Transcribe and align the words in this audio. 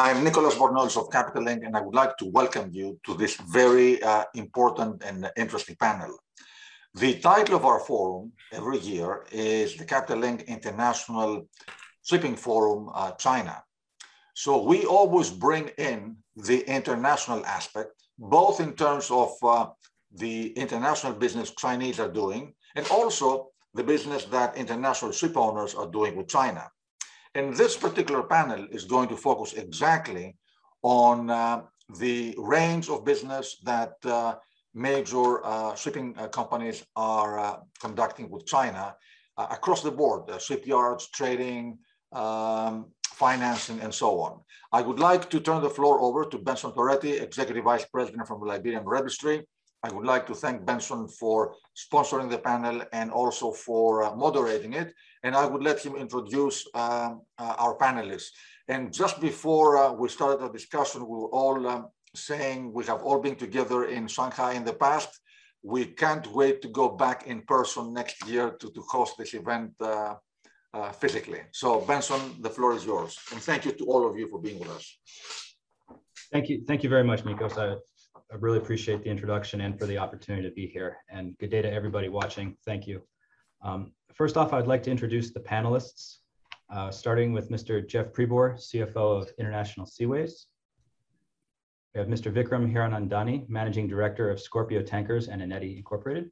I'm 0.00 0.22
Nicholas 0.22 0.54
Bornozis 0.54 0.96
of 0.96 1.10
Capital 1.10 1.42
Link, 1.42 1.64
and 1.64 1.76
I 1.76 1.80
would 1.80 1.96
like 1.96 2.16
to 2.18 2.26
welcome 2.26 2.70
you 2.72 3.00
to 3.04 3.14
this 3.14 3.34
very 3.34 4.00
uh, 4.00 4.26
important 4.36 5.02
and 5.02 5.28
interesting 5.36 5.74
panel. 5.74 6.16
The 6.94 7.18
title 7.18 7.56
of 7.56 7.64
our 7.64 7.80
forum 7.80 8.30
every 8.52 8.78
year 8.78 9.26
is 9.32 9.74
the 9.74 9.84
Capital 9.84 10.18
Link 10.18 10.42
International 10.42 11.48
Shipping 12.04 12.36
Forum 12.36 12.90
uh, 12.94 13.10
China. 13.18 13.60
So 14.34 14.62
we 14.62 14.86
always 14.86 15.30
bring 15.32 15.66
in 15.78 16.18
the 16.36 16.60
international 16.72 17.44
aspect, 17.44 17.90
both 18.20 18.60
in 18.60 18.74
terms 18.74 19.10
of 19.10 19.32
uh, 19.42 19.66
the 20.12 20.52
international 20.52 21.14
business 21.14 21.50
Chinese 21.58 21.98
are 21.98 22.12
doing, 22.12 22.54
and 22.76 22.86
also 22.92 23.48
the 23.74 23.82
business 23.82 24.26
that 24.26 24.56
international 24.56 25.10
ship 25.10 25.36
owners 25.36 25.74
are 25.74 25.88
doing 25.88 26.14
with 26.14 26.28
China. 26.28 26.70
And 27.38 27.54
this 27.54 27.76
particular 27.76 28.24
panel 28.24 28.66
is 28.72 28.84
going 28.84 29.08
to 29.10 29.16
focus 29.16 29.52
exactly 29.52 30.36
on 30.82 31.30
uh, 31.30 31.62
the 32.00 32.34
range 32.36 32.88
of 32.88 33.04
business 33.04 33.60
that 33.62 33.92
uh, 34.04 34.34
major 34.74 35.46
uh, 35.46 35.76
shipping 35.76 36.08
uh, 36.18 36.26
companies 36.26 36.84
are 36.96 37.38
uh, 37.38 37.56
conducting 37.80 38.28
with 38.28 38.44
China 38.44 38.96
uh, 39.36 39.46
across 39.52 39.84
the 39.84 39.92
board, 39.92 40.22
shipyards, 40.42 41.10
trading, 41.10 41.78
um, 42.10 42.90
financing, 43.06 43.78
and 43.82 43.94
so 43.94 44.18
on. 44.18 44.40
I 44.72 44.82
would 44.82 44.98
like 44.98 45.30
to 45.30 45.38
turn 45.38 45.62
the 45.62 45.70
floor 45.70 46.00
over 46.00 46.24
to 46.24 46.38
Benson 46.38 46.72
Peretti, 46.72 47.22
Executive 47.22 47.62
Vice 47.62 47.84
President 47.84 48.26
from 48.26 48.40
the 48.40 48.46
Liberian 48.46 48.84
Registry. 48.84 49.46
I 49.82 49.92
would 49.92 50.06
like 50.06 50.26
to 50.26 50.34
thank 50.34 50.66
Benson 50.66 51.08
for 51.08 51.54
sponsoring 51.76 52.30
the 52.30 52.38
panel 52.38 52.82
and 52.92 53.10
also 53.10 53.52
for 53.52 54.14
moderating 54.16 54.72
it 54.72 54.92
and 55.22 55.34
I 55.34 55.46
would 55.46 55.62
let 55.62 55.84
him 55.84 55.96
introduce 55.96 56.66
um, 56.74 57.22
uh, 57.38 57.54
our 57.58 57.76
panelists. 57.76 58.30
And 58.68 58.92
just 58.92 59.20
before 59.20 59.78
uh, 59.78 59.92
we 59.92 60.08
started 60.08 60.40
the 60.40 60.50
discussion, 60.50 61.02
we 61.02 61.16
were 61.16 61.34
all 61.40 61.66
um, 61.66 61.88
saying 62.14 62.72
we 62.72 62.84
have 62.86 63.02
all 63.02 63.20
been 63.20 63.36
together 63.36 63.86
in 63.86 64.06
Shanghai 64.06 64.52
in 64.52 64.64
the 64.64 64.74
past. 64.74 65.20
We 65.62 65.86
can't 65.86 66.26
wait 66.32 66.62
to 66.62 66.68
go 66.68 66.88
back 66.90 67.26
in 67.26 67.42
person 67.42 67.92
next 67.92 68.26
year 68.28 68.50
to, 68.60 68.70
to 68.70 68.80
host 68.82 69.14
this 69.18 69.34
event 69.34 69.72
uh, 69.80 70.14
uh 70.74 70.92
physically. 70.92 71.40
So 71.52 71.80
Benson, 71.80 72.20
the 72.40 72.50
floor 72.50 72.74
is 72.74 72.84
yours. 72.84 73.18
And 73.32 73.40
thank 73.40 73.64
you 73.64 73.72
to 73.72 73.84
all 73.84 74.08
of 74.08 74.16
you 74.18 74.28
for 74.28 74.40
being 74.40 74.60
with 74.60 74.70
us. 74.70 74.86
Thank 76.30 76.48
you. 76.50 76.62
Thank 76.68 76.82
you 76.82 76.90
very 76.90 77.04
much, 77.04 77.24
Nikos. 77.24 77.56
I, 77.56 77.76
I 78.30 78.34
really 78.36 78.58
appreciate 78.58 79.02
the 79.02 79.08
introduction 79.08 79.62
and 79.62 79.78
for 79.78 79.86
the 79.86 79.96
opportunity 79.96 80.46
to 80.46 80.54
be 80.54 80.66
here. 80.66 80.98
And 81.08 81.36
good 81.38 81.50
day 81.50 81.62
to 81.62 81.72
everybody 81.72 82.10
watching. 82.10 82.56
Thank 82.66 82.86
you. 82.86 83.02
Um, 83.62 83.92
first 84.12 84.36
off, 84.36 84.52
I'd 84.52 84.66
like 84.66 84.82
to 84.82 84.90
introduce 84.90 85.32
the 85.32 85.40
panelists, 85.40 86.18
uh, 86.70 86.90
starting 86.90 87.32
with 87.32 87.50
Mr. 87.50 87.86
Jeff 87.86 88.12
Pribor, 88.12 88.56
CFO 88.56 89.22
of 89.22 89.30
International 89.38 89.86
Seaways. 89.86 90.44
We 91.94 92.00
have 92.00 92.08
Mr. 92.08 92.30
Vikram 92.30 92.70
Hiranandani, 92.70 93.48
Managing 93.48 93.88
Director 93.88 94.28
of 94.28 94.38
Scorpio 94.38 94.82
Tankers 94.82 95.28
and 95.28 95.40
Eneti 95.40 95.78
Incorporated. 95.78 96.30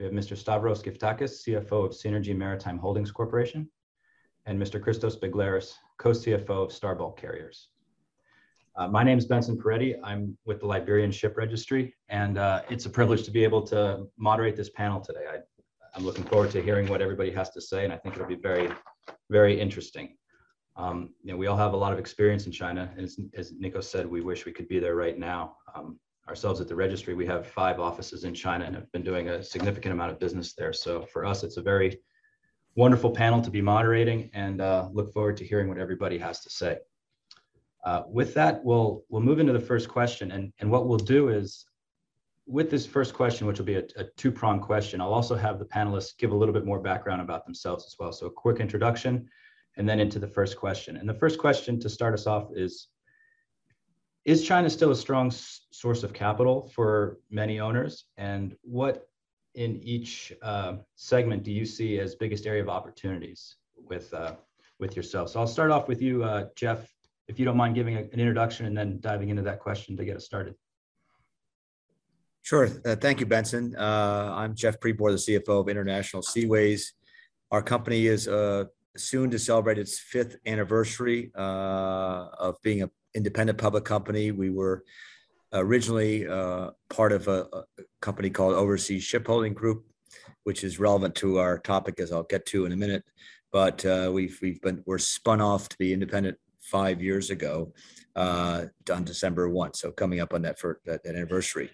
We 0.00 0.06
have 0.06 0.12
Mr. 0.12 0.36
Stavros 0.36 0.82
Gyftakis, 0.82 1.46
CFO 1.46 1.86
of 1.86 1.92
Seanergy 1.92 2.36
Maritime 2.36 2.78
Holdings 2.78 3.12
Corporation, 3.12 3.70
and 4.44 4.60
Mr. 4.60 4.82
Christos 4.82 5.16
Begleris, 5.16 5.74
co-CFO 5.98 6.64
of 6.64 6.70
Starbulk 6.70 7.16
Carriers. 7.16 7.68
Uh, 8.76 8.86
my 8.86 9.02
name 9.02 9.16
is 9.16 9.24
Benson 9.24 9.56
Peretti. 9.56 9.94
I'm 10.04 10.36
with 10.44 10.60
the 10.60 10.66
Liberian 10.66 11.10
Ship 11.10 11.34
Registry, 11.34 11.94
and 12.10 12.36
uh, 12.36 12.60
it's 12.68 12.84
a 12.84 12.90
privilege 12.90 13.22
to 13.22 13.30
be 13.30 13.42
able 13.42 13.62
to 13.68 14.06
moderate 14.18 14.54
this 14.54 14.68
panel 14.68 15.00
today. 15.00 15.24
I, 15.32 15.98
am 15.98 16.04
looking 16.04 16.24
forward 16.24 16.50
to 16.50 16.62
hearing 16.62 16.86
what 16.86 17.00
everybody 17.00 17.30
has 17.30 17.48
to 17.52 17.60
say, 17.60 17.84
and 17.84 17.92
I 17.92 17.96
think 17.96 18.16
it'll 18.16 18.26
be 18.26 18.34
very, 18.34 18.68
very 19.30 19.58
interesting. 19.58 20.14
Um, 20.76 21.14
you 21.22 21.32
know, 21.32 21.38
we 21.38 21.46
all 21.46 21.56
have 21.56 21.72
a 21.72 21.76
lot 21.76 21.94
of 21.94 21.98
experience 21.98 22.44
in 22.44 22.52
China, 22.52 22.92
and 22.94 23.06
as, 23.06 23.18
as 23.34 23.52
Nico 23.52 23.80
said, 23.80 24.04
we 24.04 24.20
wish 24.20 24.44
we 24.44 24.52
could 24.52 24.68
be 24.68 24.78
there 24.78 24.94
right 24.94 25.18
now. 25.18 25.56
Um, 25.74 25.98
ourselves 26.28 26.60
at 26.60 26.68
the 26.68 26.74
registry, 26.74 27.14
we 27.14 27.24
have 27.24 27.46
five 27.46 27.80
offices 27.80 28.24
in 28.24 28.34
China 28.34 28.66
and 28.66 28.74
have 28.74 28.92
been 28.92 29.02
doing 29.02 29.30
a 29.30 29.42
significant 29.42 29.94
amount 29.94 30.12
of 30.12 30.18
business 30.18 30.52
there. 30.52 30.74
So 30.74 31.00
for 31.00 31.24
us, 31.24 31.44
it's 31.44 31.56
a 31.56 31.62
very 31.62 31.98
wonderful 32.74 33.10
panel 33.10 33.40
to 33.40 33.50
be 33.50 33.62
moderating, 33.62 34.28
and 34.34 34.60
uh, 34.60 34.90
look 34.92 35.14
forward 35.14 35.38
to 35.38 35.46
hearing 35.46 35.66
what 35.66 35.78
everybody 35.78 36.18
has 36.18 36.40
to 36.40 36.50
say. 36.50 36.76
Uh, 37.86 38.02
with 38.08 38.34
that, 38.34 38.54
we'll 38.64 39.04
we'll 39.08 39.22
move 39.22 39.38
into 39.38 39.52
the 39.52 39.66
first 39.72 39.88
question, 39.88 40.32
and 40.32 40.52
and 40.58 40.68
what 40.68 40.88
we'll 40.88 40.98
do 41.16 41.28
is, 41.28 41.64
with 42.46 42.68
this 42.68 42.84
first 42.84 43.14
question, 43.14 43.46
which 43.46 43.58
will 43.58 43.66
be 43.74 43.76
a, 43.76 43.84
a 43.96 44.04
two-pronged 44.16 44.60
question, 44.60 45.00
I'll 45.00 45.14
also 45.14 45.36
have 45.36 45.60
the 45.60 45.64
panelists 45.64 46.18
give 46.18 46.32
a 46.32 46.36
little 46.36 46.52
bit 46.52 46.66
more 46.66 46.80
background 46.80 47.20
about 47.22 47.44
themselves 47.44 47.86
as 47.86 47.94
well. 47.98 48.12
So 48.12 48.26
a 48.26 48.30
quick 48.30 48.58
introduction, 48.58 49.28
and 49.76 49.88
then 49.88 50.00
into 50.00 50.18
the 50.18 50.26
first 50.26 50.56
question. 50.56 50.96
And 50.96 51.08
the 51.08 51.14
first 51.14 51.38
question 51.38 51.78
to 51.78 51.88
start 51.88 52.12
us 52.12 52.26
off 52.26 52.48
is, 52.56 52.88
is 54.24 54.44
China 54.44 54.68
still 54.68 54.90
a 54.90 54.96
strong 54.96 55.30
source 55.30 56.02
of 56.02 56.12
capital 56.12 56.68
for 56.74 57.18
many 57.30 57.60
owners? 57.60 58.06
And 58.16 58.56
what 58.62 59.08
in 59.54 59.80
each 59.82 60.32
uh, 60.42 60.78
segment 60.96 61.44
do 61.44 61.52
you 61.52 61.64
see 61.64 62.00
as 62.00 62.16
biggest 62.16 62.46
area 62.46 62.62
of 62.62 62.68
opportunities 62.68 63.56
with 63.76 64.12
uh, 64.12 64.34
with 64.80 64.96
yourself? 64.96 65.30
So 65.30 65.38
I'll 65.38 65.46
start 65.46 65.70
off 65.70 65.86
with 65.86 66.02
you, 66.02 66.24
uh, 66.24 66.46
Jeff 66.56 66.95
if 67.28 67.38
you 67.38 67.44
don't 67.44 67.56
mind 67.56 67.74
giving 67.74 67.96
a, 67.96 68.00
an 68.00 68.20
introduction 68.20 68.66
and 68.66 68.76
then 68.76 68.98
diving 69.00 69.28
into 69.28 69.42
that 69.42 69.60
question 69.60 69.96
to 69.96 70.04
get 70.04 70.16
us 70.16 70.24
started. 70.24 70.54
Sure. 72.42 72.68
Uh, 72.84 72.94
thank 72.94 73.18
you, 73.18 73.26
Benson. 73.26 73.74
Uh, 73.76 74.32
I'm 74.36 74.54
Jeff 74.54 74.78
Pribor, 74.78 75.10
the 75.10 75.40
CFO 75.40 75.60
of 75.62 75.68
International 75.68 76.22
Seaways. 76.22 76.92
Our 77.50 77.60
company 77.60 78.06
is 78.06 78.28
uh, 78.28 78.66
soon 78.96 79.30
to 79.30 79.38
celebrate 79.38 79.78
its 79.78 79.98
fifth 79.98 80.36
anniversary 80.46 81.32
uh, 81.34 82.28
of 82.38 82.56
being 82.62 82.82
an 82.82 82.90
independent 83.14 83.58
public 83.58 83.84
company. 83.84 84.30
We 84.30 84.50
were 84.50 84.84
originally 85.52 86.26
uh, 86.28 86.70
part 86.88 87.12
of 87.12 87.26
a, 87.26 87.46
a, 87.52 87.64
company 88.00 88.30
called 88.30 88.54
Overseas 88.54 89.04
Shipholding 89.04 89.54
Group, 89.54 89.84
which 90.44 90.62
is 90.62 90.78
relevant 90.78 91.16
to 91.16 91.38
our 91.38 91.58
topic, 91.58 91.98
as 91.98 92.12
I'll 92.12 92.24
get 92.24 92.46
to 92.46 92.66
in 92.66 92.72
a 92.72 92.76
minute. 92.76 93.04
But 93.52 93.84
uh, 93.84 94.10
we've 94.12 94.38
we've 94.42 94.60
been 94.60 94.82
we're 94.86 94.98
spun 94.98 95.40
off 95.40 95.68
to 95.70 95.78
be 95.78 95.92
independent 95.92 96.36
five 96.66 97.02
years 97.02 97.30
ago 97.30 97.72
uh, 98.14 98.64
on 98.92 99.04
December 99.04 99.48
1. 99.48 99.74
So 99.74 99.90
coming 99.90 100.20
up 100.20 100.34
on 100.34 100.42
that 100.42 100.58
for 100.58 100.80
that, 100.84 101.02
that 101.04 101.14
anniversary. 101.14 101.70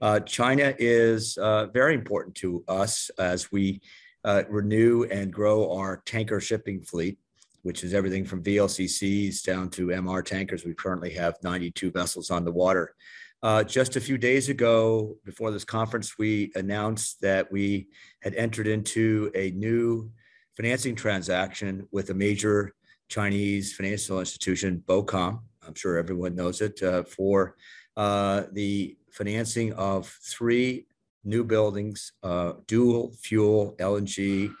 Uh, 0.00 0.20
China 0.20 0.74
is 0.78 1.36
uh, 1.38 1.66
very 1.66 1.94
important 1.94 2.34
to 2.36 2.64
us 2.68 3.10
as 3.18 3.52
we 3.52 3.80
uh, 4.24 4.44
renew 4.48 5.04
and 5.04 5.32
grow 5.32 5.72
our 5.76 6.02
tanker 6.06 6.40
shipping 6.40 6.80
fleet, 6.80 7.18
which 7.62 7.84
is 7.84 7.92
everything 7.92 8.24
from 8.24 8.42
VLCCs 8.42 9.42
down 9.42 9.68
to 9.70 9.88
MR 9.88 10.24
tankers. 10.24 10.64
We 10.64 10.74
currently 10.74 11.12
have 11.14 11.36
92 11.42 11.90
vessels 11.90 12.30
on 12.30 12.44
the 12.44 12.52
water. 12.52 12.94
Uh, 13.42 13.64
just 13.64 13.96
a 13.96 14.00
few 14.00 14.18
days 14.18 14.48
ago, 14.50 15.16
before 15.24 15.50
this 15.50 15.64
conference, 15.64 16.18
we 16.18 16.52
announced 16.54 17.20
that 17.22 17.50
we 17.50 17.88
had 18.22 18.34
entered 18.34 18.66
into 18.66 19.30
a 19.34 19.50
new 19.52 20.10
financing 20.56 20.94
transaction 20.94 21.88
with 21.90 22.10
a 22.10 22.14
major 22.14 22.74
Chinese 23.10 23.74
financial 23.74 24.20
institution, 24.20 24.82
BOCOM, 24.86 25.40
I'm 25.66 25.74
sure 25.74 25.98
everyone 25.98 26.36
knows 26.36 26.60
it, 26.60 26.80
uh, 26.82 27.02
for 27.02 27.56
uh, 27.96 28.44
the 28.52 28.96
financing 29.10 29.72
of 29.74 30.06
three 30.22 30.86
new 31.24 31.44
buildings, 31.44 32.12
uh, 32.22 32.52
dual 32.68 33.12
fuel 33.20 33.74
LNG, 33.80 34.54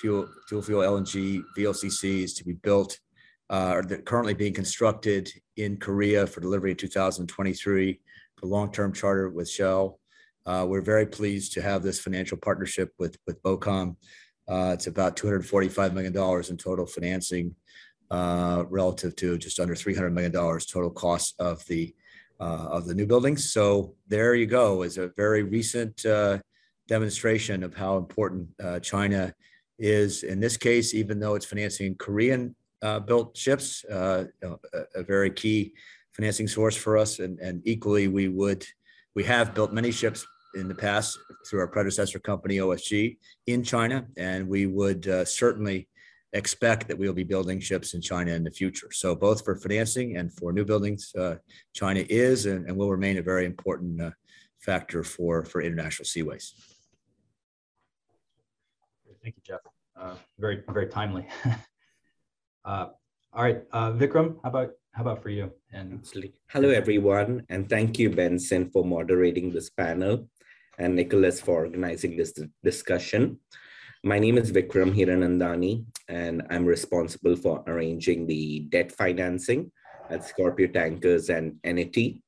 fuel, 0.00 0.28
dual 0.48 0.62
fuel 0.62 0.82
LNG 0.82 1.42
VLCCs 1.58 2.36
to 2.36 2.44
be 2.44 2.54
built, 2.54 2.98
uh, 3.50 3.72
are 3.74 3.82
currently 3.82 4.34
being 4.34 4.54
constructed 4.54 5.28
in 5.56 5.76
Korea 5.76 6.26
for 6.26 6.40
delivery 6.40 6.70
in 6.70 6.76
2023, 6.76 8.00
a 8.42 8.46
long-term 8.46 8.92
charter 8.92 9.28
with 9.28 9.50
Shell. 9.50 9.98
Uh, 10.46 10.64
we're 10.68 10.80
very 10.80 11.04
pleased 11.04 11.52
to 11.54 11.62
have 11.62 11.82
this 11.82 11.98
financial 11.98 12.38
partnership 12.38 12.92
with, 12.98 13.18
with 13.26 13.42
BOCOM. 13.42 13.96
Uh, 14.46 14.70
it's 14.72 14.86
about 14.86 15.16
$245 15.16 15.92
million 15.92 16.16
in 16.48 16.56
total 16.56 16.86
financing 16.86 17.54
uh, 18.10 18.64
relative 18.70 19.14
to 19.16 19.36
just 19.36 19.60
under 19.60 19.74
$300 19.74 20.12
million 20.12 20.32
total 20.32 20.90
cost 20.90 21.34
of 21.38 21.64
the 21.66 21.94
uh, 22.40 22.68
of 22.70 22.86
the 22.86 22.94
new 22.94 23.04
buildings. 23.04 23.50
So 23.52 23.94
there 24.06 24.34
you 24.34 24.46
go 24.46 24.82
is 24.82 24.96
a 24.96 25.08
very 25.16 25.42
recent 25.42 26.06
uh, 26.06 26.38
demonstration 26.86 27.64
of 27.64 27.74
how 27.74 27.96
important 27.96 28.48
China 28.80 29.34
is 29.78 30.22
in 30.22 30.38
this 30.38 30.56
case, 30.56 30.94
even 30.94 31.18
though 31.18 31.34
it's 31.34 31.44
financing 31.44 31.96
Korean 31.96 32.54
built 33.06 33.36
ships, 33.36 33.84
a, 33.90 34.28
a, 34.94 35.02
very 35.02 35.30
key 35.30 35.74
financing 36.12 36.46
source 36.46 36.76
for 36.76 36.96
us. 36.96 37.18
And, 37.18 37.40
and 37.40 37.60
equally, 37.64 38.06
we 38.06 38.28
would 38.28 38.64
we 39.16 39.24
have 39.24 39.52
built 39.52 39.72
many 39.72 39.90
ships 39.90 40.24
in 40.54 40.68
the 40.68 40.74
past 40.74 41.18
through 41.44 41.58
our 41.58 41.68
predecessor 41.68 42.20
company 42.20 42.58
OSG 42.58 43.18
in 43.48 43.64
China, 43.64 44.06
and 44.16 44.48
we 44.48 44.66
would 44.66 45.04
certainly 45.26 45.88
expect 46.32 46.88
that 46.88 46.98
we'll 46.98 47.12
be 47.12 47.24
building 47.24 47.60
ships 47.60 47.94
in 47.94 48.00
China 48.00 48.32
in 48.32 48.44
the 48.44 48.50
future. 48.50 48.88
So 48.92 49.14
both 49.14 49.44
for 49.44 49.56
financing 49.56 50.16
and 50.16 50.32
for 50.32 50.52
new 50.52 50.64
buildings, 50.64 51.12
uh, 51.18 51.36
China 51.74 52.04
is 52.08 52.46
and, 52.46 52.66
and, 52.66 52.76
will 52.76 52.90
remain 52.90 53.18
a 53.18 53.22
very 53.22 53.46
important 53.46 54.00
uh, 54.00 54.10
factor 54.60 55.02
for, 55.02 55.44
for 55.44 55.62
international 55.62 56.04
seaways. 56.04 56.52
Thank 59.22 59.36
you, 59.36 59.42
Jeff. 59.44 59.60
Uh, 59.98 60.14
very, 60.38 60.62
very 60.68 60.86
timely. 60.86 61.26
Uh, 62.64 62.88
All 63.32 63.44
right, 63.44 63.62
uh, 63.72 63.92
Vikram, 63.92 64.36
how 64.42 64.50
about 64.50 64.70
how 64.92 65.02
about 65.02 65.22
for 65.22 65.30
you? 65.30 65.50
And 65.72 66.00
Absolutely. 66.00 66.34
Hello, 66.50 66.68
everyone, 66.68 67.46
and 67.48 67.68
thank 67.68 67.98
you, 67.98 68.10
Benson, 68.10 68.68
for 68.70 68.84
moderating 68.84 69.52
this 69.52 69.70
panel, 69.70 70.28
and 70.78 70.94
Nicholas 70.96 71.40
for 71.40 71.64
organizing 71.64 72.16
this 72.16 72.32
discussion. 72.62 73.38
My 74.04 74.20
name 74.20 74.38
is 74.38 74.52
Vikram 74.52 74.94
Hiranandani, 74.94 75.84
and 76.06 76.46
I'm 76.50 76.64
responsible 76.64 77.34
for 77.34 77.64
arranging 77.66 78.28
the 78.28 78.60
debt 78.68 78.92
financing 78.92 79.72
at 80.08 80.24
Scorpio 80.24 80.68
Tankers 80.68 81.30
and 81.30 81.54
Eneti. 81.66 82.22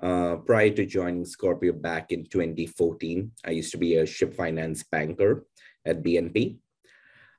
Uh, 0.00 0.36
prior 0.36 0.70
to 0.70 0.86
joining 0.86 1.24
Scorpio 1.24 1.72
back 1.72 2.12
in 2.12 2.24
2014, 2.26 3.32
I 3.44 3.50
used 3.50 3.72
to 3.72 3.78
be 3.78 3.96
a 3.96 4.06
ship 4.06 4.32
finance 4.32 4.84
banker 4.84 5.44
at 5.84 6.04
BNP. 6.04 6.58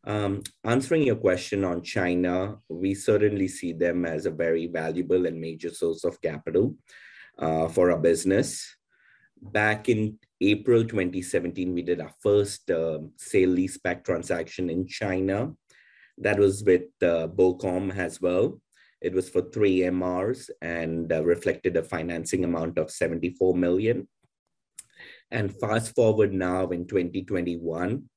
Um, 0.04 0.44
answering 0.65 1.04
your 1.04 1.15
question 1.15 1.63
on 1.63 1.83
China, 1.83 2.57
we 2.68 2.94
certainly 2.94 3.48
see 3.48 3.71
them 3.71 4.06
as 4.06 4.25
a 4.25 4.31
very 4.31 4.68
valuable 4.68 5.25
and 5.25 5.39
major 5.39 5.74
source 5.74 6.04
of 6.04 6.21
capital 6.21 6.75
uh, 7.39 7.69
for 7.69 7.92
our 7.92 8.00
business. 8.00 8.75
Back 9.51 9.90
in 9.90 10.18
April 10.40 10.84
2017, 10.84 11.74
we 11.74 11.81
did 11.81 12.00
our 12.00 12.13
first 12.22 12.72
uh, 12.72 13.00
sale 13.18 13.50
leaseback 13.50 14.06
transaction 14.06 14.69
in 14.69 14.88
China. 14.88 15.51
That 16.18 16.40
was 16.40 16.63
with 16.63 16.84
uh, 17.01 17.28
BOCOM 17.28 17.95
as 17.95 18.22
well. 18.22 18.62
It 19.01 19.13
was 19.13 19.30
for 19.30 19.42
three 19.42 19.80
MRs 19.80 20.50
and 20.62 21.12
uh, 21.12 21.25
reflected 21.25 21.75
a 21.75 21.84
financing 21.84 22.45
amount 22.45 22.78
of 22.78 22.90
74 22.90 23.54
million. 23.54 24.07
And 25.30 25.54
fast 25.60 25.94
forward 25.94 26.34
now 26.34 26.68
in 26.69 26.88
2021, 26.88 28.10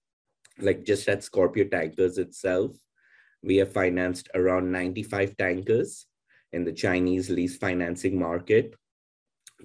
like 0.61 0.85
just 0.85 1.09
at 1.09 1.25
Scorpio 1.25 1.65
Tankers 1.65 2.19
itself, 2.19 2.77
we 3.43 3.57
have 3.57 3.73
financed 3.73 4.29
around 4.35 4.71
95 4.71 5.37
tankers 5.37 6.07
in 6.53 6.65
the 6.65 6.73
Chinese 6.73 7.31
lease 7.31 7.57
financing 7.57 8.17
market 8.17 8.75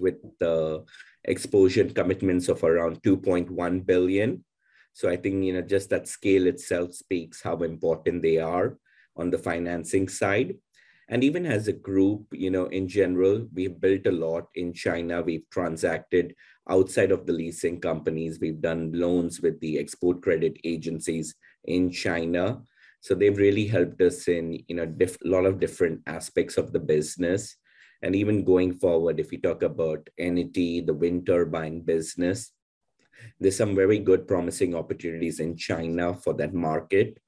with 0.00 0.16
the 0.40 0.84
exposure 1.24 1.84
commitments 1.84 2.48
of 2.48 2.62
around 2.64 3.02
2.1 3.02 3.86
billion. 3.86 4.44
So 4.92 5.08
I 5.08 5.16
think, 5.16 5.44
you 5.44 5.54
know, 5.54 5.62
just 5.62 5.90
that 5.90 6.08
scale 6.08 6.46
itself 6.46 6.94
speaks 6.94 7.42
how 7.42 7.56
important 7.58 8.22
they 8.22 8.38
are 8.38 8.78
on 9.16 9.30
the 9.30 9.38
financing 9.38 10.08
side. 10.08 10.56
And 11.08 11.24
even 11.24 11.46
as 11.46 11.68
a 11.68 11.72
group, 11.72 12.26
you 12.32 12.50
know, 12.50 12.66
in 12.66 12.88
general, 12.88 13.46
we've 13.52 13.80
built 13.80 14.06
a 14.06 14.12
lot 14.12 14.46
in 14.54 14.72
China. 14.72 15.20
We've 15.22 15.48
transacted 15.50 16.34
outside 16.68 17.10
of 17.10 17.26
the 17.26 17.32
leasing 17.32 17.80
companies. 17.80 18.38
We've 18.40 18.60
done 18.60 18.92
loans 18.94 19.40
with 19.40 19.60
the 19.60 19.78
export 19.78 20.22
credit 20.22 20.58
agencies 20.64 21.34
in 21.64 21.90
China. 21.90 22.62
So 23.00 23.14
they've 23.14 23.36
really 23.36 23.66
helped 23.66 24.00
us 24.00 24.28
in, 24.28 24.62
you 24.68 24.76
know, 24.76 24.84
a 24.84 25.08
lot 25.24 25.44
of 25.44 25.58
different 25.58 26.00
aspects 26.06 26.56
of 26.56 26.72
the 26.72 26.80
business. 26.80 27.56
And 28.02 28.16
even 28.16 28.44
going 28.44 28.74
forward, 28.74 29.20
if 29.20 29.30
we 29.30 29.38
talk 29.38 29.62
about 29.62 30.08
Eneti, 30.20 30.84
the 30.84 30.94
wind 30.94 31.26
turbine 31.26 31.80
business, 31.80 32.52
there's 33.38 33.56
some 33.56 33.74
very 33.74 33.98
good 33.98 34.26
promising 34.26 34.74
opportunities 34.74 35.40
in 35.40 35.56
China 35.56 36.14
for 36.14 36.34
that 36.34 36.52
market. 36.52 37.18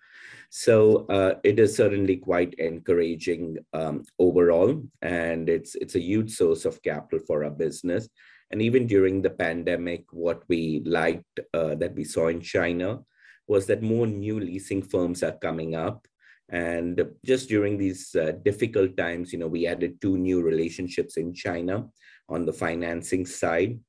So 0.50 1.06
uh, 1.06 1.34
it 1.42 1.58
is 1.58 1.76
certainly 1.76 2.16
quite 2.16 2.54
encouraging 2.54 3.58
um, 3.72 4.04
overall, 4.18 4.82
and 5.02 5.48
it's 5.48 5.74
it's 5.74 5.96
a 5.96 6.00
huge 6.00 6.30
source 6.30 6.64
of 6.64 6.82
capital 6.82 7.18
for 7.26 7.44
our 7.44 7.50
business. 7.50 8.08
And 8.50 8.62
even 8.62 8.86
during 8.86 9.20
the 9.20 9.30
pandemic, 9.30 10.04
what 10.12 10.42
we 10.48 10.80
liked 10.84 11.40
uh, 11.52 11.74
that 11.76 11.94
we 11.94 12.04
saw 12.04 12.28
in 12.28 12.40
China 12.40 13.00
was 13.48 13.66
that 13.66 13.82
more 13.82 14.06
new 14.06 14.38
leasing 14.38 14.82
firms 14.82 15.22
are 15.22 15.36
coming 15.38 15.74
up. 15.74 16.06
And 16.50 17.02
just 17.24 17.48
during 17.48 17.78
these 17.78 18.14
uh, 18.14 18.32
difficult 18.44 18.96
times, 18.96 19.32
you 19.32 19.38
know, 19.38 19.48
we 19.48 19.66
added 19.66 20.00
two 20.00 20.18
new 20.18 20.42
relationships 20.42 21.16
in 21.16 21.32
China 21.32 21.86
on 22.28 22.44
the 22.44 22.52
financing 22.52 23.24
side. 23.26 23.80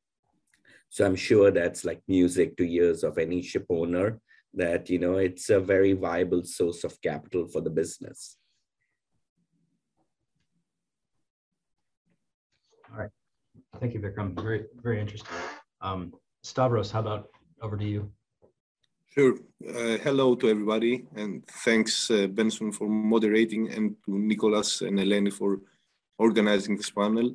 So 0.90 1.06
I'm 1.06 1.16
sure 1.16 1.52
that's 1.52 1.84
like 1.84 2.02
music 2.08 2.56
to 2.58 2.64
ears 2.64 3.04
of 3.04 3.18
any 3.18 3.42
ship 3.42 3.66
owner 3.70 4.20
that 4.56 4.90
you 4.90 4.98
know 4.98 5.18
it's 5.18 5.50
a 5.50 5.60
very 5.60 5.94
viable 5.94 6.44
source 6.44 6.84
of 6.84 7.00
capital 7.02 7.48
for 7.48 7.62
the 7.62 7.70
business. 7.70 8.38
All 12.92 13.00
right. 13.00 13.10
Thank 13.80 13.94
you 13.94 14.00
vikram. 14.00 14.40
Very 14.42 14.66
very 14.82 15.02
interesting. 15.02 15.36
Um, 15.82 16.14
stavros 16.44 16.92
how 16.92 17.02
about 17.02 17.28
over 17.62 17.78
to 17.78 17.86
you 17.86 18.12
Sure. 19.18 19.36
Uh, 19.66 19.98
hello 20.04 20.36
to 20.36 20.50
everybody, 20.50 21.06
and 21.16 21.48
thanks, 21.48 22.12
uh, 22.12 22.28
Benson, 22.28 22.74
for 22.74 22.90
moderating, 22.90 23.72
and 23.72 23.96
to 24.04 24.20
Nicholas 24.20 24.82
and 24.82 25.00
Eleni 25.00 25.32
for 25.32 25.62
organizing 26.18 26.76
this 26.76 26.90
panel. 26.90 27.34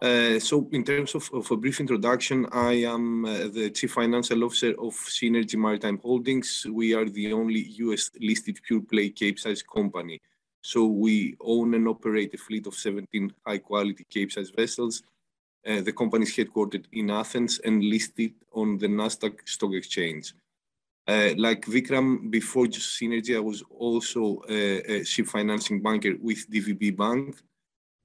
Uh, 0.00 0.38
so 0.38 0.68
in 0.70 0.84
terms 0.84 1.16
of, 1.16 1.28
of, 1.32 1.50
a 1.50 1.56
brief 1.56 1.80
introduction, 1.80 2.46
I 2.52 2.74
am 2.84 3.24
uh, 3.24 3.48
the 3.48 3.70
Chief 3.70 3.90
Financial 3.90 4.44
Officer 4.44 4.70
of 4.78 4.94
Seanergy 4.94 5.56
Maritime 5.56 5.98
Holdings. 5.98 6.64
We 6.70 6.94
are 6.94 7.08
the 7.08 7.32
only 7.32 7.62
US 7.86 8.12
listed 8.20 8.60
pure 8.62 8.82
play 8.82 9.10
Capesize 9.10 9.64
company. 9.64 10.20
So 10.62 10.86
we 10.86 11.36
own 11.40 11.74
and 11.74 11.88
operate 11.88 12.34
a 12.34 12.38
fleet 12.38 12.68
of 12.68 12.74
17 12.74 13.32
high 13.44 13.58
quality 13.58 14.06
Capesize 14.08 14.50
vessels. 14.50 15.02
Uh, 15.66 15.80
the 15.80 15.92
company 15.92 16.22
is 16.22 16.36
headquartered 16.36 16.84
in 16.92 17.10
Athens 17.10 17.58
and 17.64 17.82
listed 17.82 18.32
on 18.52 18.78
the 18.78 18.86
Nasdaq 18.86 19.48
Stock 19.48 19.74
Exchange. 19.74 20.34
Uh, 21.10 21.34
like 21.36 21.62
Vikram, 21.66 22.30
before 22.30 22.68
just 22.68 22.96
Seanergy, 22.96 23.34
I 23.34 23.40
was 23.40 23.64
also 23.68 24.42
a, 24.48 25.00
a 25.00 25.04
ship 25.04 25.26
financing 25.26 25.82
banker 25.82 26.14
with 26.20 26.48
DVB 26.48 26.96
Bank. 26.96 27.36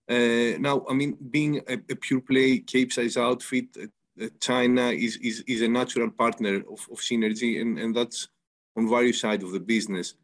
Uh, 0.09 0.57
now, 0.59 0.83
I 0.89 0.93
mean, 0.93 1.15
being 1.29 1.61
a, 1.67 1.73
a 1.73 1.95
pure 1.95 2.21
play 2.21 2.59
Capesize 2.59 3.15
outfit, 3.15 3.67
uh, 3.79 4.25
China 4.39 4.87
is, 4.89 5.17
is, 5.17 5.43
is 5.45 5.61
a 5.61 5.67
natural 5.67 6.09
partner 6.09 6.55
of, 6.73 6.79
of 6.91 6.97
Seanergy, 6.97 7.61
and, 7.61 7.77
and 7.77 7.95
that's 7.95 8.27
on 8.75 8.89
various 8.89 9.19
sides 9.19 9.43
of 9.43 9.51
the 9.51 9.59
business. 9.59 10.15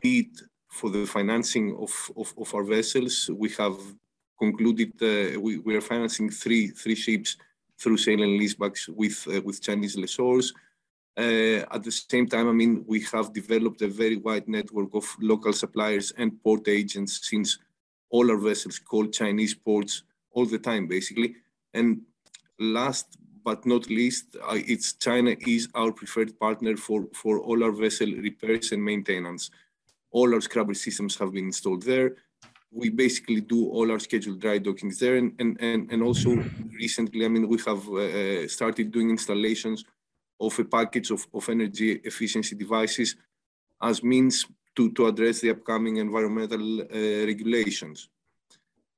Be 0.00 0.20
it 0.20 0.40
for 0.68 0.90
the 0.90 1.06
financing 1.06 1.76
of, 1.76 1.92
of, 2.16 2.32
of 2.38 2.54
our 2.54 2.62
vessels, 2.62 3.28
we 3.34 3.48
have 3.58 3.76
concluded 4.38 4.92
uh, 5.02 5.40
we, 5.40 5.58
we 5.58 5.74
are 5.74 5.80
financing 5.80 6.30
three, 6.30 6.68
three 6.68 6.94
ships 6.94 7.36
through 7.80 7.96
sale 7.96 8.22
and 8.22 8.40
leasebacks 8.40 8.88
with, 8.88 9.26
uh, 9.26 9.40
with 9.42 9.60
Chinese 9.60 9.96
lessors. 9.96 10.52
Uh, 11.16 11.62
at 11.70 11.84
the 11.84 11.92
same 11.92 12.26
time, 12.26 12.48
I 12.48 12.52
mean, 12.52 12.84
we 12.88 13.02
have 13.12 13.32
developed 13.32 13.82
a 13.82 13.88
very 13.88 14.16
wide 14.16 14.48
network 14.48 14.94
of 14.94 15.04
local 15.20 15.52
suppliers 15.52 16.12
and 16.18 16.42
port 16.42 16.66
agents 16.66 17.20
since 17.22 17.58
all 18.10 18.30
our 18.30 18.36
vessels 18.36 18.80
call 18.80 19.06
Chinese 19.06 19.54
ports 19.54 20.02
all 20.32 20.44
the 20.46 20.58
time, 20.58 20.88
basically. 20.88 21.36
And 21.72 22.02
last 22.58 23.16
but 23.44 23.64
not 23.64 23.88
least, 23.88 24.36
it's 24.52 24.94
China 24.94 25.36
is 25.46 25.68
our 25.74 25.92
preferred 25.92 26.38
partner 26.40 26.76
for, 26.76 27.06
for 27.14 27.38
all 27.38 27.62
our 27.62 27.72
vessel 27.72 28.10
repairs 28.10 28.72
and 28.72 28.84
maintenance. 28.84 29.50
All 30.10 30.34
our 30.34 30.40
scrubber 30.40 30.74
systems 30.74 31.16
have 31.18 31.32
been 31.32 31.46
installed 31.46 31.82
there. 31.82 32.16
We 32.72 32.88
basically 32.88 33.40
do 33.40 33.68
all 33.68 33.92
our 33.92 34.00
scheduled 34.00 34.40
dry 34.40 34.58
dockings 34.58 34.98
there. 34.98 35.16
And, 35.16 35.32
and, 35.38 35.60
and, 35.60 35.92
and 35.92 36.02
also 36.02 36.30
recently, 36.72 37.24
I 37.24 37.28
mean, 37.28 37.46
we 37.48 37.58
have 37.66 37.88
uh, 37.88 37.94
uh 37.94 38.48
started 38.48 38.90
doing 38.90 39.10
installations 39.10 39.84
of 40.46 40.58
a 40.58 40.64
package 40.64 41.10
of, 41.10 41.26
of 41.32 41.48
energy 41.48 41.92
efficiency 42.04 42.54
devices 42.56 43.16
as 43.82 44.02
means 44.02 44.46
to, 44.76 44.90
to 44.92 45.06
address 45.06 45.40
the 45.40 45.50
upcoming 45.50 45.96
environmental 45.98 46.82
uh, 46.82 47.26
regulations. 47.26 48.08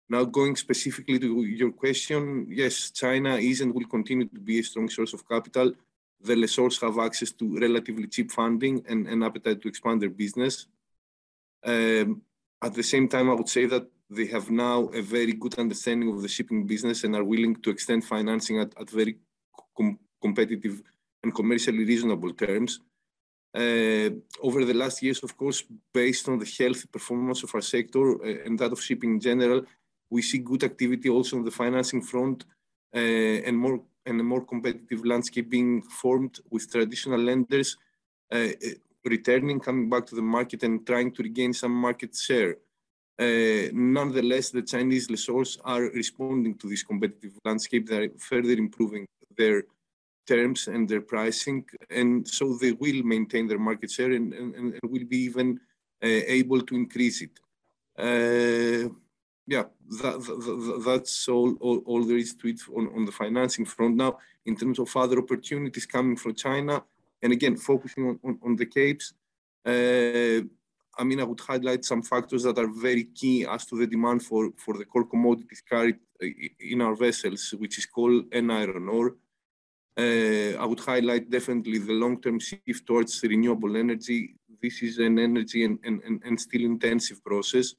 Now, 0.09 0.25
going 0.25 0.55
specifically 0.57 1.19
to 1.19 1.43
your 1.43 1.73
question, 1.73 2.47
yes, 2.49 2.91
China 2.91 3.37
is 3.37 3.61
and 3.61 3.75
will 3.75 3.87
continue 3.87 4.29
to 4.29 4.41
be 4.41 4.61
a 4.61 4.63
strong 4.63 4.89
source 4.89 5.13
of 5.13 5.29
capital. 5.29 5.73
The 6.21 6.37
lessors 6.37 6.81
have 6.81 6.99
access 6.99 7.33
to 7.33 7.59
relatively 7.59 8.07
cheap 8.07 8.31
funding 8.31 8.85
and 8.89 9.09
an 9.09 9.23
appetite 9.23 9.61
to 9.63 9.69
expand 9.69 10.01
their 10.01 10.11
business. 10.11 10.67
Um, 11.65 12.23
at 12.63 12.73
the 12.75 12.83
same 12.83 13.09
time, 13.09 13.29
I 13.29 13.35
would 13.35 13.49
say 13.49 13.67
that 13.67 13.87
they 14.09 14.27
have 14.27 14.51
now 14.51 14.85
a 14.95 15.03
very 15.03 15.33
good 15.33 15.59
understanding 15.59 16.11
of 16.13 16.23
the 16.23 16.29
shipping 16.29 16.67
business 16.67 17.03
and 17.03 17.17
are 17.17 17.25
willing 17.25 17.57
to 17.57 17.71
extend 17.71 18.05
financing 18.05 18.61
at, 18.61 18.73
at 18.81 18.89
very 18.89 19.19
com 19.77 19.99
competitive 20.23 20.83
and 21.23 21.35
commercially 21.35 21.85
reasonable 21.85 22.33
terms. 22.33 22.81
Uh, 23.57 24.11
over 24.43 24.67
the 24.67 24.75
last 24.75 25.03
years, 25.03 25.23
of 25.23 25.35
course, 25.35 25.65
based 25.95 26.29
on 26.29 26.39
the 26.39 26.55
healthy 26.59 26.87
performance 26.93 27.43
of 27.43 27.55
our 27.55 27.63
sector 27.63 28.23
uh, 28.23 28.45
and 28.45 28.59
that 28.59 28.71
of 28.71 28.83
shipping 28.83 29.15
in 29.15 29.21
general, 29.21 29.63
we 30.11 30.21
see 30.21 30.39
good 30.39 30.63
activity 30.63 31.09
also 31.09 31.39
on 31.39 31.45
the 31.45 31.51
financing 31.51 32.03
front 32.03 32.45
uh, 32.95 32.99
and 32.99 33.57
more 33.57 33.81
and 34.05 34.21
a 34.21 34.23
more 34.23 34.45
competitive 34.45 35.05
landscape 35.05 35.51
being 35.51 35.83
formed 35.83 36.39
with 36.51 36.71
traditional 36.71 37.19
lenders 37.19 37.77
returning, 39.05 39.59
coming 39.59 39.89
back 39.91 40.07
to 40.07 40.15
the 40.15 40.23
market 40.23 40.63
and 40.63 40.87
trying 40.87 41.11
to 41.11 41.25
regain 41.25 41.53
some 41.53 41.73
market 41.73 42.15
share. 42.15 42.57
Nonetheless, 43.19 44.51
the 44.51 44.63
Chinese 44.63 45.09
lessors 45.09 45.59
are 45.65 45.83
responding 45.83 46.55
to 46.59 46.69
this 46.69 46.85
competitive 46.85 47.33
landscape. 47.45 47.89
They're 47.89 48.11
further 48.19 48.53
improving 48.53 49.07
their 49.37 49.65
terms 50.27 50.69
and 50.69 50.89
their 50.89 51.01
pricing, 51.01 51.65
and 51.91 52.27
so 52.27 52.45
they 52.61 52.73
will 52.73 53.03
maintain 53.03 53.47
their 53.47 53.59
market 53.59 53.91
share 53.91 54.13
and, 54.13 54.33
and, 54.35 54.55
and 54.55 54.81
will 54.83 55.05
be 55.05 55.19
even 55.19 55.61
uh, 56.03 56.23
able 56.39 56.61
to 56.63 56.75
increase 56.75 57.23
it. 57.23 57.35
Uh, 57.99 58.89
yeah, 59.47 59.65
that, 60.03 60.17
that, 60.27 60.83
that's 60.85 61.29
all, 61.29 61.55
all, 61.61 61.79
all 61.87 62.05
there 62.05 62.17
is 62.17 62.35
to 62.35 62.49
it 62.49 62.61
on, 62.77 62.89
on 62.97 63.05
the 63.05 63.13
financing 63.13 63.65
front. 63.65 63.97
Now, 63.97 64.19
in 64.45 64.57
terms 64.57 64.79
of 64.79 64.95
other 64.97 65.19
opportunities 65.19 65.87
coming 65.87 66.17
from 66.17 66.35
China, 66.35 66.83
and 67.23 67.33
again, 67.33 67.57
focusing 67.57 68.09
on, 68.09 68.19
on, 68.25 68.39
on 68.45 68.57
the 68.57 68.67
Capes, 68.67 69.15
uh, 69.65 70.41
I 70.99 71.05
mean, 71.05 71.21
I 71.21 71.25
would 71.25 71.41
highlight 71.41 71.85
some 71.85 72.03
factors 72.03 72.43
that 72.45 72.59
are 72.59 72.69
very 72.69 73.05
key 73.05 73.47
as 73.47 73.67
to 73.67 73.79
the 73.79 73.87
demand 73.87 74.23
for, 74.23 74.51
for 74.57 74.77
the 74.77 74.85
core 74.85 75.05
commodities 75.05 75.63
carried 75.69 75.99
uh, 76.23 76.27
in 76.59 76.81
our 76.81 76.95
vessels, 76.95 77.55
which 77.59 77.79
is 77.79 77.87
coal 77.87 78.23
and 78.33 78.53
iron 78.53 78.89
ore. 78.89 79.15
Uh, 79.99 80.53
I 80.63 80.67
would 80.67 80.81
highlight 80.81 81.31
definitely 81.31 81.79
the 81.79 81.95
long-term 81.95 82.39
shift 82.39 82.87
towards 82.87 83.23
renewable 83.23 83.77
energy. 83.77 84.37
This 84.63 84.83
is 84.83 84.99
an 84.99 85.19
energy 85.19 85.65
and, 85.65 85.79
and, 85.85 86.23
and 86.25 86.39
steel 86.39 86.65
intensive 86.65 87.25
process, 87.25 87.75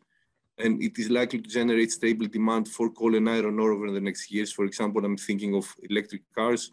and 0.57 0.81
it 0.81 0.97
is 0.97 1.11
likely 1.11 1.41
to 1.41 1.49
generate 1.49 1.91
stable 1.91 2.27
demand 2.27 2.67
for 2.67 2.89
coal 2.89 3.15
and 3.15 3.29
iron 3.29 3.59
ore 3.59 3.73
over 3.73 3.91
the 3.91 4.01
next 4.01 4.31
years. 4.31 4.51
For 4.51 4.65
example, 4.65 5.05
I'm 5.05 5.17
thinking 5.17 5.53
of 5.55 5.71
electric 5.83 6.23
cars, 6.33 6.71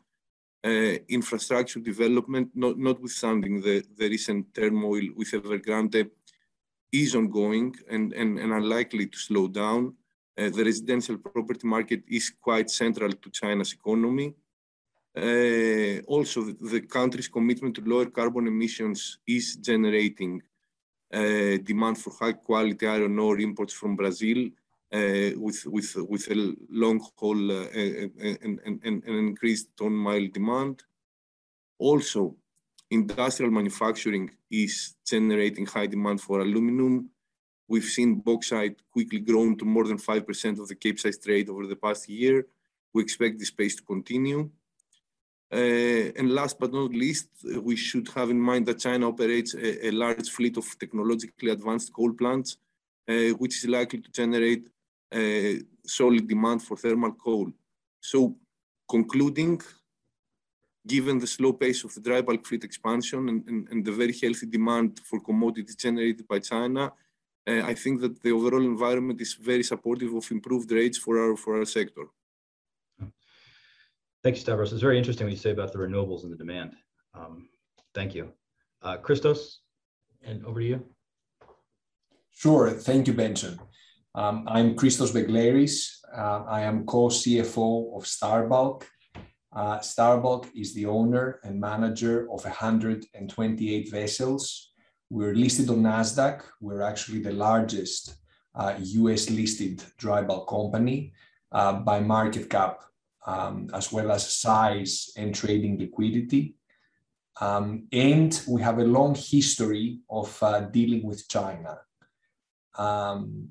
uh, 0.65 0.97
infrastructure 1.09 1.81
development, 1.81 2.49
not, 2.55 2.79
notwithstanding 2.79 3.61
the, 3.61 3.85
the 3.99 4.09
recent 4.09 4.55
turmoil 4.55 5.03
with 5.15 5.31
Evergrande, 5.33 6.11
is 6.91 7.15
ongoing 7.15 7.75
and, 7.91 8.15
and, 8.15 8.39
and 8.39 8.53
unlikely 8.53 9.09
to 9.09 9.19
slow 9.19 9.49
down. 9.49 9.95
Uh, 10.39 10.49
the 10.49 10.65
residential 10.65 11.19
property 11.19 11.67
market 11.67 12.03
is 12.09 12.33
quite 12.41 12.71
central 12.71 13.13
to 13.13 13.31
China's 13.31 13.75
economy. 13.75 14.35
Uh, 15.16 16.00
also, 16.09 16.42
the, 16.42 16.80
country's 16.88 17.28
commitment 17.28 17.76
to 17.76 17.83
lower 17.85 18.06
carbon 18.06 18.49
emissions 18.49 19.18
is 19.26 19.56
generating 19.56 20.42
uh, 21.12 21.56
demand 21.62 21.97
for 21.97 22.12
high 22.18 22.33
quality 22.33 22.87
iron 22.87 23.18
ore 23.21 23.38
imports 23.38 23.73
from 23.73 23.94
Brazil 23.94 24.49
uh, 24.92 25.30
with, 25.37 25.64
with, 25.66 25.97
with 26.09 26.28
a 26.33 26.54
long 26.68 27.00
haul 27.16 27.50
and, 27.50 28.61
and, 28.83 29.04
increased 29.06 29.68
ton 29.76 29.92
mile 29.92 30.26
demand. 30.33 30.83
Also, 31.78 32.35
industrial 32.90 33.52
manufacturing 33.52 34.30
is 34.50 34.97
generating 35.06 35.66
high 35.66 35.87
demand 35.87 36.21
for 36.21 36.40
aluminum. 36.40 37.09
We've 37.68 37.85
seen 37.85 38.16
bauxite 38.16 38.80
quickly 38.90 39.21
grown 39.21 39.56
to 39.59 39.64
more 39.64 39.85
than 39.85 39.99
5% 39.99 40.61
of 40.61 40.66
the 40.66 40.75
Capesize 40.75 41.18
trade 41.18 41.49
over 41.49 41.66
the 41.68 41.76
past 41.76 42.09
year. 42.09 42.47
We 42.92 43.02
expect 43.02 43.38
this 43.38 43.50
pace 43.52 43.76
to 43.76 43.83
continue. 43.83 44.50
Uh, 45.54 46.11
and 46.18 46.34
last 46.34 46.58
but 46.58 46.73
not 46.73 46.90
least, 46.90 47.28
we 47.62 47.76
should 47.76 48.08
have 48.08 48.28
in 48.28 48.40
mind 48.40 48.66
that 48.66 48.80
China 48.80 49.08
operates 49.08 49.54
a, 49.54 49.88
a 49.88 49.90
large 49.92 50.28
fleet 50.28 50.56
of 50.56 50.66
technologically 50.80 51.50
advanced 51.52 51.92
coal 51.92 52.12
plants, 52.12 52.56
uh, 53.08 53.30
which 53.38 53.54
is 53.58 53.68
likely 53.68 54.00
to 54.00 54.11
generate 54.11 54.66
uh, 55.14 55.54
solid 55.87 56.26
demand 56.26 56.61
for 56.61 56.76
thermal 56.76 57.12
coal. 57.12 57.52
So 58.00 58.34
concluding, 58.88 59.62
given 60.84 61.18
the 61.20 61.26
slow 61.28 61.52
pace 61.52 61.84
of 61.84 61.94
the 61.94 62.00
dry 62.00 62.20
bulk 62.20 62.44
fleet 62.44 62.64
expansion 62.64 63.28
and, 63.28 63.49
and, 63.49 63.68
and 63.70 63.84
the 63.84 63.92
very 63.92 64.12
healthy 64.12 64.46
demand 64.46 65.00
for 65.04 65.20
commodities 65.20 65.76
generated 65.76 66.26
by 66.26 66.40
China, 66.40 66.92
uh, 67.46 67.62
I 67.62 67.75
think 67.75 68.00
that 68.00 68.20
the 68.23 68.32
overall 68.32 68.64
environment 68.64 69.20
is 69.20 69.34
very 69.34 69.62
supportive 69.62 70.12
of 70.14 70.28
improved 70.32 70.73
rates 70.73 70.99
for 70.99 71.14
our, 71.23 71.37
for 71.37 71.58
our 71.58 71.64
sector. 71.64 72.06
Thank 74.25 74.37
you, 74.37 74.40
Stavros. 74.40 74.73
It's 74.73 74.81
very 74.81 74.97
interesting 74.97 75.26
what 75.26 75.33
you 75.33 75.38
say 75.38 75.50
about 75.50 75.71
the 75.75 75.78
renewables 75.78 76.23
and 76.23 76.33
the 76.33 76.37
demand. 76.37 76.73
Um, 77.12 77.50
thank 77.95 78.14
you. 78.14 78.33
Uh, 78.81 78.97
Christos, 78.97 79.61
and 80.23 80.43
over 80.47 80.61
to 80.61 80.66
you. 80.66 80.87
Sure. 82.31 82.71
Thank 82.71 83.07
you, 83.07 83.12
Benson. 83.12 83.61
Um, 84.14 84.45
I'm 84.49 84.76
Christos 84.76 85.12
Begleris. 85.12 85.99
Uh, 86.16 86.43
I 86.49 86.62
am 86.62 86.87
co-CFO 86.87 87.95
of 87.99 88.04
Starbulk. 88.04 88.85
Uh, 89.54 89.78
Starbulk 89.81 90.49
is 90.57 90.73
the 90.73 90.87
owner 90.87 91.38
and 91.45 91.61
manager 91.61 92.23
of 92.33 92.45
128 92.45 93.90
vessels. 93.90 94.73
We're 95.11 95.35
listed 95.35 95.69
on 95.69 95.83
NASDAQ. 95.83 96.40
We're 96.62 96.81
actually 96.81 97.21
the 97.21 97.33
largest 97.33 98.14
uh, 98.54 98.75
US 98.78 99.28
listed 99.28 99.85
dry 99.99 100.23
bulk 100.23 100.49
company 100.49 101.12
uh, 101.52 101.75
by 101.75 102.00
market 102.00 102.49
cap, 102.49 102.81
um, 103.26 103.69
as 103.73 103.93
well 103.93 104.11
as 104.11 104.37
size 104.37 105.11
and 105.16 105.35
trading 105.35 105.78
liquidity. 105.78 106.54
Um, 107.40 107.88
and 107.93 108.40
we 108.47 108.62
have 108.62 108.78
a 108.78 108.85
long 108.85 109.14
history 109.14 110.00
of 110.09 110.40
uh, 110.43 110.61
dealing 110.61 111.02
with 111.04 111.28
China. 111.28 111.78
Um, 112.78 113.49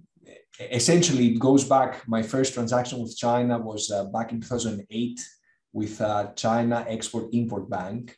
essentially 0.60 1.27
it 1.34 1.39
goes 1.39 1.63
back 1.63 2.08
my 2.08 2.22
first 2.22 2.53
transaction 2.53 3.00
with 3.01 3.18
china 3.18 3.58
was 3.58 3.92
uh, 3.92 4.06
back 4.06 4.32
in 4.32 4.39
2008 4.39 5.20
with 5.74 6.00
uh, 6.01 6.27
china 6.36 6.86
export 6.88 7.25
import 7.34 7.70
bank 7.70 8.15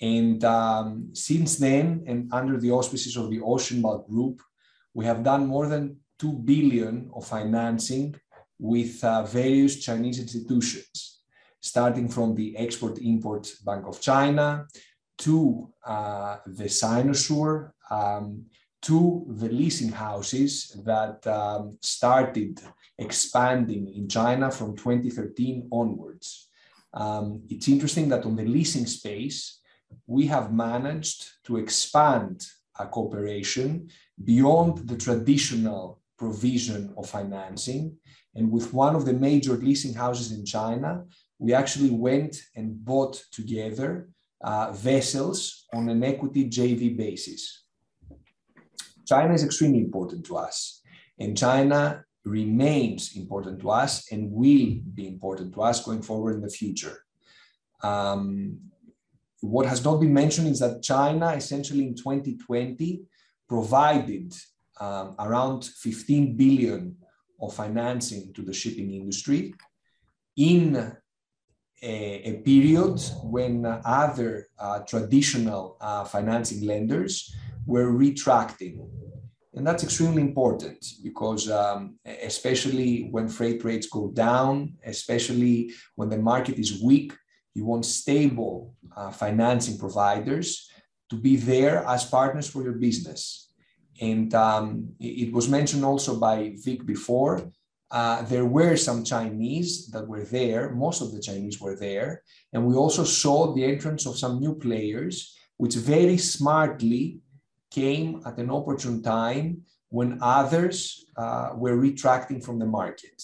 and 0.00 0.44
um, 0.44 1.10
since 1.12 1.56
then 1.56 2.04
and 2.06 2.32
under 2.32 2.58
the 2.58 2.70
auspices 2.70 3.16
of 3.16 3.30
the 3.30 3.40
ocean 3.40 3.82
bulk 3.82 4.08
group 4.08 4.40
we 4.94 5.04
have 5.04 5.22
done 5.22 5.46
more 5.46 5.66
than 5.66 5.96
2 6.18 6.32
billion 6.44 7.10
of 7.14 7.26
financing 7.26 8.14
with 8.58 9.02
uh, 9.04 9.22
various 9.24 9.76
chinese 9.82 10.18
institutions 10.18 11.20
starting 11.60 12.08
from 12.08 12.34
the 12.34 12.56
export 12.56 12.98
import 12.98 13.50
bank 13.64 13.86
of 13.86 14.00
china 14.00 14.66
to 15.16 15.68
uh, 15.84 16.36
the 16.46 16.68
sinosure 16.68 17.72
um, 17.90 18.44
to 18.80 19.26
the 19.28 19.48
leasing 19.48 19.90
houses 19.90 20.80
that 20.84 21.26
um, 21.26 21.76
started 21.82 22.60
expanding 22.98 23.92
in 23.94 24.08
China 24.08 24.50
from 24.50 24.76
2013 24.76 25.68
onwards. 25.72 26.48
Um, 26.94 27.42
it's 27.48 27.68
interesting 27.68 28.08
that 28.10 28.24
on 28.24 28.36
the 28.36 28.44
leasing 28.44 28.86
space, 28.86 29.60
we 30.06 30.26
have 30.26 30.52
managed 30.52 31.44
to 31.44 31.56
expand 31.56 32.46
our 32.78 32.86
cooperation 32.86 33.88
beyond 34.22 34.88
the 34.88 34.96
traditional 34.96 36.00
provision 36.16 36.94
of 36.96 37.08
financing. 37.08 37.96
And 38.38 38.52
with 38.52 38.72
one 38.72 38.94
of 38.94 39.04
the 39.04 39.12
major 39.12 39.54
leasing 39.54 39.94
houses 39.94 40.30
in 40.30 40.46
China, 40.46 41.04
we 41.40 41.52
actually 41.52 41.90
went 41.90 42.36
and 42.54 42.84
bought 42.84 43.20
together 43.32 44.10
uh, 44.44 44.70
vessels 44.70 45.66
on 45.74 45.88
an 45.88 46.04
equity 46.04 46.48
JV 46.48 46.96
basis. 46.96 47.64
China 49.06 49.34
is 49.34 49.42
extremely 49.42 49.80
important 49.80 50.24
to 50.26 50.36
us, 50.36 50.80
and 51.18 51.36
China 51.36 52.04
remains 52.24 53.16
important 53.16 53.58
to 53.60 53.70
us 53.70 54.12
and 54.12 54.30
will 54.30 54.70
be 54.94 55.08
important 55.08 55.52
to 55.54 55.62
us 55.62 55.84
going 55.84 56.02
forward 56.02 56.36
in 56.36 56.42
the 56.42 56.56
future. 56.60 56.96
Um, 57.82 58.58
what 59.40 59.66
has 59.66 59.84
not 59.84 59.98
been 59.98 60.14
mentioned 60.14 60.46
is 60.48 60.60
that 60.60 60.82
China 60.82 61.30
essentially 61.30 61.84
in 61.86 61.96
2020 61.96 63.02
provided 63.48 64.32
um, 64.80 65.16
around 65.18 65.64
15 65.64 66.36
billion 66.36 66.96
of 67.40 67.54
financing 67.54 68.32
to 68.34 68.42
the 68.42 68.52
shipping 68.52 68.92
industry 68.92 69.54
in 70.36 70.76
a, 71.82 72.28
a 72.30 72.32
period 72.44 73.00
when 73.22 73.64
other 73.84 74.48
uh, 74.58 74.80
traditional 74.80 75.76
uh, 75.80 76.04
financing 76.04 76.66
lenders 76.66 77.34
were 77.66 77.90
retracting. 77.90 78.88
And 79.54 79.66
that's 79.66 79.82
extremely 79.82 80.22
important 80.22 80.84
because, 81.02 81.50
um, 81.50 81.96
especially 82.04 83.08
when 83.10 83.28
freight 83.28 83.64
rates 83.64 83.88
go 83.88 84.10
down, 84.10 84.74
especially 84.84 85.72
when 85.96 86.08
the 86.08 86.18
market 86.18 86.58
is 86.58 86.82
weak, 86.82 87.12
you 87.54 87.64
want 87.64 87.84
stable 87.84 88.74
uh, 88.96 89.10
financing 89.10 89.78
providers 89.78 90.70
to 91.10 91.16
be 91.16 91.36
there 91.36 91.84
as 91.86 92.04
partners 92.04 92.48
for 92.48 92.62
your 92.62 92.74
business. 92.74 93.47
And 94.00 94.32
um, 94.34 94.90
it 95.00 95.32
was 95.32 95.48
mentioned 95.48 95.84
also 95.84 96.18
by 96.18 96.54
Vic 96.64 96.86
before. 96.86 97.50
Uh, 97.90 98.22
there 98.22 98.44
were 98.44 98.76
some 98.76 99.02
Chinese 99.02 99.88
that 99.88 100.06
were 100.06 100.24
there, 100.24 100.70
most 100.74 101.00
of 101.00 101.12
the 101.12 101.20
Chinese 101.20 101.60
were 101.60 101.74
there. 101.74 102.22
And 102.52 102.66
we 102.66 102.74
also 102.74 103.02
saw 103.04 103.54
the 103.54 103.64
entrance 103.64 104.06
of 104.06 104.18
some 104.18 104.40
new 104.40 104.54
players, 104.54 105.34
which 105.56 105.74
very 105.74 106.18
smartly 106.18 107.20
came 107.70 108.22
at 108.26 108.38
an 108.38 108.50
opportune 108.50 109.02
time 109.02 109.62
when 109.88 110.18
others 110.20 111.06
uh, 111.16 111.50
were 111.54 111.76
retracting 111.76 112.40
from 112.40 112.58
the 112.58 112.66
market. 112.66 113.22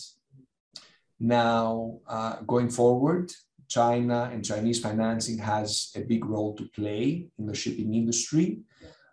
Now, 1.21 1.99
uh, 2.09 2.37
going 2.47 2.71
forward, 2.71 3.33
China 3.69 4.31
and 4.33 4.45
Chinese 4.45 4.81
financing 4.81 5.39
has 5.39 5.93
a 5.97 6.01
big 6.01 6.25
role 6.25 6.55
to 6.57 6.65
play 6.69 7.29
in 7.39 7.47
the 7.47 7.55
shipping 7.55 7.95
industry. 7.95 8.61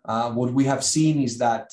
Uh, 0.04 0.32
what 0.32 0.52
we 0.52 0.64
have 0.64 0.84
seen 0.84 1.22
is 1.22 1.38
that 1.38 1.70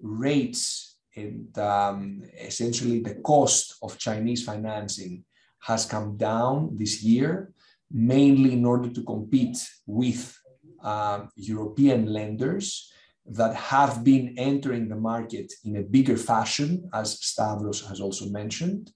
rates 0.00 0.96
and 1.16 1.56
um, 1.58 2.22
essentially 2.40 3.00
the 3.00 3.16
cost 3.16 3.76
of 3.82 3.98
Chinese 3.98 4.44
financing 4.44 5.24
has 5.60 5.84
come 5.84 6.16
down 6.16 6.76
this 6.78 7.02
year, 7.02 7.52
mainly 7.90 8.52
in 8.52 8.64
order 8.64 8.88
to 8.88 9.02
compete 9.04 9.58
with 9.86 10.36
uh, 10.82 11.26
European 11.36 12.06
lenders 12.06 12.90
that 13.26 13.54
have 13.54 14.02
been 14.02 14.34
entering 14.36 14.88
the 14.88 14.96
market 14.96 15.52
in 15.64 15.76
a 15.76 15.82
bigger 15.82 16.16
fashion, 16.16 16.88
as 16.92 17.20
Stavros 17.24 17.86
has 17.86 18.00
also 18.00 18.26
mentioned. 18.26 18.90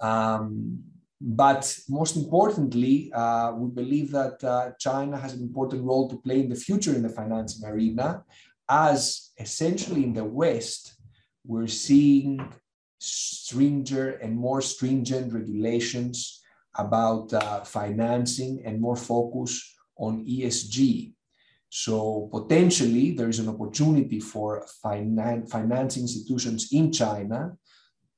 Um, 0.00 0.82
but 1.20 1.78
most 1.88 2.16
importantly, 2.16 3.10
uh, 3.12 3.52
we 3.52 3.70
believe 3.70 4.12
that 4.12 4.42
uh, 4.44 4.70
China 4.78 5.16
has 5.16 5.34
an 5.34 5.42
important 5.42 5.84
role 5.84 6.08
to 6.08 6.16
play 6.16 6.40
in 6.40 6.48
the 6.48 6.54
future 6.54 6.94
in 6.94 7.02
the 7.02 7.08
financing 7.08 7.68
arena, 7.68 8.22
as 8.68 9.30
essentially 9.38 10.04
in 10.04 10.12
the 10.12 10.24
West, 10.24 10.96
we're 11.44 11.66
seeing 11.66 12.52
stringent 13.00 14.20
and 14.22 14.36
more 14.36 14.60
stringent 14.60 15.32
regulations 15.32 16.40
about 16.76 17.32
uh, 17.32 17.64
financing 17.64 18.62
and 18.64 18.80
more 18.80 18.96
focus 18.96 19.74
on 19.96 20.24
ESG. 20.24 21.12
So 21.70 22.28
potentially 22.32 23.12
there 23.12 23.28
is 23.28 23.40
an 23.40 23.48
opportunity 23.48 24.20
for 24.20 24.66
finan- 24.84 25.50
finance 25.50 25.96
institutions 25.96 26.68
in 26.72 26.92
China 26.92 27.56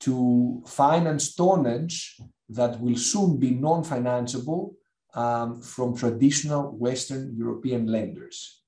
to 0.00 0.62
finance 0.66 1.35
tonnage 1.35 2.21
that 2.50 2.80
will 2.80 2.97
soon 2.97 3.38
be 3.38 3.50
non-financeable 3.50 4.75
um, 5.14 5.61
from 5.61 5.97
traditional 5.97 6.76
Western 6.76 7.35
European 7.37 7.87
lenders. 7.87 8.62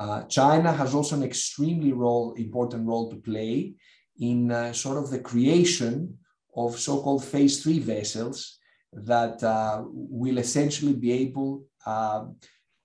Uh, 0.00 0.22
China 0.24 0.72
has 0.72 0.94
also 0.94 1.16
an 1.16 1.24
extremely 1.24 1.92
role, 1.92 2.34
important 2.34 2.86
role 2.86 3.10
to 3.10 3.16
play 3.16 3.74
in 4.20 4.50
uh, 4.50 4.72
sort 4.72 4.96
of 4.96 5.10
the 5.10 5.18
creation 5.18 6.16
of 6.56 6.78
so-called 6.78 7.24
phase 7.24 7.62
three 7.62 7.78
vessels 7.78 8.58
that 8.92 9.42
uh, 9.42 9.82
will 9.86 10.38
essentially 10.38 10.94
be 10.94 11.12
able 11.12 11.64
um, 11.86 12.36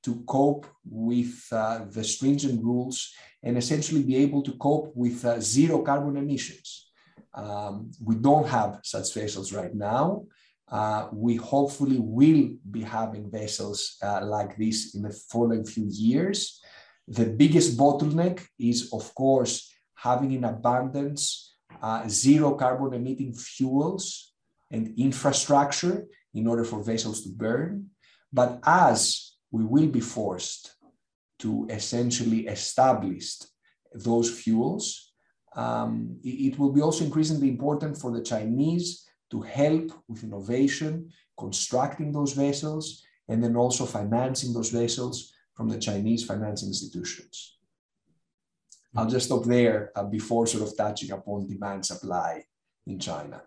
to 0.04 0.24
cope 0.28 0.68
with 0.86 1.48
uh, 1.52 1.86
the 1.90 2.04
stringent 2.04 2.62
rules 2.63 3.13
and 3.42 3.58
essentially 3.58 4.04
be 4.04 4.18
able 4.18 4.42
to 4.42 4.52
cope 4.54 4.92
with 4.96 5.24
uh, 5.25 5.40
zero 5.40 5.82
carbon 5.82 6.18
emissions. 6.18 6.92
Um, 7.34 7.92
we 8.04 8.16
don't 8.16 8.48
have 8.48 8.80
such 8.84 9.13
vessels 9.13 9.52
right 9.54 9.74
now. 9.74 10.25
Uh, 10.72 11.08
we 11.12 11.36
hopefully 11.36 12.00
will 12.00 12.50
be 12.72 12.82
having 12.82 13.30
vessels 13.30 13.98
uh, 14.02 14.25
like 14.25 14.58
this 14.58 14.96
in 14.96 15.04
the 15.04 15.12
following 15.30 15.66
few 15.66 15.88
years. 15.90 16.62
The 17.08 17.25
biggest 17.25 17.78
bottleneck 17.78 18.46
is, 18.58 18.92
of 18.94 19.13
course, 19.13 19.70
having 19.96 20.32
in 20.32 20.44
abundance 20.46 21.56
uh, 21.82 22.08
zero 22.08 22.56
carbon 22.56 22.94
emitting 22.94 23.34
fuels 23.34 24.32
and 24.72 24.98
infrastructure 24.98 26.06
in 26.34 26.48
order 26.48 26.63
for 26.63 26.84
vessels 26.84 27.24
to 27.24 27.30
burn. 27.30 27.90
But 28.32 28.60
as 28.66 29.34
we 29.52 29.63
will 29.63 29.88
be 29.88 30.00
forced 30.00 30.74
to 31.40 31.68
essentially 31.70 32.48
establish 32.48 33.36
those 33.94 34.32
fuels, 34.32 35.02
um, 35.55 36.17
it 36.24 36.57
will 36.57 36.72
be 36.72 36.81
also 36.81 37.05
increasingly 37.05 37.50
important 37.50 37.98
for 37.98 38.12
the 38.12 38.22
Chinese 38.22 39.07
to 39.31 39.41
help 39.41 39.91
with 40.07 40.24
innovation, 40.24 41.12
constructing 41.38 42.12
those 42.12 42.33
vessels, 42.33 43.03
and 43.27 43.43
then 43.43 43.55
also 43.55 43.86
financing 43.86 44.53
those 44.53 44.69
vessels 44.69 45.33
from 45.53 45.69
the 45.69 45.79
Chinese 45.79 46.25
financing 46.25 46.69
institutions. 46.69 47.57
I'll 48.95 49.10
just 49.10 49.27
stop 49.27 49.43
there 49.43 49.91
uh, 49.95 50.03
before 50.03 50.45
sort 50.45 50.63
of 50.63 50.77
touching 50.77 51.12
upon 51.12 51.48
demand 51.48 51.86
supply 51.86 52.43
in 52.86 53.00
China. 53.00 53.41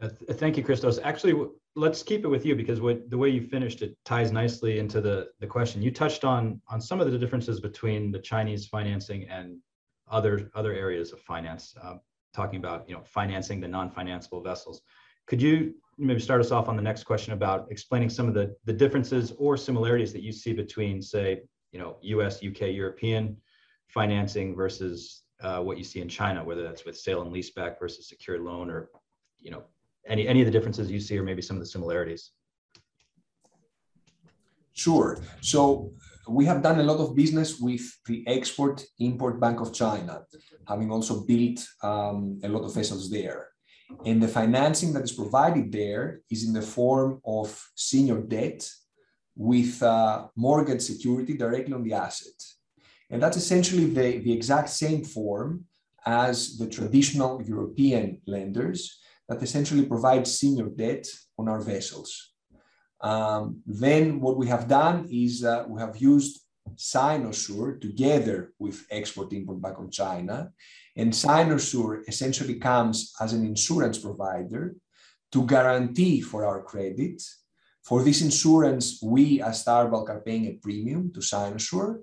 Uh, 0.00 0.08
th 0.08 0.38
thank 0.38 0.56
you, 0.56 0.62
Christos. 0.62 0.98
Actually, 1.02 1.34
let's 1.74 2.02
keep 2.02 2.24
it 2.24 2.28
with 2.28 2.46
you 2.46 2.54
because 2.54 2.80
what, 2.80 3.10
the 3.10 3.18
way 3.18 3.28
you 3.28 3.42
finished 3.42 3.82
it 3.82 3.96
ties 4.04 4.30
nicely 4.32 4.78
into 4.78 5.00
the, 5.00 5.28
the 5.40 5.46
question. 5.46 5.82
You 5.82 5.90
touched 5.90 6.24
on, 6.24 6.60
on 6.68 6.80
some 6.80 7.00
of 7.00 7.10
the 7.10 7.18
differences 7.18 7.60
between 7.60 8.10
the 8.10 8.20
Chinese 8.20 8.66
financing 8.66 9.28
and 9.28 9.58
other 10.10 10.50
other 10.54 10.72
areas 10.72 11.12
of 11.12 11.20
finance, 11.20 11.74
uh, 11.82 11.94
talking 12.34 12.58
about 12.58 12.88
you 12.88 12.94
know 12.94 13.02
financing 13.04 13.60
the 13.60 13.68
non-financeable 13.68 14.42
vessels. 14.42 14.82
Could 15.26 15.42
you 15.42 15.74
maybe 15.98 16.20
start 16.20 16.40
us 16.40 16.52
off 16.52 16.68
on 16.68 16.76
the 16.76 16.82
next 16.82 17.04
question 17.04 17.32
about 17.32 17.66
explaining 17.70 18.08
some 18.08 18.28
of 18.28 18.34
the 18.34 18.54
the 18.64 18.72
differences 18.72 19.32
or 19.38 19.56
similarities 19.56 20.12
that 20.12 20.22
you 20.22 20.32
see 20.32 20.52
between, 20.52 21.02
say, 21.02 21.42
you 21.72 21.78
know, 21.78 21.98
U.S., 22.02 22.42
U.K., 22.42 22.70
European 22.70 23.36
financing 23.88 24.54
versus 24.54 25.22
uh, 25.40 25.60
what 25.60 25.78
you 25.78 25.84
see 25.84 26.00
in 26.00 26.08
China, 26.08 26.44
whether 26.44 26.62
that's 26.62 26.84
with 26.84 26.96
sale 26.96 27.22
and 27.22 27.32
leaseback 27.32 27.78
versus 27.78 28.08
secured 28.08 28.40
loan, 28.40 28.70
or 28.70 28.90
you 29.38 29.50
know, 29.50 29.64
any 30.06 30.26
any 30.26 30.40
of 30.40 30.46
the 30.46 30.52
differences 30.52 30.90
you 30.90 31.00
see, 31.00 31.18
or 31.18 31.22
maybe 31.22 31.42
some 31.42 31.56
of 31.56 31.60
the 31.60 31.66
similarities. 31.66 32.30
Sure. 34.72 35.18
So 35.40 35.90
we 36.28 36.44
have 36.44 36.62
done 36.62 36.80
a 36.80 36.82
lot 36.82 36.98
of 36.98 37.16
business 37.16 37.58
with 37.58 37.82
the 38.06 38.26
Export 38.26 38.84
Import 38.98 39.40
Bank 39.40 39.60
of 39.60 39.72
China, 39.72 40.22
having 40.66 40.90
also 40.90 41.24
built 41.24 41.66
um, 41.82 42.38
a 42.42 42.48
lot 42.48 42.64
of 42.64 42.74
vessels 42.74 43.10
there. 43.10 43.48
And 44.04 44.22
the 44.22 44.28
financing 44.28 44.92
that 44.92 45.04
is 45.04 45.12
provided 45.12 45.72
there 45.72 46.20
is 46.30 46.46
in 46.46 46.52
the 46.52 46.62
form 46.62 47.20
of 47.24 47.48
senior 47.74 48.20
debt 48.20 48.68
with 49.34 49.82
uh, 49.82 50.26
mortgage 50.36 50.82
security 50.82 51.34
directly 51.36 51.72
on 51.72 51.84
the 51.84 51.94
asset. 51.94 52.34
And 53.10 53.22
that's 53.22 53.38
essentially 53.38 53.86
the, 53.86 54.18
the 54.18 54.32
exact 54.32 54.68
same 54.68 55.04
form 55.04 55.64
as 56.04 56.58
the 56.58 56.68
traditional 56.68 57.42
European 57.42 58.20
lenders 58.26 58.98
that 59.28 59.42
essentially 59.42 59.86
provide 59.86 60.26
senior 60.26 60.66
debt 60.66 61.06
on 61.38 61.48
our 61.48 61.60
vessels. 61.60 62.27
Um, 63.00 63.62
then 63.66 64.20
what 64.20 64.36
we 64.36 64.46
have 64.48 64.68
done 64.68 65.08
is 65.10 65.44
uh, 65.44 65.64
we 65.68 65.80
have 65.80 65.96
used 65.98 66.40
Sinosure 66.76 67.80
together 67.80 68.52
with 68.58 68.86
Export 68.90 69.32
Import 69.32 69.60
Bank 69.60 69.78
of 69.78 69.90
China. 69.90 70.50
And 70.96 71.12
Sinosure 71.12 72.02
essentially 72.08 72.56
comes 72.56 73.12
as 73.20 73.32
an 73.32 73.44
insurance 73.44 73.98
provider 73.98 74.74
to 75.32 75.46
guarantee 75.46 76.20
for 76.20 76.44
our 76.44 76.62
credit. 76.62 77.22
For 77.84 78.02
this 78.02 78.20
insurance, 78.20 79.00
we 79.02 79.40
as 79.40 79.64
Starbulk 79.64 80.08
are 80.08 80.20
paying 80.20 80.46
a 80.46 80.58
premium 80.62 81.12
to 81.12 81.20
Sinosure. 81.20 82.00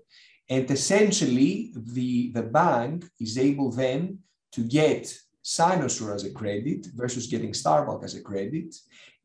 And 0.50 0.70
essentially, 0.70 1.74
the, 1.76 2.32
the 2.32 2.44
bank 2.44 3.06
is 3.20 3.38
able 3.38 3.72
then 3.72 4.20
to 4.54 4.64
get 4.64 5.14
Sinosure 5.44 6.14
as 6.16 6.24
a 6.24 6.32
credit 6.32 6.88
versus 6.96 7.28
getting 7.28 7.52
Starbulk 7.52 8.04
as 8.04 8.16
a 8.16 8.22
credit 8.22 8.76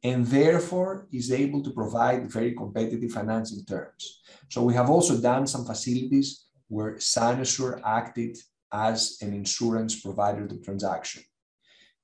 and 0.03 0.27
therefore 0.27 1.07
is 1.13 1.31
able 1.31 1.63
to 1.63 1.71
provide 1.71 2.31
very 2.31 2.53
competitive 2.55 3.13
financing 3.13 3.65
terms. 3.65 4.21
So 4.49 4.63
we 4.63 4.75
have 4.75 4.91
also 4.91 5.21
done 5.21 5.47
some 5.47 5.65
facilities 5.65 6.47
where 6.69 6.95
Sinosure 6.95 7.81
acted 7.85 8.39
as 8.73 9.19
an 9.21 9.35
insurance 9.35 10.01
provider 10.01 10.47
to 10.47 10.55
the 10.55 10.63
transaction. 10.63 11.23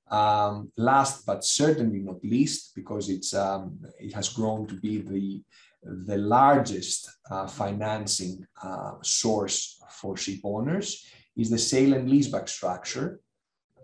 Um, 0.09 0.71
last 0.77 1.25
but 1.25 1.43
certainly 1.43 1.99
not 1.99 2.23
least, 2.23 2.73
because 2.75 3.09
it's 3.09 3.33
um, 3.33 3.79
it 3.99 4.13
has 4.13 4.29
grown 4.29 4.67
to 4.67 4.75
be 4.75 5.01
the 5.01 5.43
the 5.83 6.17
largest 6.17 7.09
uh, 7.29 7.47
financing 7.47 8.45
uh, 8.63 8.93
source 9.01 9.79
for 9.89 10.17
ship 10.17 10.39
owners, 10.43 11.05
is 11.35 11.49
the 11.49 11.57
sale 11.57 11.93
and 11.93 12.09
leaseback 12.09 12.49
structure, 12.49 13.19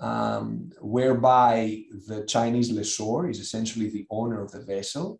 um, 0.01 0.71
whereby 0.81 1.83
the 2.07 2.25
Chinese 2.25 2.71
lessor 2.71 3.29
is 3.29 3.39
essentially 3.39 3.89
the 3.89 4.05
owner 4.09 4.43
of 4.43 4.51
the 4.51 4.61
vessel, 4.61 5.19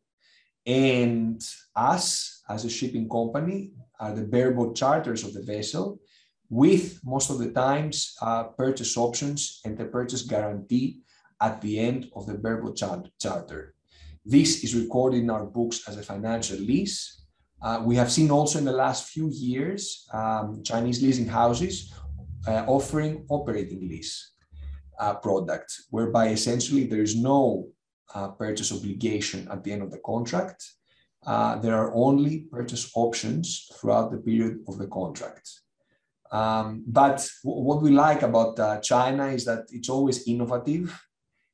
and 0.66 1.42
us 1.76 2.42
as 2.50 2.66
a 2.66 2.70
shipping 2.70 3.10
company 3.10 3.72
are 4.00 4.14
the 4.14 4.26
bareboat 4.26 4.76
charters 4.76 5.24
of 5.24 5.34
the 5.34 5.44
vessel, 5.44 6.00
with 6.50 7.00
most 7.04 7.30
of 7.30 7.40
the 7.40 7.52
times 7.52 8.16
uh, 8.22 8.44
purchase 8.44 8.98
options 8.98 9.62
and 9.66 9.78
the 9.78 9.86
purchase 9.86 10.22
guarantee 10.22 11.02
at 11.42 11.60
the 11.62 11.80
end 11.80 12.10
of 12.16 12.26
the 12.26 12.34
bareboat 12.34 12.78
char- 12.78 13.04
charter. 13.20 13.74
This 14.26 14.64
is 14.64 14.76
recorded 14.76 15.24
in 15.24 15.30
our 15.30 15.46
books 15.46 15.88
as 15.88 15.98
a 15.98 16.04
financial 16.04 16.58
lease. 16.58 17.26
Uh, 17.62 17.82
we 17.84 17.96
have 17.96 18.12
seen 18.12 18.30
also 18.30 18.60
in 18.60 18.66
the 18.66 18.72
last 18.72 19.10
few 19.10 19.30
years 19.32 20.08
um, 20.14 20.62
Chinese 20.64 21.02
leasing 21.02 21.28
houses 21.28 21.94
uh, 22.48 22.66
offering 22.68 23.26
operating 23.30 23.88
lease 23.88 24.33
uh, 25.00 25.16
product, 25.16 25.74
whereby 25.90 26.30
essentially 26.30 26.86
there 26.86 27.02
is 27.02 27.16
no 27.16 27.68
uh, 28.14 28.30
purchase 28.30 28.72
obligation 28.72 29.48
at 29.52 29.64
the 29.64 29.72
end 29.72 29.82
of 29.82 29.92
the 29.92 30.00
contract. 30.06 30.64
Uh, 31.26 31.56
there 31.58 31.76
are 31.76 31.94
only 31.96 32.42
purchase 32.52 32.92
options 32.96 33.72
throughout 33.76 34.12
the 34.12 34.18
period 34.18 34.60
of 34.68 34.78
the 34.78 34.88
contract. 34.88 35.50
Um, 36.32 36.84
but 36.88 37.28
what 37.44 37.82
we 37.82 37.92
like 37.92 38.24
about 38.24 38.60
uh, 38.60 38.80
China 38.82 39.28
is 39.28 39.46
that 39.46 39.66
it's 39.70 39.90
always 39.90 40.28
innovative. 40.28 41.00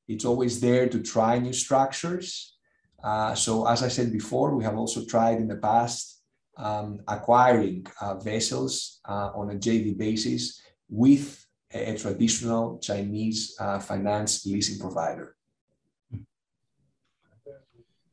It's 0.07 0.25
always 0.25 0.59
there 0.59 0.89
to 0.89 1.01
try 1.01 1.37
new 1.37 1.53
structures. 1.53 2.57
Uh, 3.03 3.35
so 3.35 3.67
as 3.67 3.83
I 3.83 3.89
said 3.89 4.11
before, 4.11 4.55
we 4.55 4.63
have 4.63 4.77
also 4.77 5.05
tried 5.05 5.37
in 5.37 5.47
the 5.47 5.57
past 5.57 6.23
um, 6.57 6.99
acquiring 7.07 7.85
uh, 8.01 8.15
vessels 8.15 8.99
on 9.07 9.51
a 9.51 9.55
JV 9.55 9.97
basis 9.97 10.61
with 10.89 11.45
a, 11.73 11.97
traditional 11.97 12.79
Chinese 12.79 13.55
uh, 13.59 13.79
finance 13.79 14.45
leasing 14.45 14.79
provider. 14.79 15.35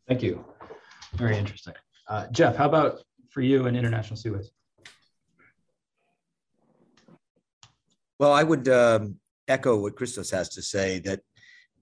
Thank 0.07 0.23
you. 0.23 0.45
Very 1.15 1.37
interesting. 1.37 1.75
Uh, 2.09 2.27
Jeff, 2.31 2.57
how 2.57 2.67
about 2.67 3.01
for 3.31 3.41
you 3.41 3.67
and 3.67 3.77
International 3.77 4.17
Seaways? 4.17 4.47
Well, 8.19 8.33
I 8.33 8.43
would 8.43 8.69
um, 8.69 9.17
echo 9.49 9.77
what 9.77 9.97
Christos 9.97 10.31
has 10.31 10.49
to 10.51 10.63
say 10.63 11.01
that 11.01 11.21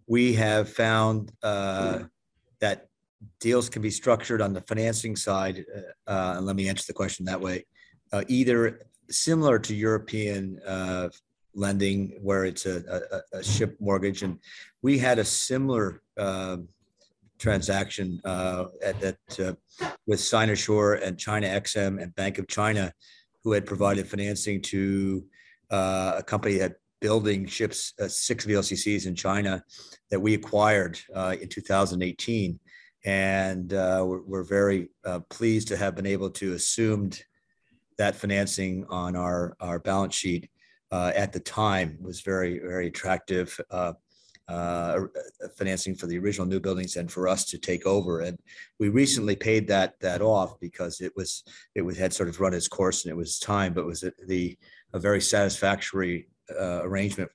we 0.07 0.35
have 0.35 0.69
found 0.69 1.33
uh, 1.43 2.01
that 2.61 2.87
deals 3.41 3.69
can 3.69 3.83
be 3.83 3.91
structured 3.91 4.41
on 4.41 4.53
the 4.53 4.61
financing 4.63 5.17
side. 5.17 5.65
Uh, 5.75 6.11
uh, 6.11 6.35
and 6.37 6.47
let 6.47 6.57
me 6.57 6.69
answer 6.69 6.85
the 6.87 6.93
question 6.93 7.25
that 7.27 7.41
way. 7.41 7.65
Uh, 8.13 8.25
either 8.29 8.81
similar 9.11 9.59
to 9.59 9.75
European 9.75 10.61
uh, 10.67 11.09
lending, 11.55 12.19
where 12.23 12.45
it's 12.45 12.67
a, 12.67 13.23
a, 13.33 13.39
a, 13.39 13.45
ship 13.45 13.77
mortgage, 13.81 14.23
and 14.23 14.39
we 14.83 14.99
had 14.99 15.19
a 15.19 15.25
similar 15.25 16.03
um, 16.17 16.69
transaction 17.39 18.21
uh, 18.25 18.67
at 18.83 19.01
that 19.01 19.57
with 20.07 20.21
Sinosure 20.21 20.95
and 20.95 21.19
China 21.19 21.47
Exim 21.47 22.03
and 22.03 22.15
Bank 22.15 22.39
of 22.39 22.49
China, 22.49 22.93
who 23.43 23.53
had 23.53 23.67
provided 23.67 24.09
financing 24.09 24.63
to 24.63 25.25
a 25.71 26.23
company 26.27 26.59
that 26.59 26.77
building 27.05 27.47
ships, 27.47 27.93
uh, 28.01 28.09
six 28.09 28.47
VLCCs 28.47 29.07
in 29.07 29.15
China 29.15 29.63
that 30.11 30.19
we 30.19 30.33
acquired 30.33 30.99
uh, 31.15 31.37
in 31.39 31.51
2018. 31.51 32.59
And 33.05 33.75
uh, 33.75 34.03
we're, 34.07 34.23
we're, 34.23 34.43
very 34.43 34.89
uh, 35.05 35.21
pleased 35.29 35.69
to 35.69 35.77
have 35.77 35.95
been 35.95 36.07
able 36.07 36.31
to 36.31 36.55
assume 36.55 37.11
that 37.99 38.17
financing 38.17 38.87
on 38.89 39.17
our, 39.17 39.55
our 39.61 39.79
balance 39.79 40.15
sheet 40.15 40.45
uh, 40.45 40.54
at 41.15 41.33
the 41.33 41.41
time 41.41 41.99
was 42.01 42.21
very, 42.21 42.59
very 42.59 42.89
attractive 42.89 43.59
uh, 44.49 45.01
financing 45.57 45.95
for 45.95 46.07
the 46.07 46.19
original 46.19 46.47
new 46.47 46.61
buildings 46.61 46.97
and 46.97 47.11
for 47.11 47.29
us 47.29 47.45
to 47.47 47.59
take 47.59 47.87
over. 47.87 48.21
And 48.21 48.39
we 48.79 48.89
recently 48.89 49.37
paid 49.37 49.67
that 49.69 49.99
that 50.01 50.21
off 50.21 50.61
because 50.61 51.01
it 51.01 51.13
was 51.17 51.45
it 51.75 51.83
was 51.83 51.97
had 51.97 52.13
sort 52.13 52.29
of 52.29 52.41
run 52.41 52.55
its 52.55 52.69
course 52.69 53.05
and 53.05 53.11
it 53.11 53.17
was 53.17 53.39
time, 53.39 53.73
but 53.73 53.83
it 53.83 53.87
was 53.87 54.05
the 54.27 54.59
a 54.93 54.99
very 54.99 55.21
satisfactory 55.21 56.29
uh, 56.61 56.83
arrangement 56.83 57.31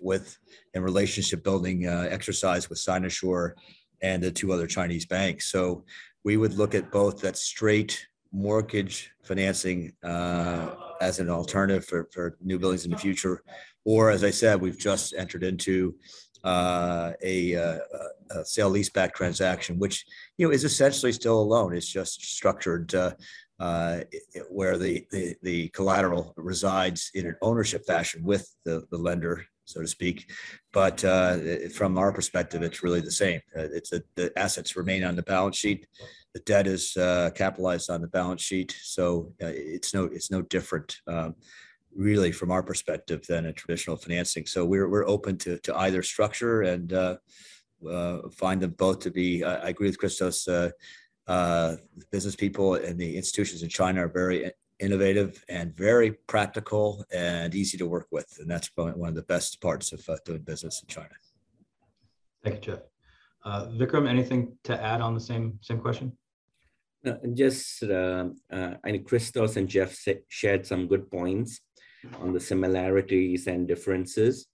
with 0.00 0.38
and 0.74 0.84
relationship 0.84 1.42
building 1.42 1.88
uh, 1.88 2.06
exercise 2.10 2.68
with 2.68 2.78
Sinosure 2.78 3.54
and 4.02 4.22
the 4.22 4.30
two 4.30 4.52
other 4.52 4.66
Chinese 4.66 5.06
banks. 5.06 5.50
So 5.50 5.84
we 6.24 6.36
would 6.36 6.54
look 6.54 6.74
at 6.74 6.92
both 6.92 7.20
that 7.22 7.36
straight 7.36 8.06
mortgage 8.30 9.10
financing 9.22 9.92
uh, 10.02 10.74
as 11.02 11.18
an 11.18 11.28
alternative 11.28 11.84
for, 11.84 12.08
for 12.12 12.36
new 12.40 12.58
buildings 12.58 12.84
in 12.84 12.92
the 12.92 12.96
future. 12.96 13.42
Or 13.84 14.10
as 14.10 14.22
I 14.22 14.30
said, 14.30 14.60
we've 14.60 14.78
just 14.78 15.12
entered 15.14 15.42
into 15.42 15.96
uh, 16.44 17.12
a, 17.22 17.56
uh, 17.56 17.78
a, 18.30 18.44
sale 18.44 18.70
leaseback 18.70 19.12
transaction, 19.12 19.78
which 19.78 20.04
you 20.38 20.46
know 20.46 20.52
is 20.52 20.64
essentially 20.64 21.12
still 21.12 21.40
a 21.40 21.50
loan. 21.54 21.74
It's 21.74 21.86
just 21.86 22.24
structured 22.24 22.94
uh, 22.94 23.12
uh, 23.60 24.00
where 24.50 24.76
the, 24.76 25.06
the, 25.10 25.36
the 25.42 25.68
collateral 25.68 26.34
resides 26.36 27.10
in 27.14 27.26
an 27.26 27.36
ownership 27.42 27.86
fashion 27.86 28.22
with 28.24 28.52
the, 28.64 28.84
the 28.90 28.98
lender, 28.98 29.44
so 29.66 29.80
to 29.80 29.86
speak. 29.86 30.32
But 30.72 31.04
uh, 31.04 31.38
from 31.72 31.96
our 31.96 32.12
perspective, 32.12 32.62
it's 32.62 32.82
really 32.82 33.00
the 33.00 33.12
same. 33.12 33.40
Uh, 33.56 33.68
it's 33.72 33.92
a, 33.92 34.02
the 34.16 34.36
assets 34.36 34.76
remain 34.76 35.04
on 35.04 35.14
the 35.14 35.22
balance 35.22 35.56
sheet. 35.56 35.86
The 36.34 36.40
debt 36.40 36.66
is 36.66 36.96
uh, 36.96 37.30
capitalized 37.34 37.90
on 37.90 38.00
the 38.00 38.08
balance 38.08 38.42
sheet, 38.42 38.74
so 38.82 39.32
uh, 39.42 39.52
it's 39.52 39.92
no 39.92 40.04
it's 40.04 40.30
no 40.30 40.42
different. 40.42 41.00
Um, 41.06 41.34
really 41.94 42.32
from 42.32 42.50
our 42.50 42.62
perspective 42.62 43.22
than 43.26 43.44
a 43.44 43.52
traditional 43.52 43.98
financing 43.98 44.46
so 44.46 44.64
we're, 44.64 44.88
we're 44.88 45.06
open 45.06 45.36
to, 45.36 45.58
to 45.58 45.76
either 45.80 46.02
structure 46.02 46.62
and 46.62 46.94
uh, 46.94 47.18
find 48.32 48.62
them 48.62 48.70
both 48.70 49.00
to 49.00 49.10
be 49.10 49.44
i, 49.44 49.56
I 49.56 49.68
agree 49.68 49.88
with 49.88 49.98
christos 49.98 50.48
uh, 51.26 51.76
business 52.10 52.36
people 52.36 52.74
and 52.74 52.98
the 52.98 53.16
institutions 53.16 53.62
in 53.62 53.68
China 53.68 54.04
are 54.04 54.08
very 54.08 54.50
innovative 54.80 55.44
and 55.48 55.74
very 55.74 56.12
practical 56.26 57.04
and 57.12 57.54
easy 57.54 57.78
to 57.78 57.86
work 57.86 58.08
with. 58.10 58.38
And 58.40 58.50
that's 58.50 58.70
one 58.74 59.08
of 59.08 59.14
the 59.14 59.22
best 59.22 59.60
parts 59.60 59.92
of 59.92 60.06
uh, 60.08 60.16
doing 60.24 60.42
business 60.42 60.82
in 60.82 60.88
China. 60.88 61.14
Thank 62.42 62.66
you, 62.66 62.72
Jeff. 62.72 62.82
Uh, 63.44 63.66
Vikram, 63.66 64.08
anything 64.08 64.56
to 64.64 64.80
add 64.80 65.00
on 65.00 65.14
the 65.14 65.20
same 65.20 65.58
same 65.62 65.80
question? 65.80 66.12
No, 67.04 67.18
just 67.34 67.82
uh, 67.82 68.28
uh, 68.52 68.74
Christos 69.04 69.56
and 69.56 69.68
Jeff 69.68 69.96
shared 70.28 70.66
some 70.66 70.86
good 70.86 71.10
points 71.10 71.60
on 72.20 72.32
the 72.32 72.40
similarities 72.40 73.46
and 73.46 73.66
differences 73.66 74.46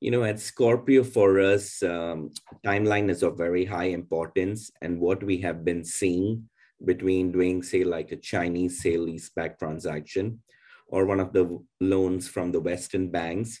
you 0.00 0.10
know, 0.10 0.24
at 0.24 0.40
Scorpio 0.40 1.04
for 1.04 1.38
us, 1.40 1.82
um, 1.82 2.30
timeline 2.64 3.10
is 3.10 3.22
of 3.22 3.36
very 3.36 3.66
high 3.66 3.90
importance. 3.92 4.70
And 4.80 4.98
what 4.98 5.22
we 5.22 5.38
have 5.38 5.64
been 5.64 5.84
seeing 5.84 6.48
between 6.84 7.32
doing, 7.32 7.62
say, 7.62 7.84
like 7.84 8.10
a 8.10 8.16
Chinese 8.16 8.82
sale 8.82 9.06
leaseback 9.06 9.58
transaction 9.58 10.40
or 10.86 11.04
one 11.04 11.20
of 11.20 11.32
the 11.34 11.62
loans 11.80 12.26
from 12.26 12.50
the 12.50 12.60
Western 12.60 13.10
banks 13.10 13.60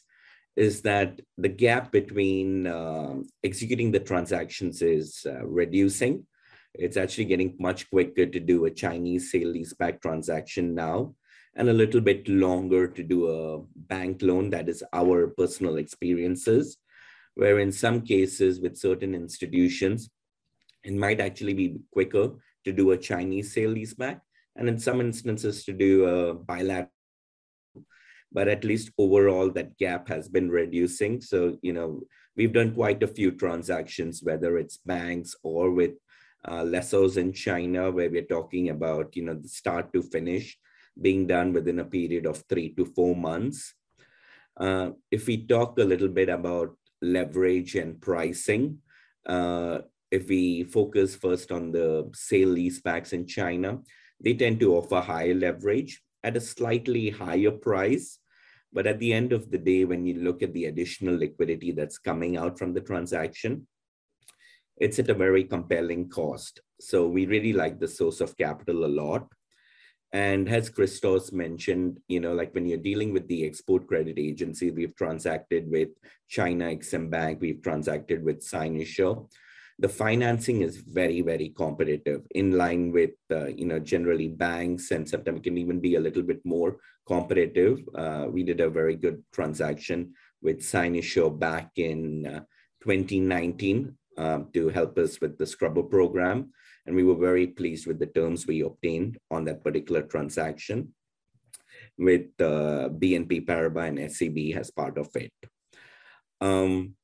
is 0.56 0.82
that 0.82 1.20
the 1.36 1.48
gap 1.48 1.92
between 1.92 2.66
uh, 2.66 3.16
executing 3.44 3.92
the 3.92 4.00
transactions 4.00 4.82
is 4.82 5.24
uh, 5.26 5.46
reducing. 5.46 6.26
It's 6.74 6.96
actually 6.96 7.24
getting 7.26 7.56
much 7.58 7.90
quicker 7.90 8.26
to 8.26 8.40
do 8.40 8.64
a 8.64 8.70
Chinese 8.70 9.30
sale 9.30 9.52
leaseback 9.52 10.00
transaction 10.00 10.74
now 10.74 11.14
and 11.56 11.68
a 11.68 11.72
little 11.72 12.00
bit 12.00 12.28
longer 12.28 12.86
to 12.86 13.02
do 13.02 13.28
a 13.28 13.62
bank 13.74 14.22
loan. 14.22 14.50
That 14.50 14.68
is 14.68 14.84
our 14.92 15.28
personal 15.28 15.76
experiences, 15.78 16.76
where 17.34 17.58
in 17.58 17.72
some 17.72 18.02
cases 18.02 18.60
with 18.60 18.76
certain 18.76 19.14
institutions, 19.14 20.10
it 20.84 20.94
might 20.94 21.20
actually 21.20 21.54
be 21.54 21.80
quicker 21.92 22.30
to 22.64 22.72
do 22.72 22.92
a 22.92 22.98
Chinese 22.98 23.52
sale 23.52 23.74
leaseback, 23.74 24.20
and 24.56 24.68
in 24.68 24.78
some 24.78 25.00
instances 25.00 25.64
to 25.64 25.72
do 25.72 26.04
a 26.04 26.34
bilateral. 26.34 26.90
But 28.32 28.46
at 28.46 28.62
least 28.62 28.92
overall, 28.96 29.50
that 29.50 29.76
gap 29.76 30.08
has 30.08 30.28
been 30.28 30.50
reducing. 30.50 31.20
So, 31.20 31.58
you 31.62 31.72
know, 31.72 32.02
we've 32.36 32.52
done 32.52 32.74
quite 32.74 33.02
a 33.02 33.08
few 33.08 33.32
transactions, 33.32 34.22
whether 34.22 34.56
it's 34.56 34.78
banks 34.86 35.34
or 35.42 35.72
with 35.72 35.92
uh, 36.46 36.62
lessors 36.62 37.16
in 37.16 37.32
China, 37.32 37.90
where 37.90 38.10
we're 38.10 38.22
talking 38.22 38.70
about, 38.70 39.14
you 39.16 39.24
know, 39.24 39.34
the 39.34 39.48
start 39.48 39.92
to 39.92 40.02
finish 40.02 40.58
being 41.00 41.26
done 41.26 41.52
within 41.52 41.78
a 41.78 41.84
period 41.84 42.26
of 42.26 42.42
three 42.48 42.74
to 42.74 42.84
four 42.84 43.14
months. 43.14 43.74
Uh, 44.56 44.90
if 45.10 45.26
we 45.26 45.46
talk 45.46 45.78
a 45.78 45.84
little 45.84 46.08
bit 46.08 46.28
about 46.28 46.76
leverage 47.00 47.74
and 47.74 48.00
pricing, 48.00 48.78
uh, 49.26 49.78
if 50.10 50.28
we 50.28 50.64
focus 50.64 51.14
first 51.14 51.52
on 51.52 51.72
the 51.72 52.10
sale 52.14 52.48
leasebacks 52.48 53.12
in 53.12 53.26
China, 53.26 53.78
they 54.20 54.34
tend 54.34 54.60
to 54.60 54.74
offer 54.74 55.00
higher 55.00 55.34
leverage 55.34 56.02
at 56.24 56.36
a 56.36 56.40
slightly 56.40 57.10
higher 57.10 57.50
price. 57.50 58.18
But 58.72 58.86
at 58.86 58.98
the 58.98 59.12
end 59.12 59.32
of 59.32 59.50
the 59.50 59.58
day, 59.58 59.84
when 59.84 60.06
you 60.06 60.14
look 60.14 60.42
at 60.42 60.52
the 60.52 60.66
additional 60.66 61.16
liquidity 61.16 61.72
that's 61.72 61.98
coming 61.98 62.36
out 62.36 62.58
from 62.58 62.72
the 62.72 62.80
transaction, 62.80 63.66
it's 64.80 64.98
at 64.98 65.10
a 65.10 65.14
very 65.14 65.44
compelling 65.44 66.08
cost. 66.08 66.60
So 66.80 67.06
we 67.06 67.26
really 67.26 67.52
like 67.52 67.78
the 67.78 67.86
source 67.86 68.20
of 68.20 68.36
capital 68.36 68.86
a 68.86 68.88
lot. 68.88 69.28
And 70.12 70.48
as 70.48 70.70
Christos 70.70 71.30
mentioned, 71.30 72.00
you 72.08 72.18
know, 72.18 72.32
like 72.32 72.52
when 72.54 72.66
you're 72.66 72.78
dealing 72.78 73.12
with 73.12 73.28
the 73.28 73.44
export 73.44 73.86
credit 73.86 74.18
agency, 74.18 74.70
we've 74.72 74.96
transacted 74.96 75.70
with 75.70 75.90
China 76.28 76.64
Exim 76.64 77.10
Bank, 77.10 77.38
we've 77.40 77.62
transacted 77.62 78.24
with 78.24 78.42
Sinosure. 78.42 79.16
The 79.78 79.88
financing 79.88 80.62
is 80.62 80.78
very, 80.78 81.20
very 81.22 81.50
competitive, 81.50 82.22
in 82.32 82.52
line 82.52 82.90
with, 82.90 83.12
uh, 83.30 83.46
you 83.46 83.66
know, 83.66 83.78
generally 83.78 84.28
banks, 84.28 84.90
and 84.90 85.08
sometimes 85.08 85.40
can 85.42 85.56
even 85.56 85.80
be 85.80 85.94
a 85.94 86.00
little 86.00 86.22
bit 86.22 86.40
more 86.44 86.78
competitive. 87.06 87.80
Uh, 87.94 88.26
we 88.28 88.42
did 88.42 88.60
a 88.60 88.68
very 88.68 88.96
good 88.96 89.22
transaction 89.32 90.12
with 90.42 90.60
Sinosure 90.60 91.30
back 91.30 91.70
in 91.76 92.26
uh, 92.26 92.40
2019 92.82 93.96
um, 94.20 94.48
to 94.54 94.68
help 94.68 94.98
us 94.98 95.20
with 95.20 95.38
the 95.38 95.46
scrubber 95.46 95.82
program 95.82 96.52
and 96.86 96.94
we 96.96 97.04
were 97.04 97.26
very 97.28 97.46
pleased 97.46 97.86
with 97.86 97.98
the 97.98 98.06
terms 98.18 98.46
we 98.46 98.60
obtained 98.60 99.18
on 99.30 99.44
that 99.44 99.62
particular 99.62 100.02
transaction 100.02 100.92
with 101.96 102.28
uh, 102.40 102.88
BNP 103.00 103.46
Paribas 103.46 103.88
and 103.88 104.12
SEB 104.12 104.58
as 104.60 104.70
part 104.70 104.96
of 104.98 105.08
it. 105.14 105.32
Um, 106.40 106.94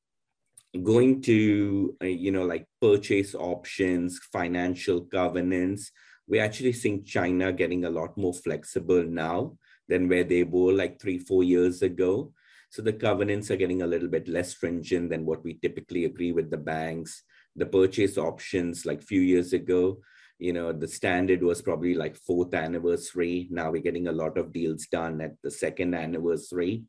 going 0.83 1.21
to, 1.23 1.95
uh, 2.01 2.05
you 2.23 2.31
know, 2.31 2.45
like 2.45 2.65
purchase 2.81 3.33
options, 3.35 4.19
financial 4.31 4.99
governance, 5.01 5.91
we're 6.27 6.43
actually 6.43 6.73
seeing 6.73 7.03
China 7.05 7.53
getting 7.53 7.85
a 7.85 7.89
lot 7.89 8.17
more 8.17 8.33
flexible 8.33 9.03
now 9.03 9.57
than 9.87 10.09
where 10.09 10.23
they 10.23 10.43
were 10.43 10.73
like 10.73 10.99
three, 10.99 11.19
four 11.19 11.43
years 11.43 11.81
ago. 11.81 12.33
So 12.69 12.81
the 12.81 12.93
covenants 12.93 13.49
are 13.49 13.55
getting 13.55 13.81
a 13.81 13.87
little 13.87 14.09
bit 14.09 14.27
less 14.27 14.51
stringent 14.51 15.09
than 15.09 15.25
what 15.25 15.43
we 15.43 15.55
typically 15.55 16.05
agree 16.05 16.31
with 16.31 16.51
the 16.51 16.57
banks. 16.57 17.23
The 17.55 17.65
purchase 17.65 18.17
options 18.17 18.85
like 18.85 19.01
few 19.01 19.21
years 19.21 19.53
ago 19.53 19.99
you 20.39 20.53
know 20.53 20.71
the 20.71 20.87
standard 20.87 21.41
was 21.41 21.61
probably 21.61 21.95
like 21.95 22.15
fourth 22.15 22.53
anniversary. 22.53 23.47
Now 23.49 23.71
we're 23.71 23.81
getting 23.81 24.07
a 24.07 24.11
lot 24.11 24.37
of 24.37 24.53
deals 24.53 24.85
done 24.87 25.19
at 25.21 25.33
the 25.41 25.51
second 25.51 25.95
anniversary. 25.95 26.83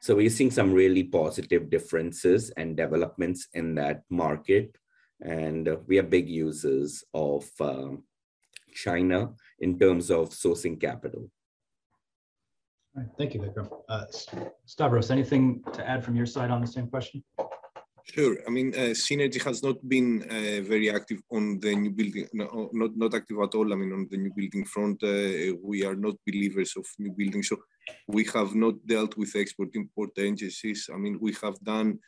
So 0.00 0.16
we're 0.16 0.30
seeing 0.30 0.50
some 0.50 0.72
really 0.72 1.04
positive 1.04 1.70
differences 1.70 2.50
and 2.50 2.76
developments 2.76 3.48
in 3.54 3.74
that 3.76 4.02
market. 4.10 4.76
And 5.20 5.68
we 5.86 5.98
are 5.98 6.04
big 6.04 6.28
users 6.28 7.04
of 7.14 7.48
uh, 7.60 7.90
china 8.74 9.30
in 9.60 9.78
terms 9.78 10.10
of 10.10 10.30
sourcing 10.30 10.80
capital 10.80 11.30
Thank 13.16 13.34
you, 13.34 13.40
Vikram. 13.40 13.68
Uh, 13.88 14.04
Stavros, 14.66 15.10
anything 15.10 15.62
to 15.72 15.88
add 15.88 16.04
from 16.04 16.14
your 16.14 16.26
side 16.26 16.50
on 16.50 16.60
the 16.60 16.66
same 16.66 16.88
question? 16.88 17.24
Sure. 18.04 18.36
I 18.46 18.50
mean, 18.50 18.74
uh, 18.74 18.92
Seanergy 18.94 19.42
has 19.44 19.62
not 19.62 19.76
been 19.88 20.24
uh, 20.24 20.60
very 20.68 20.90
active 20.90 21.22
on 21.30 21.58
the 21.60 21.74
new 21.74 21.90
building, 21.90 22.26
no, 22.34 22.68
not 22.72 22.96
not 22.96 23.14
active 23.14 23.38
at 23.40 23.54
all. 23.54 23.72
I 23.72 23.76
mean, 23.76 23.92
on 23.92 24.08
the 24.10 24.18
new 24.18 24.32
building 24.36 24.64
front, 24.64 25.02
uh, 25.04 25.54
we 25.62 25.84
are 25.84 25.94
not 25.94 26.16
believers 26.26 26.74
of 26.76 26.84
new 26.98 27.12
building, 27.12 27.42
so 27.42 27.56
we 28.08 28.24
have 28.34 28.54
not 28.54 28.74
dealt 28.86 29.16
with 29.16 29.36
export-import 29.36 30.10
agencies. 30.18 30.90
I 30.92 30.98
mean, 30.98 31.18
we 31.20 31.32
have 31.42 31.58
done 31.60 31.98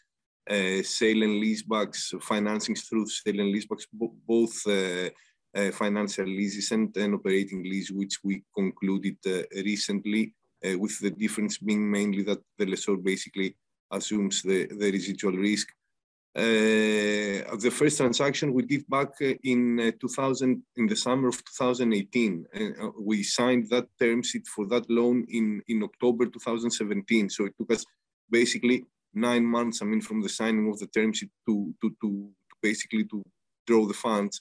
uh, 0.51 0.83
sale 0.83 1.23
and 1.23 1.43
leasebacks, 1.43 2.13
financings 2.21 2.87
through 2.87 3.07
sale 3.07 3.41
and 3.41 3.55
leasebacks, 3.55 3.87
both 3.93 4.67
uh, 4.67 5.09
uh, 5.57 5.71
financial 5.71 6.27
leases 6.27 6.73
and 6.73 6.95
an 6.97 7.15
operating 7.15 7.63
lease, 7.63 7.91
which 7.91 8.19
we 8.25 8.43
concluded 8.55 9.17
recently, 9.55 10.35
with 10.79 10.99
the 11.01 11.11
difference 11.11 11.59
being 11.59 11.91
mainly 11.91 12.23
that 12.23 12.41
the 12.59 12.67
lessor 12.67 12.97
basically 12.97 13.57
assumes 13.91 14.43
the, 14.43 14.67
the 14.67 14.91
residual 14.91 15.37
risk. 15.37 15.69
Uh, 16.37 17.57
the 17.65 17.71
first 17.73 17.99
transaction 17.99 18.53
we 18.53 18.63
did 18.65 18.85
back 18.89 19.13
in 19.45 19.79
uh, 19.79 19.91
2000, 20.01 20.63
in 20.77 20.87
the 20.89 20.97
summer 20.97 21.29
of 21.29 21.37
2018. 21.45 22.47
Uh, 22.53 22.89
we 23.01 23.23
signed 23.23 23.69
that 23.71 23.87
term 24.01 24.21
sheet 24.23 24.47
for 24.49 24.67
that 24.67 24.89
loan 24.91 25.25
in, 25.29 25.63
in 25.69 25.83
October 25.85 26.27
2017. 26.27 27.31
So 27.31 27.45
it 27.45 27.55
took 27.57 27.73
us 27.73 27.85
basically 28.29 28.85
nine 29.15 29.45
months, 29.45 29.81
I 29.81 29.85
mean, 29.85 30.01
from 30.01 30.23
the 30.23 30.29
signing 30.29 30.69
of 30.69 30.79
the 30.81 30.89
term 30.89 31.13
sheet 31.13 31.31
to, 31.47 31.73
to, 31.81 31.91
to, 31.91 31.97
to 32.03 32.31
basically 32.61 33.05
to 33.05 33.23
draw 33.67 33.87
the 33.87 33.95
funds. 33.95 34.41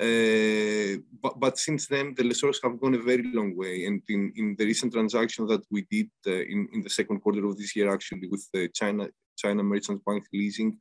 Uh, 0.00 0.98
but, 1.22 1.38
but, 1.38 1.56
since 1.56 1.86
then, 1.86 2.14
the 2.16 2.24
lessors 2.24 2.58
have 2.64 2.80
gone 2.80 2.94
a 2.94 2.98
very 2.98 3.22
long 3.32 3.56
way. 3.56 3.86
And 3.86 4.02
in, 4.08 4.32
in 4.34 4.56
the 4.58 4.66
recent 4.66 4.92
transaction 4.92 5.46
that 5.46 5.62
we 5.70 5.86
did 5.88 6.10
uh, 6.26 6.32
in, 6.32 6.68
in 6.72 6.80
the 6.82 6.90
second 6.90 7.20
quarter 7.20 7.46
of 7.46 7.56
this 7.56 7.76
year, 7.76 7.92
actually 7.92 8.28
with 8.28 8.44
the 8.52 8.68
China 8.68 9.08
China 9.36 9.62
Merchants 9.62 10.02
Bank 10.04 10.24
leasing, 10.32 10.76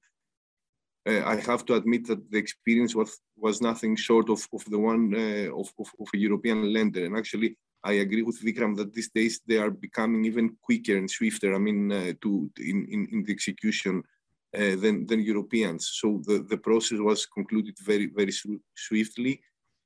uh, 1.08 1.22
I 1.26 1.36
have 1.42 1.66
to 1.66 1.76
admit 1.76 2.08
that 2.08 2.32
the 2.32 2.38
experience 2.40 2.96
was 2.96 3.20
was 3.38 3.62
nothing 3.62 3.96
short 3.96 4.30
of, 4.30 4.48
of 4.52 4.64
the 4.66 4.80
one 4.80 5.14
uh, 5.14 5.56
of, 5.60 5.72
of, 5.80 5.92
of, 6.00 6.08
a 6.14 6.18
European 6.18 6.74
lender. 6.74 7.06
And 7.06 7.16
actually, 7.16 7.58
I 7.84 7.94
agree 7.94 8.24
with 8.24 8.42
Vikram 8.42 8.76
that 8.78 8.94
these 8.94 9.10
days 9.10 9.42
they 9.48 9.58
are 9.58 9.70
becoming 9.70 10.26
even 10.26 10.56
quicker 10.62 10.98
and 10.98 11.10
swifter. 11.10 11.54
I 11.54 11.60
mean, 11.60 11.92
uh, 11.92 12.14
to 12.22 12.50
in, 12.58 12.88
in, 12.90 13.08
in 13.12 13.24
the 13.24 13.34
execution 13.34 14.02
than, 14.54 15.06
than 15.08 15.20
Europeans. 15.20 15.90
So 15.94 16.22
the, 16.26 16.46
the 16.48 16.58
process 16.58 17.00
was 17.00 17.26
concluded 17.26 17.76
very, 17.84 18.08
very 18.08 18.34
swiftly. 18.76 19.42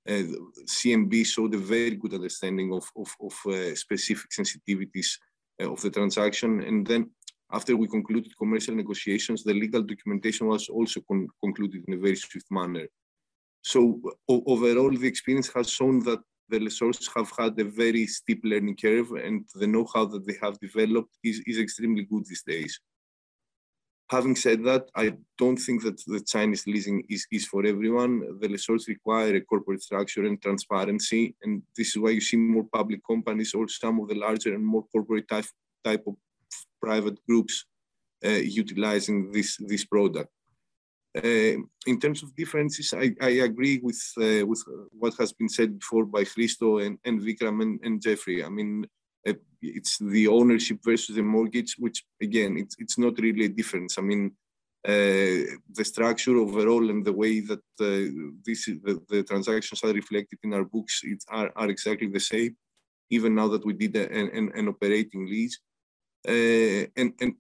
Uh, 0.08 0.24
CMB 0.66 1.26
showed 1.26 1.54
a 1.54 1.58
very 1.58 1.96
good 1.96 2.14
understanding 2.14 2.74
of, 2.74 2.90
of, 2.96 3.10
of 3.22 3.54
uh, 3.54 3.76
specific 3.76 4.30
sensitivities 4.32 5.18
uh, 5.62 5.72
of 5.72 5.82
the 5.82 5.90
transaction. 5.90 6.62
And 6.64 6.86
then 6.86 7.12
after 7.52 7.76
we 7.76 7.88
concluded 7.88 8.38
commercial 8.38 8.76
negotiations, 8.76 9.44
the 9.44 9.54
legal 9.54 9.82
documentation 9.82 10.48
was 10.48 10.70
also 10.70 11.02
con 11.02 11.28
concluded 11.44 11.84
in 11.88 11.94
a 11.94 11.98
very 11.98 12.16
swift 12.16 12.48
manner. 12.52 12.88
So 13.64 14.00
overall, 14.30 14.92
the 14.92 15.08
experience 15.08 15.50
has 15.54 15.70
shown 15.70 16.00
that 16.06 16.20
the 16.50 16.60
lessors 16.60 17.10
have 17.16 17.32
had 17.38 17.60
a 17.60 17.66
very 17.66 18.08
steep 18.08 18.42
learning 18.44 18.78
curve 18.78 19.12
and 19.12 19.46
the 19.56 19.68
know-how 19.68 20.06
that 20.06 20.26
they 20.26 20.38
have 20.42 20.58
developed 20.60 21.14
is, 21.24 21.42
is 21.46 21.60
extremely 21.60 22.04
good 22.04 22.26
these 22.26 22.44
days. 22.44 22.80
Having 24.10 24.38
said 24.38 24.64
that, 24.64 24.90
I 24.96 25.14
don't 25.38 25.58
think 25.58 25.84
that 25.84 26.02
the 26.08 26.22
Chinese 26.22 26.66
leasing 26.66 27.04
is, 27.10 27.28
is 27.30 27.46
for 27.46 27.66
everyone. 27.66 28.40
The 28.40 28.48
lessors 28.48 28.88
require 28.88 29.36
a 29.36 29.42
corporate 29.42 29.84
structure 29.84 30.24
and 30.26 30.42
transparency, 30.42 31.36
and 31.44 31.62
this 31.76 31.90
is 31.90 31.98
why 31.98 32.12
you 32.12 32.22
see 32.22 32.38
more 32.38 32.66
public 32.72 33.02
companies 33.06 33.54
or 33.54 33.68
some 33.68 34.00
of 34.00 34.08
the 34.08 34.16
larger 34.16 34.56
and 34.56 34.66
more 34.66 34.86
corporate 34.94 35.28
type, 35.28 35.46
type 35.84 36.04
of 36.08 36.16
private 36.82 37.20
groups 37.28 37.66
uh, 38.26 38.30
utilizing 38.30 39.30
this, 39.32 39.58
this 39.68 39.84
product. 39.84 40.30
Uh, 41.18 41.58
in 41.88 42.00
terms 42.00 42.24
of 42.24 42.36
differences, 42.36 42.94
I, 42.94 43.14
I 43.22 43.30
agree 43.50 43.80
with 43.82 44.00
uh, 44.18 44.46
with 44.46 44.64
what 44.92 45.16
has 45.18 45.34
been 45.34 45.50
said 45.50 45.80
before 45.80 46.06
by 46.06 46.24
Christo 46.24 46.78
and, 46.78 47.00
and 47.06 47.20
Vikram 47.20 47.62
and, 47.62 47.80
and 47.84 48.02
Jeffrey. 48.02 48.44
I 48.44 48.50
mean, 48.50 48.86
it's 49.62 49.98
the 50.00 50.28
ownership 50.28 50.80
versus 50.84 51.16
the 51.16 51.24
mortgage, 51.24 51.76
which 51.78 52.04
again, 52.22 52.58
it's 52.58 52.76
it's 52.80 52.98
not 52.98 53.20
really 53.20 53.46
a 53.46 53.50
difference. 53.50 53.98
I 53.98 54.02
mean, 54.02 54.32
uh, 54.86 55.58
the 55.78 55.84
structure 55.84 56.38
overall 56.38 56.90
and 56.90 57.04
the 57.04 57.14
way 57.14 57.40
that 57.42 57.66
uh, 57.82 58.08
this 58.46 58.66
the, 58.66 59.02
the, 59.10 59.24
transactions 59.24 59.84
are 59.84 59.94
reflected 59.94 60.40
in 60.44 60.54
our 60.54 60.64
books 60.64 61.02
it, 61.04 61.24
are, 61.30 61.52
are 61.56 61.70
exactly 61.70 62.08
the 62.08 62.20
same. 62.20 62.56
Even 63.10 63.36
now 63.36 63.48
that 63.48 63.66
we 63.66 63.74
did 63.74 63.96
a, 63.96 64.12
an, 64.12 64.52
an 64.54 64.68
operating 64.68 65.26
lease, 65.26 65.60
uh, 66.28 66.86
and 66.96 67.14
and 67.22 67.34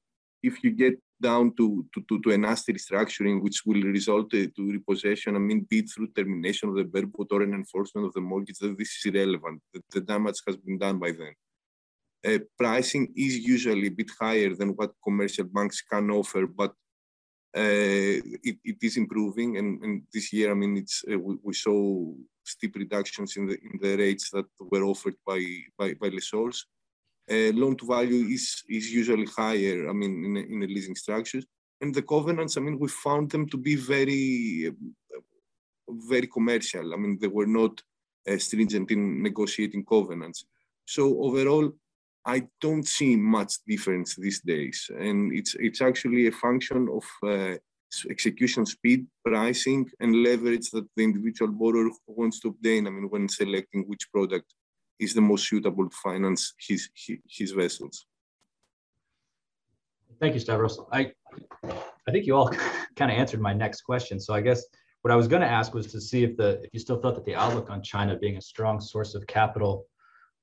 if 0.44 0.64
you 0.64 0.72
get 0.72 0.96
down 1.22 1.56
to, 1.56 1.86
to, 1.94 2.02
to, 2.08 2.22
to 2.22 2.32
a 2.32 2.38
nasty 2.38 2.74
restructuring, 2.74 3.42
which 3.42 3.64
will 3.66 3.82
result 3.82 4.30
to 4.32 4.52
repossession, 4.58 5.36
I 5.36 5.40
mean, 5.40 5.66
be 5.70 5.80
it 5.80 5.90
through 5.90 6.08
termination 6.08 6.70
of 6.70 6.76
the 6.76 6.84
bareboat 6.84 7.32
or 7.32 7.42
an 7.42 7.54
enforcement 7.54 8.08
of 8.08 8.14
the 8.14 8.22
mortgage, 8.22 8.60
that 8.60 8.78
this 8.78 8.96
is 8.98 9.14
irrelevant. 9.14 9.62
The, 9.74 9.82
the 9.92 10.02
damage 10.02 10.38
has 10.46 10.58
been 10.58 10.78
done 10.78 11.00
by 11.00 11.12
then. 11.12 11.34
Uh, 12.26 12.40
pricing 12.58 13.14
is 13.16 13.38
usually 13.38 13.88
a 13.88 13.92
bit 13.92 14.10
higher 14.20 14.54
than 14.56 14.70
what 14.70 14.92
commercial 15.04 15.46
banks 15.46 15.82
can 15.82 16.10
offer, 16.12 16.48
but 16.48 16.72
uh, 17.56 18.18
it, 18.44 18.58
it 18.64 18.78
is 18.82 18.98
improving. 18.98 19.58
And, 19.58 19.82
and, 19.84 20.02
this 20.14 20.34
year, 20.34 20.52
I 20.52 20.54
mean, 20.54 20.78
it's 20.78 21.04
uh, 21.12 21.18
we, 21.18 21.38
we, 21.44 21.54
saw 21.54 22.14
steep 22.44 22.76
reductions 22.76 23.38
in 23.38 23.48
the 23.48 23.54
in 23.54 23.80
the 23.82 23.98
rates 23.98 24.30
that 24.32 24.46
were 24.60 24.84
offered 24.84 25.16
by 25.26 25.42
by, 25.78 25.94
by 25.94 26.10
lessors 26.10 26.66
uh, 27.30 27.52
loan 27.54 27.76
to 27.76 27.86
value 27.86 28.28
is, 28.28 28.64
is 28.70 28.92
usually 28.92 29.26
higher, 29.26 29.90
I 29.90 29.94
mean, 29.94 30.24
in, 30.24 30.38
in 30.38 30.60
the 30.62 30.68
leasing 30.68 30.96
structures. 30.96 31.46
And 31.82 31.94
the 31.94 32.02
covenants, 32.02 32.58
I 32.58 32.62
mean, 32.62 32.80
we 32.80 32.88
found 32.88 33.30
them 33.30 33.48
to 33.50 33.58
be 33.58 33.76
very, 33.76 34.72
very 35.88 36.28
commercial. 36.28 36.94
I 36.94 36.98
mean, 36.98 37.18
they 37.20 37.28
were 37.28 37.46
not 37.46 37.82
uh, 38.30 38.38
stringent 38.38 38.92
in 38.92 39.22
negotiating 39.22 39.86
covenants. 39.86 40.46
So 40.86 41.22
overall, 41.22 41.72
I 42.28 42.44
don't 42.60 42.86
see 42.86 43.16
much 43.16 43.54
difference 43.66 44.16
these 44.18 44.42
days. 44.42 44.92
And 45.00 45.34
it's, 45.34 45.56
it's 45.56 45.82
actually 45.82 46.28
a 46.28 46.32
function 46.32 46.90
of 46.92 47.06
uh, 47.26 47.56
execution 48.10 48.66
speed, 48.66 49.08
pricing, 49.26 49.90
and 50.02 50.24
leverage 50.24 50.70
that 50.72 50.86
the 50.98 51.04
individual 51.06 51.54
borrower 51.54 51.90
wants 52.06 52.42
to 52.42 52.50
obtain. 52.50 52.86
I 52.86 52.90
mean, 52.90 53.10
when 53.10 53.30
selecting 53.30 53.86
which 53.88 54.12
product 54.12 54.54
is 55.00 55.14
the 55.14 55.22
most 55.22 55.48
suitable 55.48 55.90
to 55.90 55.96
finance 56.04 56.54
his, 56.60 56.90
his, 56.94 57.18
his 57.30 57.52
vessels. 57.52 58.06
Thank 60.20 60.34
you, 60.34 60.42
Stavros. 60.42 60.82
I, 60.92 61.14
I 61.64 62.12
think 62.12 62.26
you 62.26 62.36
all 62.36 62.50
kind 62.98 63.10
of 63.10 63.18
answered 63.18 63.40
my 63.40 63.54
next 63.54 63.82
question. 63.82 64.20
So 64.20 64.34
I 64.34 64.42
guess 64.42 64.66
what 65.04 65.14
I 65.14 65.16
was 65.16 65.30
going 65.30 65.44
to 65.44 65.48
ask 65.48 65.74
was 65.74 65.88
to 65.94 66.02
see 66.02 66.24
if 66.24 66.36
the 66.36 66.60
if 66.64 66.70
you 66.74 66.80
still 66.80 67.00
thought 67.00 67.16
that 67.16 67.26
the 67.26 67.36
outlook 67.36 67.70
on 67.70 67.82
China 67.84 68.18
being 68.18 68.38
a 68.38 68.42
strong 68.42 68.82
source 68.82 69.16
of 69.16 69.26
capital 69.28 69.86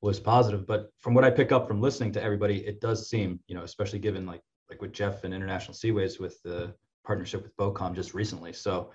was 0.04 0.20
positive. 0.20 0.66
But 0.66 0.90
from 1.00 1.14
what 1.14 1.24
I 1.24 1.30
pick 1.30 1.50
up 1.50 1.66
from 1.66 1.80
listening 1.80 2.12
to 2.12 2.22
everybody, 2.22 2.58
it 2.66 2.80
does 2.80 3.08
seem, 3.08 3.40
you 3.48 3.54
know, 3.54 3.62
especially 3.62 3.98
given 3.98 4.26
like 4.26 4.42
like 4.70 4.80
with 4.82 4.92
Jeff 4.92 5.24
and 5.24 5.34
International 5.34 5.74
Seaways 5.74 6.20
with 6.20 6.40
the 6.42 6.74
partnership 7.04 7.42
with 7.42 7.56
BOCOM 7.56 7.94
just 7.94 8.14
recently. 8.14 8.52
So 8.52 8.92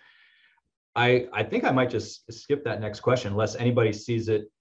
I 0.95 1.27
I 1.33 1.43
think 1.43 1.63
I 1.65 1.71
might 1.71 1.89
just 1.89 2.31
skip 2.31 2.63
that 2.63 2.79
next 2.79 2.99
question 2.99 3.31
unless 3.31 3.55
anybody 3.55 3.91
sees 3.91 4.29
it 4.29 4.51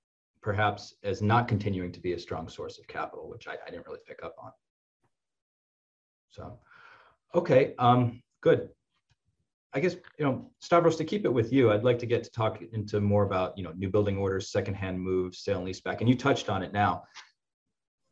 perhaps 0.41 0.95
as 1.03 1.21
not 1.21 1.49
continuing 1.49 1.93
to 1.93 2.01
be 2.01 2.15
a 2.15 2.19
strong 2.19 2.49
source 2.49 2.79
of 2.79 2.87
capital, 2.89 3.29
which 3.29 3.47
I, 3.47 3.57
I 3.67 3.71
didn't 3.71 3.87
really 3.87 4.01
pick 4.07 4.23
up 4.23 4.35
on. 4.43 4.53
So, 6.31 6.59
okay, 7.35 7.75
um, 7.79 8.23
good. 8.41 8.71
I 9.75 9.81
guess, 9.81 9.97
you 10.19 10.25
know, 10.25 10.51
Stavros, 10.61 10.97
to 10.97 11.05
keep 11.05 11.25
it 11.25 11.33
with 11.33 11.53
you, 11.53 11.71
I'd 11.71 11.85
like 11.85 11.99
to 11.99 12.07
get 12.07 12.25
to 12.25 12.31
talk 12.31 12.61
into 12.73 13.01
more 13.01 13.25
about, 13.25 13.57
you 13.59 13.65
know, 13.65 13.73
new 13.77 13.91
building 13.91 14.17
orders, 14.17 14.51
secondhand 14.51 14.99
moves, 14.99 15.41
sale 15.41 15.59
and 15.59 15.67
leaseback, 15.67 16.01
and 16.01 16.09
you 16.09 16.17
touched 16.17 16.49
on 16.49 16.63
it 16.63 16.73
now. 16.73 17.03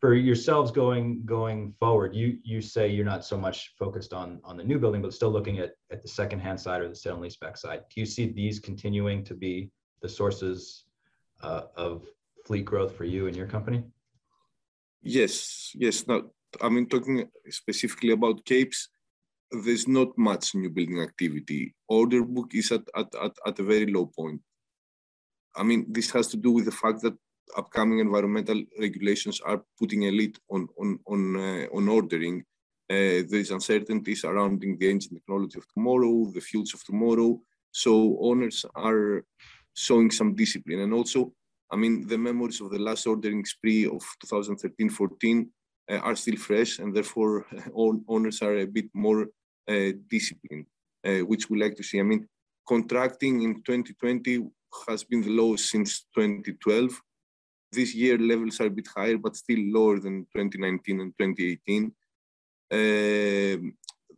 For 0.00 0.12
yourselves 0.12 0.70
going 0.70 1.24
going 1.24 1.72
forward, 1.80 2.14
you 2.14 2.38
you 2.44 2.60
say 2.60 2.88
you're 2.88 3.06
not 3.06 3.24
so 3.24 3.38
much 3.38 3.74
focused 3.78 4.12
on 4.12 4.40
on 4.44 4.58
the 4.58 4.64
new 4.64 4.78
building, 4.78 5.00
but 5.00 5.14
still 5.14 5.30
looking 5.30 5.58
at 5.58 5.72
at 5.90 6.02
the 6.02 6.08
secondhand 6.08 6.60
side 6.60 6.82
or 6.82 6.88
the 6.88 6.94
sale 6.94 7.14
and 7.14 7.24
leaseback 7.24 7.56
side. 7.56 7.80
Do 7.92 8.00
you 8.00 8.06
see 8.06 8.30
these 8.30 8.60
continuing 8.60 9.24
to 9.24 9.34
be 9.34 9.70
the 10.02 10.08
sources 10.08 10.84
uh, 11.42 11.62
of 11.76 12.06
fleet 12.44 12.66
growth 12.66 12.94
for 12.94 13.04
you 13.04 13.26
and 13.26 13.34
your 13.34 13.46
company? 13.46 13.82
Yes, 15.02 15.72
yes. 15.74 16.06
Now, 16.06 16.22
I 16.60 16.68
mean, 16.68 16.88
talking 16.88 17.28
specifically 17.48 18.12
about 18.12 18.44
Capes, 18.44 18.88
there's 19.50 19.86
not 19.86 20.16
much 20.18 20.54
new 20.54 20.70
building 20.70 21.00
activity. 21.00 21.74
Order 21.88 22.24
book 22.24 22.54
is 22.54 22.72
at, 22.72 22.82
at, 22.96 23.14
at, 23.22 23.32
at 23.46 23.58
a 23.58 23.62
very 23.62 23.86
low 23.86 24.06
point. 24.06 24.40
I 25.54 25.62
mean, 25.62 25.86
this 25.88 26.10
has 26.10 26.28
to 26.28 26.36
do 26.36 26.50
with 26.50 26.66
the 26.66 26.72
fact 26.72 27.02
that 27.02 27.14
upcoming 27.56 28.00
environmental 28.00 28.62
regulations 28.78 29.40
are 29.40 29.62
putting 29.78 30.04
a 30.06 30.10
lid 30.10 30.36
on, 30.50 30.68
on, 30.78 30.98
on, 31.06 31.36
uh, 31.36 31.66
on 31.72 31.88
ordering. 31.88 32.40
Uh, 32.88 33.22
there 33.28 33.40
is 33.40 33.50
uncertainty 33.50 34.14
surrounding 34.14 34.76
the 34.78 34.90
engine 34.90 35.14
technology 35.14 35.58
of 35.58 35.66
tomorrow, 35.72 36.30
the 36.34 36.40
fuels 36.40 36.74
of 36.74 36.84
tomorrow. 36.84 37.40
So 37.70 38.18
owners 38.20 38.64
are 38.74 39.24
showing 39.74 40.10
some 40.10 40.34
discipline. 40.34 40.80
And 40.80 40.92
also, 40.92 41.32
I 41.70 41.76
mean, 41.76 42.06
the 42.06 42.18
memories 42.18 42.60
of 42.60 42.70
the 42.70 42.78
last 42.78 43.06
ordering 43.06 43.44
spree 43.44 43.86
of 43.86 44.02
2013-14 44.24 45.42
uh, 45.42 45.44
are 45.88 46.16
still 46.16 46.36
fresh, 46.36 46.78
and 46.78 46.94
therefore 46.94 47.46
owners 48.08 48.42
are 48.42 48.58
a 48.58 48.66
bit 48.66 48.86
more 48.94 49.28
uh, 49.68 49.92
disciplined, 50.08 50.66
uh, 51.06 51.20
which 51.20 51.48
we 51.50 51.60
like 51.60 51.76
to 51.76 51.82
see. 51.82 52.00
I 52.00 52.02
mean, 52.02 52.28
contracting 52.66 53.42
in 53.42 53.62
2020 53.62 54.46
has 54.88 55.04
been 55.04 55.22
the 55.22 55.30
lowest 55.30 55.70
since 55.70 56.06
2012. 56.14 57.00
This 57.72 57.94
year 57.94 58.18
levels 58.18 58.60
are 58.60 58.66
a 58.66 58.70
bit 58.70 58.86
higher, 58.94 59.18
but 59.18 59.36
still 59.36 59.60
lower 59.60 59.98
than 59.98 60.26
2019 60.36 61.00
and 61.00 61.12
2018. 61.18 61.92
Uh, 62.72 63.70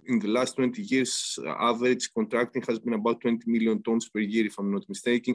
in 0.08 0.18
the 0.18 0.28
last 0.28 0.56
20 0.56 0.82
years, 0.82 1.38
average 1.46 2.10
contracting 2.14 2.62
has 2.62 2.78
been 2.78 2.94
about 2.94 3.20
20 3.20 3.50
million 3.50 3.82
tons 3.82 4.08
per 4.08 4.20
year, 4.20 4.46
if 4.46 4.58
I'm 4.58 4.72
not 4.72 4.88
mistaken. 4.88 5.34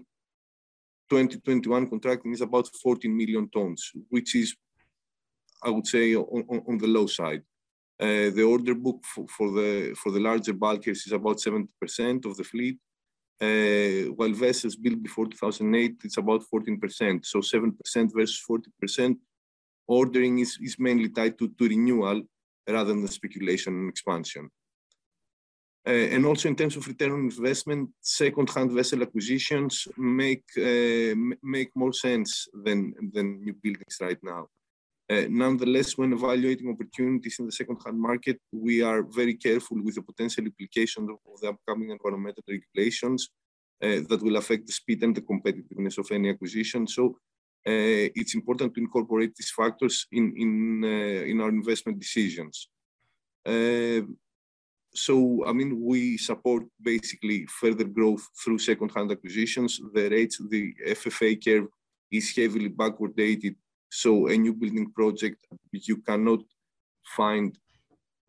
2021 1.10 1.90
contracting 1.90 2.34
is 2.34 2.42
about 2.42 2.68
14 2.82 3.16
million 3.16 3.48
tons, 3.50 3.92
which 4.10 4.36
is, 4.36 4.56
I 5.64 5.70
would 5.70 5.88
say, 5.88 6.16
on, 6.16 6.62
on, 6.68 6.78
the 6.78 6.88
low 6.88 7.08
side. 7.08 7.44
Uh, 8.00 8.30
the 8.38 8.44
order 8.44 8.76
book 8.76 9.04
for, 9.06 9.26
for, 9.28 9.52
the 9.52 9.96
for 9.96 10.12
the 10.12 10.20
larger 10.20 10.54
bulkers 10.54 11.06
is 11.06 11.12
about 11.12 11.38
70% 11.38 12.26
of 12.26 12.36
the 12.36 12.44
fleet, 12.44 12.78
uh, 13.42 14.12
while 14.16 14.34
vessels 14.34 14.76
built 14.76 15.02
before 15.02 15.28
2008 15.28 15.98
it's 16.04 16.18
about 16.18 16.44
14%. 16.54 17.26
So 17.26 17.40
7% 17.40 17.74
versus 18.14 18.44
40%. 18.50 19.18
Ordering 19.88 20.40
is, 20.40 20.58
is 20.62 20.78
mainly 20.80 21.10
tied 21.10 21.38
to, 21.40 21.50
to 21.50 21.68
renewal 21.68 22.24
rather 22.68 22.94
than 22.94 23.08
speculation 23.08 23.74
and 23.74 23.90
expansion. 23.90 24.50
Uh, 25.86 25.92
and 25.92 26.26
also 26.26 26.48
in 26.48 26.56
terms 26.56 26.78
of 26.78 26.88
return 26.88 27.12
on 27.12 27.20
investment, 27.20 27.90
second-hand 28.00 28.72
vessel 28.72 29.02
acquisitions 29.02 29.86
make 29.98 30.46
uh, 30.58 31.14
make 31.44 31.72
more 31.76 31.92
sense 31.92 32.48
than 32.64 32.94
than 33.12 33.44
new 33.44 33.54
buildings 33.62 33.98
right 34.00 34.20
now. 34.24 34.48
Uh, 35.14 35.28
nonetheless, 35.30 35.98
when 35.98 36.14
evaluating 36.14 36.70
opportunities 36.70 37.38
in 37.40 37.46
the 37.46 37.52
second-hand 37.52 38.00
market, 38.10 38.38
we 38.52 38.82
are 38.82 39.04
very 39.04 39.36
careful 39.36 39.78
with 39.84 39.96
the 39.96 40.02
potential 40.02 40.44
implications 40.46 41.08
of 41.10 41.40
the 41.42 41.50
upcoming 41.50 41.90
environmental 41.92 42.44
regulations 42.48 43.30
uh, 43.84 44.00
that 44.10 44.22
will 44.24 44.38
affect 44.38 44.66
the 44.66 44.74
speed 44.74 45.04
and 45.04 45.16
the 45.16 45.22
competitiveness 45.22 45.98
of 45.98 46.10
any 46.12 46.30
acquisition. 46.30 46.88
So 46.88 47.04
uh, 47.72 48.06
it's 48.20 48.34
important 48.34 48.74
to 48.74 48.82
incorporate 48.82 49.36
these 49.36 49.52
factors 49.52 50.08
in 50.12 51.40
our 51.42 51.50
investment 51.50 52.00
decisions. 52.00 52.70
So, 54.96 55.44
I 55.46 55.54
mean, 55.54 55.82
we 55.82 56.18
support 56.18 56.64
basically 56.82 57.46
further 57.48 57.84
growth 57.84 58.28
through 58.42 58.60
second-hand 58.60 59.12
acquisitions. 59.12 59.82
The 59.94 60.10
rates, 60.10 60.40
the 60.50 60.74
FFA 60.88 61.32
curve 61.44 61.68
is 62.12 62.36
heavily 62.36 62.70
backward 62.70 63.16
dated. 63.16 63.56
So 63.94 64.28
a 64.28 64.36
new 64.36 64.56
building 64.56 64.92
project, 64.92 65.46
you 65.72 65.98
cannot 65.98 66.40
find 67.16 67.56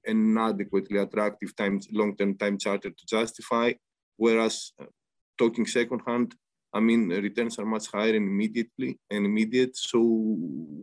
an 0.04 0.36
adequately 0.36 0.98
attractive 0.98 1.56
time, 1.56 1.80
long-term 1.90 2.36
time 2.36 2.58
charter 2.58 2.90
to 2.90 3.06
justify. 3.06 3.72
Whereas 4.18 4.72
uh, 4.78 4.84
talking 5.38 5.64
second-hand, 5.64 6.34
I 6.74 6.80
mean, 6.80 7.08
returns 7.08 7.58
are 7.58 7.64
much 7.64 7.86
higher 7.86 8.14
and 8.14 8.28
immediately 8.28 8.98
and 9.10 9.24
immediate. 9.24 9.74
So 9.74 10.00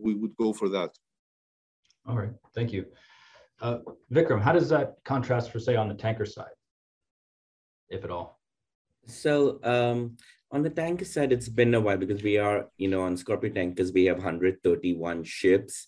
we 0.04 0.16
would 0.16 0.36
go 0.36 0.52
for 0.52 0.68
that. 0.70 0.90
All 2.08 2.18
right, 2.18 2.34
thank 2.56 2.74
you. 2.74 2.88
Uh, 3.62 3.78
Vikram, 4.12 4.42
how 4.42 4.54
does 4.54 4.70
that 4.70 4.96
contrast 5.06 5.52
for 5.52 5.60
say 5.60 5.76
on 5.76 5.90
the 5.90 5.94
tanker 5.94 6.26
side, 6.26 6.58
if 7.90 8.04
at 8.04 8.10
all? 8.10 8.40
So 9.06 9.60
um, 9.64 10.18
on 10.52 10.64
the 10.64 10.70
tanker 10.70 11.06
side, 11.06 11.32
it's 11.32 11.50
been 11.50 11.74
a 11.74 11.80
while 11.80 11.98
because 11.98 12.24
we 12.24 12.38
are, 12.38 12.68
you 12.78 12.90
know, 12.90 13.02
on 13.04 13.16
Scorpio 13.16 13.52
Tankers, 13.52 13.94
we 13.94 14.06
have 14.06 14.18
131 14.18 15.24
ships. 15.24 15.88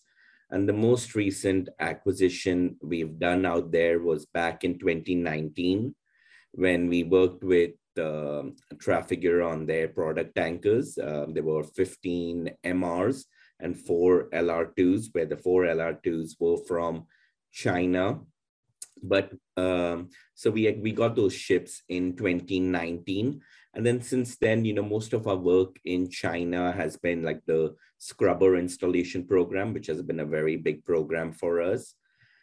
And 0.50 0.70
the 0.70 0.74
most 0.74 1.16
recent 1.16 1.70
acquisition 1.80 2.78
we've 2.82 3.20
done 3.20 3.46
out 3.46 3.72
there 3.72 4.00
was 4.00 4.26
back 4.26 4.64
in 4.64 4.80
2019 4.80 5.96
when 6.54 6.88
we 6.88 7.04
worked 7.04 7.44
with 7.44 7.72
uh, 7.98 8.44
Trafigura 8.76 9.52
on 9.52 9.66
their 9.66 9.88
product 9.88 10.36
tankers. 10.36 10.98
Uh, 10.98 11.26
there 11.30 11.44
were 11.44 11.64
15 11.64 12.52
MRs 12.64 13.26
and 13.60 13.78
four 13.78 14.30
LR2s, 14.30 15.08
where 15.12 15.26
the 15.26 15.38
four 15.38 15.64
LR2s 15.64 16.36
were 16.40 16.58
from 16.68 17.06
China. 17.52 18.20
But 19.02 19.34
um, 19.58 20.10
so 20.34 20.52
we 20.52 20.72
we 20.72 20.92
got 20.92 21.16
those 21.16 21.34
ships 21.34 21.82
in 21.90 22.16
2019, 22.16 23.42
and 23.74 23.86
then 23.86 24.02
since 24.02 24.38
then, 24.38 24.66
you 24.66 24.74
know, 24.74 24.84
most 24.84 25.14
of 25.14 25.28
our 25.28 25.36
work 25.36 25.80
in 25.86 26.10
China 26.10 26.72
has 26.72 26.96
been 26.96 27.24
like 27.24 27.42
the 27.46 27.76
scrubber 27.98 28.56
installation 28.56 29.26
program, 29.26 29.74
which 29.74 29.88
has 29.88 30.02
been 30.02 30.20
a 30.20 30.26
very 30.26 30.58
big 30.58 30.86
program 30.86 31.32
for 31.32 31.62
us. 31.62 31.96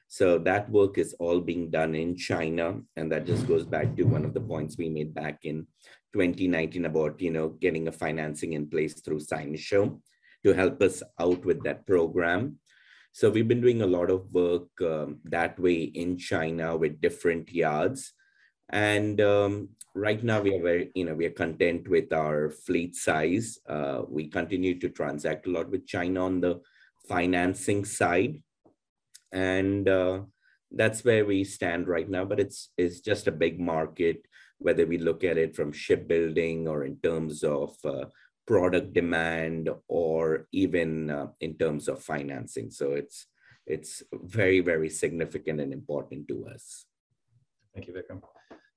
So 0.08 0.38
that 0.38 0.68
work 0.70 0.98
is 0.98 1.14
all 1.20 1.40
being 1.40 1.70
done 1.70 1.94
in 1.94 2.16
China, 2.16 2.80
and 2.96 3.12
that 3.12 3.26
just 3.26 3.46
goes 3.46 3.64
back 3.64 3.94
to 3.94 4.02
one 4.02 4.24
of 4.24 4.34
the 4.34 4.40
points 4.40 4.76
we 4.76 4.88
made 4.88 5.14
back 5.14 5.44
in 5.44 5.68
2019 6.14 6.86
about 6.86 7.20
you 7.20 7.30
know 7.30 7.50
getting 7.50 7.86
a 7.86 7.92
financing 7.92 8.54
in 8.54 8.68
place 8.68 9.00
through 9.00 9.20
Sinosure 9.20 9.96
to 10.44 10.52
help 10.52 10.82
us 10.82 11.00
out 11.20 11.44
with 11.44 11.62
that 11.62 11.86
program. 11.86 12.58
So 13.12 13.30
we've 13.30 13.46
been 13.46 13.60
doing 13.60 13.82
a 13.82 13.86
lot 13.86 14.10
of 14.10 14.32
work 14.32 14.68
um, 14.80 15.18
that 15.24 15.58
way 15.60 15.82
in 15.82 16.18
China 16.18 16.76
with 16.76 17.00
different 17.00 17.52
yards. 17.52 18.12
And 18.70 19.20
um, 19.20 19.70
right 19.94 20.22
now 20.22 20.40
we 20.40 20.54
are 20.54 20.62
very, 20.62 20.90
you 20.94 21.04
know, 21.04 21.14
we 21.14 21.26
are 21.26 21.30
content 21.30 21.88
with 21.88 22.12
our 22.12 22.50
fleet 22.50 22.94
size. 22.94 23.58
Uh, 23.68 24.02
we 24.08 24.28
continue 24.28 24.78
to 24.78 24.88
transact 24.88 25.46
a 25.46 25.50
lot 25.50 25.70
with 25.70 25.86
China 25.86 26.24
on 26.24 26.40
the 26.40 26.60
financing 27.08 27.84
side. 27.84 28.42
And 29.32 29.88
uh, 29.88 30.22
that's 30.70 31.04
where 31.04 31.24
we 31.24 31.44
stand 31.44 31.88
right 31.88 32.08
now, 32.08 32.24
but 32.24 32.40
it's, 32.40 32.70
it's 32.78 33.00
just 33.00 33.26
a 33.26 33.32
big 33.32 33.58
market, 33.60 34.22
whether 34.58 34.86
we 34.86 34.98
look 34.98 35.24
at 35.24 35.38
it 35.38 35.56
from 35.56 35.72
shipbuilding 35.72 36.68
or 36.68 36.84
in 36.84 36.96
terms 36.98 37.42
of 37.42 37.76
uh, 37.84 38.04
product 38.46 38.92
demand 38.92 39.68
or 39.88 40.46
even 40.52 41.10
uh, 41.10 41.28
in 41.40 41.56
terms 41.56 41.88
of 41.88 42.02
financing. 42.02 42.70
So 42.70 42.92
it's 42.92 43.26
it's 43.66 44.02
very, 44.12 44.60
very 44.60 44.88
significant 44.88 45.60
and 45.60 45.72
important 45.72 46.26
to 46.28 46.48
us. 46.48 46.86
Thank 47.72 47.86
you, 47.86 47.94
Vikram. 47.94 48.20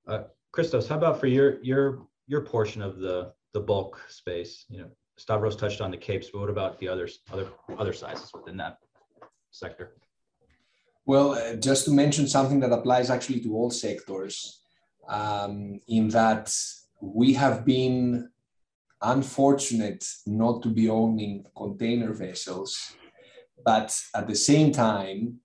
Uh, 0.07 0.23
Christos, 0.51 0.87
how 0.87 0.97
about 0.97 1.19
for 1.19 1.27
your 1.27 1.61
your 1.63 2.07
your 2.27 2.41
portion 2.41 2.81
of 2.81 2.99
the 2.99 3.33
the 3.53 3.59
bulk 3.59 4.01
space? 4.09 4.65
You 4.69 4.79
know, 4.79 4.89
Stavros 5.17 5.55
touched 5.55 5.81
on 5.81 5.91
the 5.91 5.97
capes, 5.97 6.29
but 6.31 6.39
what 6.39 6.49
about 6.49 6.79
the 6.79 6.87
others 6.87 7.19
other 7.31 7.47
other 7.77 7.93
sizes 7.93 8.31
within 8.33 8.57
that 8.57 8.77
sector? 9.51 9.95
Well, 11.05 11.31
uh, 11.33 11.55
just 11.55 11.85
to 11.85 11.91
mention 11.91 12.27
something 12.27 12.59
that 12.61 12.71
applies 12.71 13.09
actually 13.09 13.41
to 13.41 13.55
all 13.55 13.69
sectors, 13.69 14.61
um, 15.07 15.79
in 15.87 16.07
that 16.09 16.53
we 17.01 17.33
have 17.33 17.65
been 17.65 18.29
unfortunate 19.01 20.05
not 20.25 20.63
to 20.63 20.69
be 20.69 20.89
owning 20.89 21.45
container 21.57 22.13
vessels, 22.13 22.93
but 23.65 23.97
at 24.15 24.27
the 24.27 24.35
same 24.35 24.71
time, 24.71 25.39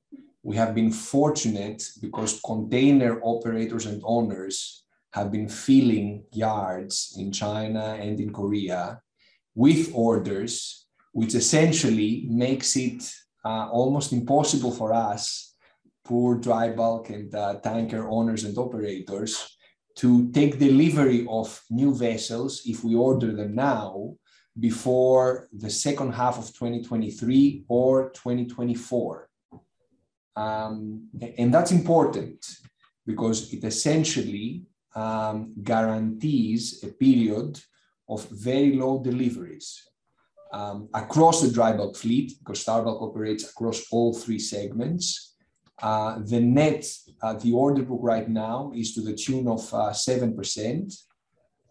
we 0.48 0.56
have 0.56 0.74
been 0.74 0.90
fortunate 0.90 1.82
because 2.00 2.40
container 2.40 3.20
operators 3.22 3.84
and 3.84 4.00
owners 4.02 4.84
have 5.12 5.30
been 5.30 5.46
filling 5.46 6.24
yards 6.32 7.14
in 7.18 7.30
China 7.30 7.98
and 8.00 8.18
in 8.18 8.32
Korea 8.32 8.98
with 9.54 9.90
orders, 9.92 10.86
which 11.12 11.34
essentially 11.34 12.24
makes 12.30 12.76
it 12.76 13.02
uh, 13.44 13.68
almost 13.68 14.14
impossible 14.14 14.70
for 14.70 14.94
us, 14.94 15.54
poor 16.02 16.36
dry 16.36 16.70
bulk 16.70 17.10
and 17.10 17.34
uh, 17.34 17.56
tanker 17.60 18.08
owners 18.08 18.44
and 18.44 18.56
operators, 18.56 19.54
to 19.96 20.30
take 20.30 20.58
delivery 20.58 21.26
of 21.28 21.60
new 21.68 21.94
vessels 21.94 22.62
if 22.64 22.82
we 22.82 22.94
order 22.94 23.32
them 23.32 23.54
now 23.54 24.14
before 24.58 25.46
the 25.52 25.68
second 25.68 26.12
half 26.12 26.38
of 26.38 26.46
2023 26.54 27.64
or 27.68 28.08
2024. 28.12 29.27
Um, 30.38 31.08
and 31.36 31.52
that's 31.52 31.72
important 31.72 32.38
because 33.04 33.52
it 33.52 33.64
essentially 33.64 34.62
um, 34.94 35.52
guarantees 35.64 36.84
a 36.84 36.88
period 36.88 37.60
of 38.08 38.28
very 38.30 38.76
low 38.76 39.02
deliveries 39.02 39.68
um, 40.52 40.88
across 40.94 41.42
the 41.42 41.50
dry 41.50 41.72
bulk 41.72 41.96
fleet, 41.96 42.32
because 42.38 42.60
Star 42.60 42.82
Bulk 42.82 43.02
operates 43.02 43.50
across 43.50 43.84
all 43.90 44.14
three 44.14 44.38
segments, 44.38 45.34
uh, 45.82 46.20
the 46.24 46.40
net, 46.40 46.86
uh, 47.22 47.34
the 47.34 47.52
order 47.52 47.82
book 47.82 48.00
right 48.02 48.28
now 48.28 48.72
is 48.74 48.94
to 48.94 49.00
the 49.00 49.14
tune 49.14 49.48
of 49.48 49.62
uh, 49.74 49.90
7%, 49.90 51.02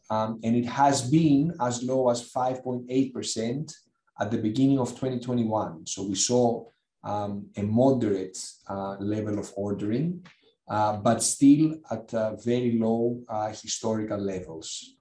um, 0.10 0.40
and 0.44 0.56
it 0.56 0.66
has 0.66 1.10
been 1.10 1.54
as 1.60 1.84
low 1.84 2.10
as 2.10 2.32
5.8% 2.32 3.74
at 4.20 4.32
the 4.32 4.38
beginning 4.38 4.80
of 4.80 4.90
2021. 4.90 5.88
So 5.88 6.04
we 6.04 6.16
saw 6.16 6.66
um, 7.04 7.48
a 7.56 7.64
moderate 7.64 8.38
uh, 8.70 8.96
level 9.00 9.40
of 9.40 9.52
ordering, 9.56 10.26
uh, 10.70 10.98
but 10.98 11.24
still 11.24 11.76
at 11.90 12.12
very 12.44 12.78
low 12.78 13.24
historical 13.52 14.18
levels. 14.20 14.98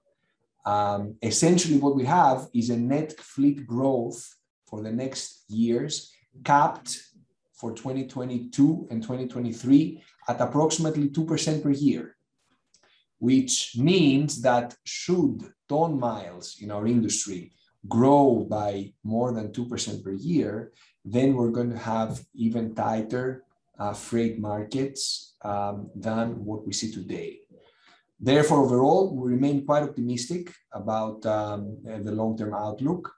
Um, 0.65 1.15
essentially, 1.21 1.77
what 1.77 1.95
we 1.95 2.05
have 2.05 2.47
is 2.53 2.69
a 2.69 2.77
net 2.77 3.13
fleet 3.19 3.65
growth 3.65 4.35
for 4.65 4.81
the 4.81 4.91
next 4.91 5.45
years 5.47 6.11
capped 6.43 6.99
for 7.53 7.73
2022 7.73 8.87
and 8.91 9.01
2023 9.01 10.03
at 10.27 10.41
approximately 10.41 11.09
2% 11.09 11.63
per 11.63 11.71
year, 11.71 12.15
which 13.17 13.75
means 13.77 14.41
that 14.41 14.75
should 14.83 15.41
ton 15.67 15.99
miles 15.99 16.57
in 16.61 16.69
our 16.71 16.85
industry 16.85 17.51
grow 17.87 18.45
by 18.49 18.91
more 19.03 19.31
than 19.31 19.51
2% 19.51 20.03
per 20.03 20.11
year, 20.11 20.71
then 21.11 21.35
we're 21.35 21.51
going 21.51 21.71
to 21.71 21.77
have 21.77 22.19
even 22.35 22.75
tighter 22.75 23.43
uh, 23.79 23.93
freight 23.93 24.39
markets 24.39 25.35
um, 25.43 25.89
than 25.95 26.43
what 26.43 26.65
we 26.67 26.73
see 26.73 26.91
today. 26.91 27.39
Therefore, 28.19 28.65
overall, 28.65 29.15
we 29.15 29.31
remain 29.31 29.65
quite 29.65 29.83
optimistic 29.83 30.51
about 30.73 31.25
um, 31.25 31.77
the 31.83 32.11
long-term 32.11 32.53
outlook. 32.53 33.13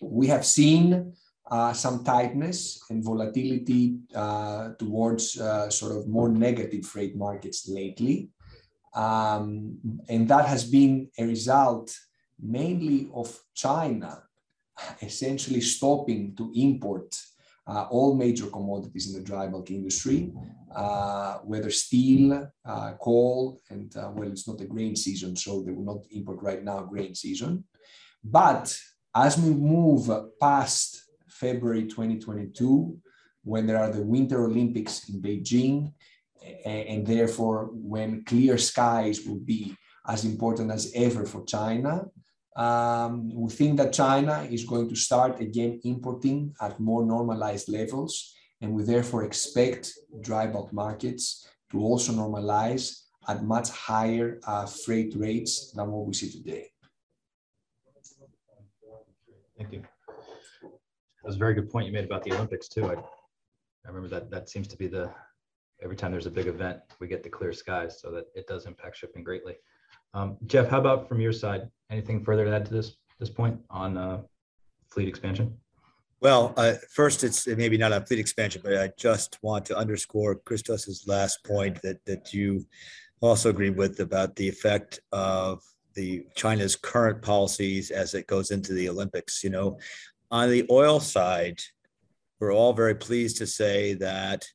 We 0.00 0.28
have 0.28 0.46
seen 0.46 1.12
uh, 1.50 1.72
some 1.72 2.04
tightness 2.04 2.80
and 2.88 3.04
volatility 3.04 3.98
uh, 4.14 4.70
towards 4.78 5.38
uh, 5.38 5.68
sort 5.68 5.92
of 5.96 6.08
more 6.08 6.28
negative 6.28 6.86
freight 6.86 7.16
markets 7.16 7.68
lately. 7.68 8.30
Um, 8.94 9.78
and 10.08 10.28
that 10.28 10.46
has 10.46 10.64
been 10.64 11.10
a 11.18 11.26
result 11.26 11.94
mainly 12.40 13.10
of 13.12 13.36
China 13.54 14.22
essentially 15.00 15.60
stopping 15.60 16.34
to 16.36 16.52
import 16.54 17.14
uh, 17.66 17.86
all 17.90 18.14
major 18.14 18.46
commodities 18.46 19.08
in 19.08 19.14
the 19.14 19.24
dry 19.24 19.46
bulk 19.46 19.70
industry, 19.70 20.32
uh, 20.74 21.38
whether 21.38 21.70
steel, 21.70 22.48
uh, 22.64 22.92
coal, 23.00 23.60
and 23.70 23.96
uh, 23.96 24.10
well, 24.14 24.30
it's 24.30 24.48
not 24.48 24.60
a 24.60 24.66
grain 24.66 24.96
season, 24.96 25.36
so 25.36 25.62
they 25.62 25.72
will 25.72 25.84
not 25.84 26.04
import 26.10 26.42
right 26.42 26.64
now 26.64 26.80
grain 26.80 27.14
season. 27.14 27.64
But 28.24 28.76
as 29.14 29.38
we 29.38 29.50
move 29.50 30.10
past 30.40 31.02
February 31.28 31.84
2022, 31.84 32.98
when 33.44 33.66
there 33.66 33.78
are 33.78 33.90
the 33.90 34.02
Winter 34.02 34.44
Olympics 34.44 35.08
in 35.08 35.20
Beijing, 35.20 35.92
and 36.64 37.06
therefore 37.06 37.70
when 37.72 38.24
clear 38.24 38.58
skies 38.58 39.24
will 39.26 39.38
be 39.38 39.76
as 40.08 40.24
important 40.24 40.70
as 40.72 40.90
ever 40.94 41.24
for 41.24 41.44
China, 41.44 42.06
um, 42.56 43.30
we 43.34 43.50
think 43.50 43.78
that 43.78 43.92
China 43.92 44.46
is 44.50 44.64
going 44.64 44.88
to 44.88 44.96
start 44.96 45.40
again 45.40 45.80
importing 45.84 46.54
at 46.60 46.78
more 46.78 47.04
normalized 47.04 47.68
levels, 47.68 48.34
and 48.60 48.74
we 48.74 48.82
therefore 48.82 49.24
expect 49.24 49.92
dry 50.20 50.46
bulk 50.46 50.72
markets 50.72 51.48
to 51.70 51.80
also 51.80 52.12
normalize 52.12 53.04
at 53.28 53.42
much 53.44 53.70
higher 53.70 54.40
uh, 54.46 54.66
freight 54.66 55.14
rates 55.16 55.72
than 55.72 55.90
what 55.90 56.06
we 56.06 56.12
see 56.12 56.30
today. 56.30 56.68
Thank 59.56 59.72
you. 59.72 59.82
That 60.60 61.28
was 61.28 61.36
a 61.36 61.38
very 61.38 61.54
good 61.54 61.70
point 61.70 61.86
you 61.86 61.92
made 61.92 62.04
about 62.04 62.24
the 62.24 62.32
Olympics 62.32 62.68
too. 62.68 62.86
I, 62.86 62.94
I 62.94 63.88
remember 63.88 64.08
that 64.08 64.30
that 64.30 64.48
seems 64.48 64.66
to 64.68 64.76
be 64.76 64.88
the 64.88 65.10
every 65.82 65.96
time 65.96 66.12
there's 66.12 66.26
a 66.26 66.30
big 66.30 66.46
event, 66.46 66.78
we 67.00 67.08
get 67.08 67.22
the 67.22 67.28
clear 67.28 67.52
skies, 67.52 68.00
so 68.00 68.10
that 68.10 68.26
it 68.34 68.46
does 68.46 68.66
impact 68.66 68.96
shipping 68.96 69.24
greatly. 69.24 69.54
Um, 70.14 70.36
Jeff, 70.46 70.68
how 70.68 70.78
about 70.78 71.08
from 71.08 71.20
your 71.20 71.32
side? 71.32 71.68
Anything 71.90 72.24
further 72.24 72.44
to 72.44 72.54
add 72.54 72.66
to 72.66 72.72
this 72.72 72.96
this 73.18 73.30
point 73.30 73.60
on 73.70 73.96
uh, 73.96 74.22
fleet 74.90 75.08
expansion? 75.08 75.56
Well, 76.20 76.54
uh, 76.56 76.74
first, 76.90 77.24
it's 77.24 77.46
maybe 77.46 77.76
not 77.76 77.92
a 77.92 78.00
fleet 78.00 78.20
expansion, 78.20 78.62
but 78.64 78.76
I 78.76 78.92
just 78.96 79.38
want 79.42 79.64
to 79.66 79.76
underscore 79.76 80.36
Christos's 80.36 81.04
last 81.06 81.44
point 81.44 81.80
that 81.82 82.04
that 82.06 82.32
you 82.32 82.66
also 83.20 83.50
agree 83.50 83.70
with 83.70 84.00
about 84.00 84.36
the 84.36 84.48
effect 84.48 85.00
of 85.12 85.62
the 85.94 86.26
China's 86.34 86.76
current 86.76 87.22
policies 87.22 87.90
as 87.90 88.14
it 88.14 88.26
goes 88.26 88.50
into 88.50 88.72
the 88.72 88.88
Olympics. 88.88 89.44
You 89.44 89.50
know, 89.50 89.78
on 90.30 90.50
the 90.50 90.66
oil 90.70 91.00
side, 91.00 91.60
we're 92.40 92.52
all 92.52 92.72
very 92.72 92.94
pleased 92.94 93.36
to 93.38 93.46
say 93.46 93.94
that 93.94 94.46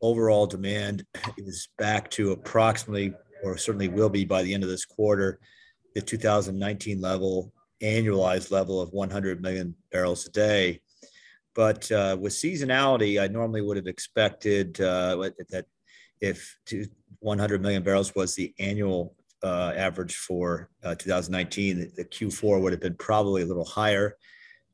overall 0.00 0.46
demand 0.46 1.04
is 1.38 1.68
back 1.78 2.10
to 2.10 2.32
approximately 2.32 3.14
or 3.42 3.56
certainly 3.56 3.88
will 3.88 4.08
be 4.08 4.24
by 4.24 4.42
the 4.42 4.52
end 4.52 4.62
of 4.62 4.68
this 4.68 4.84
quarter, 4.84 5.40
the 5.94 6.00
2019 6.00 7.00
level, 7.00 7.52
annualized 7.82 8.50
level 8.50 8.80
of 8.80 8.92
100 8.92 9.42
million 9.42 9.74
barrels 9.90 10.26
a 10.26 10.30
day. 10.30 10.80
But 11.54 11.90
uh, 11.90 12.16
with 12.20 12.32
seasonality, 12.32 13.20
I 13.20 13.28
normally 13.28 13.62
would 13.62 13.78
have 13.78 13.86
expected 13.86 14.80
uh, 14.80 15.16
that 15.50 15.64
if 16.20 16.58
100 17.20 17.62
million 17.62 17.82
barrels 17.82 18.14
was 18.14 18.34
the 18.34 18.54
annual 18.58 19.14
uh, 19.42 19.72
average 19.76 20.16
for 20.16 20.70
uh, 20.84 20.94
2019, 20.94 21.92
the 21.96 22.04
Q4 22.04 22.60
would 22.60 22.72
have 22.72 22.80
been 22.80 22.94
probably 22.96 23.42
a 23.42 23.46
little 23.46 23.64
higher. 23.64 24.16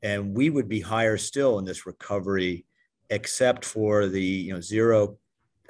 And 0.01 0.35
we 0.35 0.49
would 0.49 0.67
be 0.67 0.81
higher 0.81 1.17
still 1.17 1.59
in 1.59 1.65
this 1.65 1.85
recovery, 1.85 2.65
except 3.09 3.63
for 3.63 4.07
the 4.07 4.21
you 4.21 4.53
know, 4.53 4.59
zero 4.59 5.17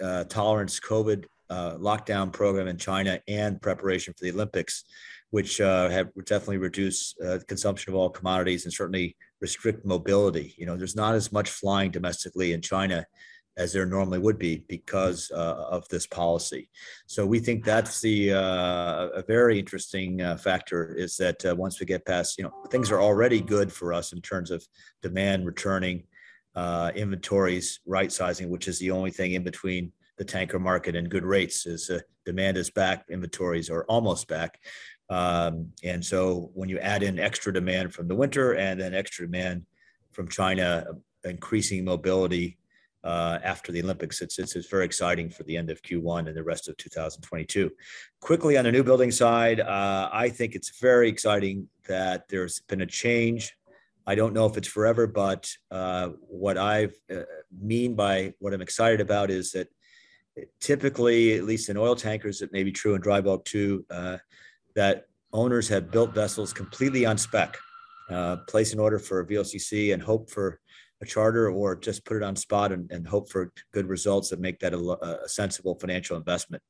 uh, 0.01 0.23
tolerance 0.25 0.79
COVID 0.79 1.25
uh, 1.49 1.75
lockdown 1.75 2.31
program 2.31 2.67
in 2.67 2.77
China 2.77 3.19
and 3.27 3.61
preparation 3.61 4.13
for 4.13 4.23
the 4.23 4.31
Olympics, 4.31 4.83
which 5.31 5.59
uh, 5.61 5.89
have 5.89 6.09
definitely 6.25 6.57
reduced 6.57 7.19
uh, 7.21 7.39
consumption 7.47 7.91
of 7.91 7.97
all 7.97 8.09
commodities 8.09 8.65
and 8.65 8.73
certainly 8.73 9.15
restrict 9.41 9.85
mobility. 9.85 10.53
You 10.57 10.65
know, 10.65 10.77
there's 10.77 10.95
not 10.95 11.15
as 11.15 11.31
much 11.31 11.49
flying 11.49 11.91
domestically 11.91 12.53
in 12.53 12.61
China 12.61 13.05
as 13.55 13.71
there 13.71 13.85
normally 13.85 14.17
would 14.17 14.39
be 14.39 14.63
because 14.67 15.31
uh, 15.31 15.65
of 15.69 15.87
this 15.89 16.07
policy. 16.07 16.69
So 17.05 17.25
we 17.25 17.39
think 17.39 17.63
that's 17.63 18.01
the 18.01 18.33
uh, 18.33 19.09
a 19.09 19.23
very 19.27 19.59
interesting 19.59 20.21
uh, 20.21 20.37
factor 20.37 20.95
is 20.95 21.17
that 21.17 21.43
once 21.57 21.79
we 21.79 21.85
get 21.85 22.05
past, 22.05 22.37
you 22.37 22.45
know, 22.45 22.53
things 22.71 22.89
are 22.89 23.01
already 23.01 23.41
good 23.41 23.71
for 23.71 23.93
us 23.93 24.11
in 24.11 24.21
terms 24.21 24.49
of 24.49 24.65
demand 25.03 25.45
returning, 25.45 26.03
inventories 26.55 27.79
right 27.85 28.11
sizing, 28.11 28.49
which 28.49 28.67
is 28.67 28.79
the 28.79 28.91
only 28.91 29.11
thing 29.11 29.33
in 29.33 29.43
between 29.43 29.91
the 30.23 30.31
tanker 30.31 30.59
market 30.59 30.95
and 30.95 31.09
good 31.09 31.25
rates 31.25 31.65
is 31.65 31.89
uh, 31.89 31.99
demand 32.25 32.55
is 32.57 32.69
back, 32.69 33.05
inventories 33.09 33.69
are 33.69 33.83
almost 33.85 34.27
back. 34.27 34.59
Um, 35.09 35.73
and 35.83 36.03
so 36.03 36.49
when 36.53 36.69
you 36.69 36.79
add 36.79 37.03
in 37.03 37.19
extra 37.19 37.51
demand 37.51 37.93
from 37.93 38.07
the 38.07 38.15
winter 38.15 38.53
and 38.53 38.79
then 38.79 38.93
extra 38.93 39.25
demand 39.25 39.65
from 40.11 40.29
China, 40.29 40.85
uh, 40.89 41.29
increasing 41.29 41.83
mobility 41.83 42.57
uh, 43.03 43.39
after 43.43 43.73
the 43.73 43.83
Olympics, 43.83 44.21
it's, 44.21 44.39
it's, 44.39 44.55
it's 44.55 44.69
very 44.69 44.85
exciting 44.85 45.29
for 45.29 45.43
the 45.43 45.57
end 45.57 45.69
of 45.69 45.81
Q1 45.81 46.27
and 46.27 46.37
the 46.37 46.43
rest 46.43 46.69
of 46.69 46.77
2022. 46.77 47.69
Quickly 48.21 48.57
on 48.57 48.63
the 48.63 48.71
new 48.71 48.83
building 48.83 49.11
side, 49.11 49.59
uh, 49.59 50.09
I 50.13 50.29
think 50.29 50.55
it's 50.55 50.79
very 50.79 51.09
exciting 51.09 51.67
that 51.89 52.29
there's 52.29 52.61
been 52.61 52.81
a 52.81 52.85
change 52.85 53.53
I 54.05 54.15
don't 54.15 54.33
know 54.33 54.45
if 54.45 54.57
it's 54.57 54.67
forever, 54.67 55.07
but 55.07 55.49
uh, 55.71 56.09
what 56.27 56.57
I 56.57 56.89
uh, 57.09 57.21
mean 57.57 57.95
by 57.95 58.33
what 58.39 58.53
I'm 58.53 58.61
excited 58.61 58.99
about 58.99 59.31
is 59.31 59.51
that 59.51 59.69
typically, 60.59 61.33
at 61.37 61.43
least 61.43 61.69
in 61.69 61.77
oil 61.77 61.95
tankers, 61.95 62.41
it 62.41 62.51
may 62.51 62.63
be 62.63 62.71
true 62.71 62.95
in 62.95 63.01
dry 63.01 63.21
bulk 63.21 63.45
too, 63.45 63.85
uh, 63.89 64.17
that 64.75 65.05
owners 65.31 65.67
have 65.67 65.91
built 65.91 66.13
vessels 66.13 66.53
completely 66.53 67.05
on 67.05 67.17
spec, 67.17 67.57
uh, 68.09 68.37
place 68.47 68.73
an 68.73 68.79
order 68.79 68.99
for 68.99 69.19
a 69.19 69.25
VLCC 69.25 69.93
and 69.93 70.01
hope 70.01 70.29
for 70.29 70.59
a 71.01 71.05
charter 71.05 71.49
or 71.49 71.75
just 71.75 72.05
put 72.05 72.17
it 72.17 72.23
on 72.23 72.35
spot 72.35 72.71
and, 72.71 72.89
and 72.91 73.07
hope 73.07 73.29
for 73.29 73.51
good 73.73 73.87
results 73.87 74.29
that 74.29 74.39
make 74.39 74.59
that 74.59 74.73
a, 74.73 75.23
a 75.23 75.29
sensible 75.29 75.75
financial 75.75 76.17
investment. 76.17 76.63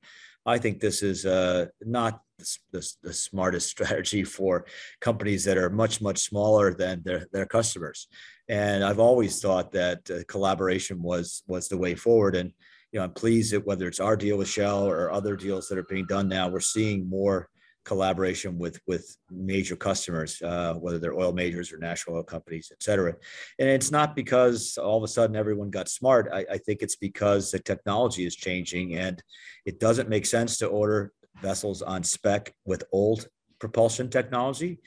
I 0.45 0.57
think 0.57 0.79
this 0.79 1.03
is 1.03 1.25
uh, 1.25 1.67
not 1.81 2.21
the, 2.37 2.57
the, 2.71 2.93
the, 3.03 3.13
smartest 3.13 3.69
strategy 3.75 4.23
for 4.23 4.65
companies 4.99 5.45
that 5.45 5.57
are 5.57 5.69
much, 5.69 6.01
much 6.01 6.19
smaller 6.19 6.73
than 6.73 7.01
their, 7.05 7.27
their 7.31 7.45
customers. 7.45 8.07
And 8.49 8.83
I've 8.83 8.99
always 8.99 9.41
thought 9.41 9.71
that 9.71 10.09
uh, 10.11 10.23
collaboration 10.27 11.01
was 11.01 11.43
was 11.47 11.69
the 11.69 11.77
way 11.77 11.95
forward. 11.95 12.35
And 12.35 12.51
you 12.93 12.99
know, 12.99 13.05
I'm 13.05 13.11
pleased 13.11 13.51
that 13.53 13.65
whether 13.65 13.87
it's 13.87 13.99
our 13.99 14.15
deal 14.15 14.37
with 14.37 14.47
Shell 14.47 14.87
or 14.87 15.11
other 15.11 15.35
deals 15.35 15.67
that 15.67 15.79
are 15.79 15.83
being 15.83 16.05
done 16.05 16.27
now, 16.27 16.47
we're 16.47 16.59
seeing 16.59 17.09
more 17.09 17.49
collaboration 17.85 18.57
with 18.57 18.79
with 18.85 19.17
major 19.31 19.75
customers, 19.75 20.41
uh, 20.43 20.75
whether 20.75 20.99
they're 20.99 21.15
oil 21.15 21.33
majors 21.33 21.73
or 21.73 21.77
national 21.77 22.17
oil 22.17 22.23
companies, 22.23 22.71
et 22.71 22.81
cetera. 22.81 23.15
And 23.57 23.67
it's 23.67 23.91
not 23.91 24.15
because 24.15 24.77
all 24.77 24.97
of 24.97 25.03
a 25.03 25.07
sudden 25.07 25.35
everyone 25.35 25.71
got 25.71 25.89
smart. 25.89 26.29
I, 26.31 26.45
I 26.51 26.57
think 26.59 26.81
it's 26.81 26.95
because 26.95 27.49
the 27.49 27.59
technology 27.59 28.25
is 28.27 28.35
changing, 28.35 28.95
and 28.95 29.21
it 29.65 29.79
doesn't 29.79 30.07
make 30.07 30.27
sense 30.27 30.59
to 30.59 30.67
order 30.67 31.11
vessels 31.41 31.81
on 31.81 32.03
spec 32.03 32.53
with 32.63 32.83
old 32.91 33.27
propulsion 33.59 34.07
technology. 34.09 34.79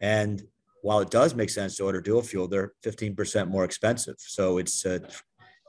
And 0.00 0.42
while 0.82 1.00
it 1.00 1.10
does 1.10 1.34
make 1.34 1.48
sense 1.48 1.76
to 1.76 1.84
order 1.84 2.02
dual 2.02 2.20
fuel, 2.20 2.46
they're 2.46 2.74
15% 2.84 3.48
more 3.48 3.64
expensive. 3.64 4.16
So 4.18 4.58
it's 4.58 4.84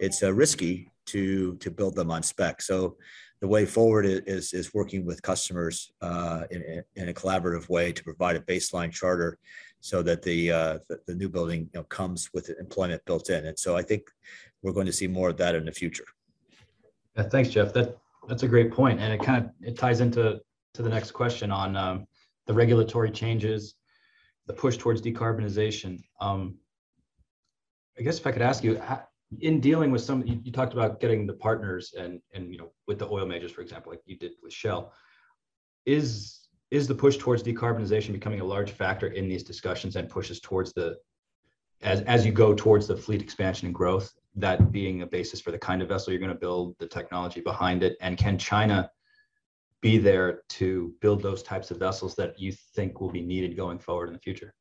it's 0.01 0.21
risky 0.21 0.91
to 1.07 1.55
to 1.57 1.71
build 1.71 1.95
them 1.95 2.11
on 2.11 2.23
spec. 2.23 2.61
So 2.61 2.97
the 3.41 3.47
way 3.47 3.65
forward 3.65 4.05
is 4.05 4.53
is 4.53 4.73
working 4.73 5.05
with 5.05 5.21
customers 5.21 5.91
uh, 6.01 6.43
in, 6.51 6.83
in 6.95 7.09
a 7.09 7.13
collaborative 7.13 7.69
way 7.69 7.91
to 7.91 8.03
provide 8.03 8.35
a 8.35 8.41
baseline 8.41 8.91
charter 8.91 9.37
so 9.85 10.01
that 10.01 10.23
the, 10.23 10.51
uh, 10.51 10.79
the, 10.89 10.99
the 11.05 11.13
new 11.13 11.29
building 11.29 11.69
you 11.71 11.79
know, 11.79 11.83
comes 11.83 12.33
with 12.33 12.49
employment 12.59 13.05
built 13.05 13.29
in. 13.29 13.45
And 13.45 13.59
so 13.59 13.77
I 13.77 13.83
think 13.83 14.09
we're 14.63 14.71
going 14.71 14.87
to 14.87 14.91
see 14.91 15.05
more 15.05 15.29
of 15.29 15.37
that 15.37 15.53
in 15.53 15.63
the 15.63 15.71
future. 15.71 16.05
Yeah, 17.15 17.29
thanks, 17.29 17.49
Jeff. 17.49 17.71
That 17.73 17.95
that's 18.27 18.41
a 18.41 18.47
great 18.47 18.71
point, 18.71 18.99
and 18.99 19.13
it 19.13 19.21
kind 19.21 19.45
of 19.45 19.51
it 19.61 19.77
ties 19.77 20.01
into 20.01 20.41
to 20.73 20.81
the 20.81 20.89
next 20.89 21.11
question 21.11 21.51
on 21.51 21.77
um, 21.77 22.07
the 22.47 22.53
regulatory 22.53 23.11
changes, 23.11 23.75
the 24.47 24.53
push 24.53 24.75
towards 24.75 25.03
decarbonization. 25.03 26.01
Um, 26.19 26.57
I 27.99 28.01
guess 28.01 28.17
if 28.17 28.25
I 28.25 28.31
could 28.31 28.41
ask 28.41 28.63
you, 28.63 28.81
in 29.41 29.59
dealing 29.59 29.91
with 29.91 30.01
some, 30.01 30.25
you, 30.25 30.39
you, 30.43 30.51
talked 30.51 30.73
about 30.73 30.99
getting 30.99 31.25
the 31.25 31.33
partners 31.33 31.93
and 31.97 32.21
and 32.33 32.51
you 32.51 32.57
know 32.57 32.71
with 32.87 32.99
the 32.99 33.07
oil 33.07 33.25
majors, 33.25 33.51
for 33.51 33.61
example, 33.61 33.91
like 33.91 34.01
you 34.05 34.17
did 34.17 34.33
with 34.41 34.53
Shell. 34.53 34.93
Is 35.85 36.47
is 36.71 36.87
the 36.87 36.95
push 36.95 37.17
towards 37.17 37.43
decarbonization 37.43 38.11
becoming 38.11 38.41
a 38.41 38.45
large 38.45 38.71
factor 38.71 39.07
in 39.07 39.27
these 39.27 39.43
discussions 39.43 39.95
and 39.95 40.09
pushes 40.09 40.39
towards 40.39 40.73
the 40.73 40.97
as 41.81 42.01
as 42.01 42.25
you 42.25 42.31
go 42.31 42.53
towards 42.53 42.87
the 42.87 42.95
fleet 42.95 43.21
expansion 43.21 43.67
and 43.67 43.75
growth, 43.75 44.13
that 44.35 44.71
being 44.71 45.01
a 45.01 45.07
basis 45.07 45.41
for 45.41 45.51
the 45.51 45.59
kind 45.59 45.81
of 45.81 45.89
vessel 45.89 46.11
you're 46.11 46.19
going 46.19 46.31
to 46.31 46.37
build, 46.37 46.75
the 46.79 46.87
technology 46.87 47.41
behind 47.41 47.83
it, 47.83 47.97
and 48.01 48.17
can 48.17 48.37
China 48.37 48.89
be 49.81 49.97
there 49.97 50.41
to 50.49 50.93
build 51.01 51.21
those 51.21 51.43
types 51.43 51.69
of 51.69 51.77
vessels 51.77 52.15
that 52.15 52.39
you 52.39 52.51
think 52.73 52.99
will 52.99 53.11
be 53.11 53.21
needed 53.21 53.55
going 53.55 53.77
forward 53.77 54.07
in 54.07 54.13
the 54.13 54.19
future? 54.19 54.53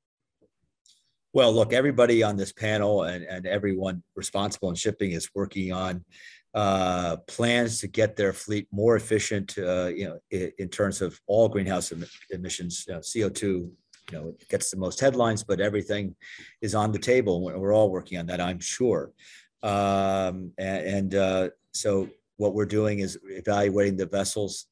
Well, 1.34 1.52
look, 1.52 1.72
everybody 1.72 2.22
on 2.22 2.36
this 2.36 2.52
panel 2.52 3.02
and, 3.02 3.24
and 3.24 3.44
everyone 3.44 4.04
responsible 4.14 4.70
in 4.70 4.76
shipping 4.76 5.10
is 5.10 5.28
working 5.34 5.72
on 5.72 6.04
uh, 6.54 7.16
plans 7.26 7.80
to 7.80 7.88
get 7.88 8.14
their 8.14 8.32
fleet 8.32 8.68
more 8.70 8.94
efficient, 8.94 9.58
uh, 9.58 9.86
you 9.86 10.04
know, 10.04 10.18
in, 10.30 10.52
in, 10.60 10.68
terms 10.68 11.02
of 11.02 11.20
all 11.26 11.48
greenhouse 11.48 11.90
em- 11.90 12.04
emissions. 12.30 12.84
You 12.86 12.94
know, 12.94 13.00
CO2, 13.00 13.42
you 13.42 13.72
know, 14.12 14.28
it 14.28 14.48
gets 14.48 14.70
the 14.70 14.76
most 14.76 15.00
headlines, 15.00 15.42
but 15.42 15.60
everything 15.60 16.14
is 16.62 16.76
on 16.76 16.92
the 16.92 17.00
table. 17.00 17.42
We're, 17.42 17.74
all 17.74 17.90
working 17.90 18.16
on 18.18 18.26
that, 18.26 18.40
I'm 18.40 18.60
sure. 18.60 19.10
Um, 19.64 20.52
and, 20.56 20.86
and 20.86 21.14
uh, 21.16 21.48
so 21.72 22.08
what 22.36 22.54
we're 22.54 22.64
doing 22.64 23.00
is 23.00 23.18
evaluating 23.24 23.96
the 23.96 24.06
vessels 24.06 24.66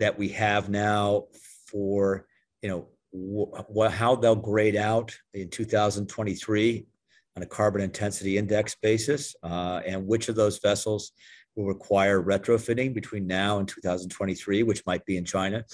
that 0.00 0.18
we 0.18 0.30
have 0.30 0.68
now 0.68 1.26
for, 1.70 2.26
you 2.60 2.70
know, 2.70 2.88
wh- 3.14 3.90
how 3.90 4.16
they'll 4.16 4.36
grade 4.36 4.76
out 4.76 5.16
in 5.34 5.50
2023 5.50 6.86
on 7.36 7.42
a 7.42 7.46
carbon 7.46 7.80
intensity 7.80 8.36
index 8.36 8.74
basis, 8.82 9.36
uh, 9.42 9.80
and 9.86 10.06
which 10.06 10.28
of 10.28 10.34
those 10.34 10.58
vessels 10.58 11.12
will 11.54 11.66
require 11.66 12.22
retrofitting 12.22 12.94
between 12.94 13.26
now 13.26 13.58
and 13.58 13.68
2023, 13.68 14.62
which 14.62 14.84
might 14.86 15.04
be 15.06 15.16
in 15.16 15.24
China, 15.24 15.64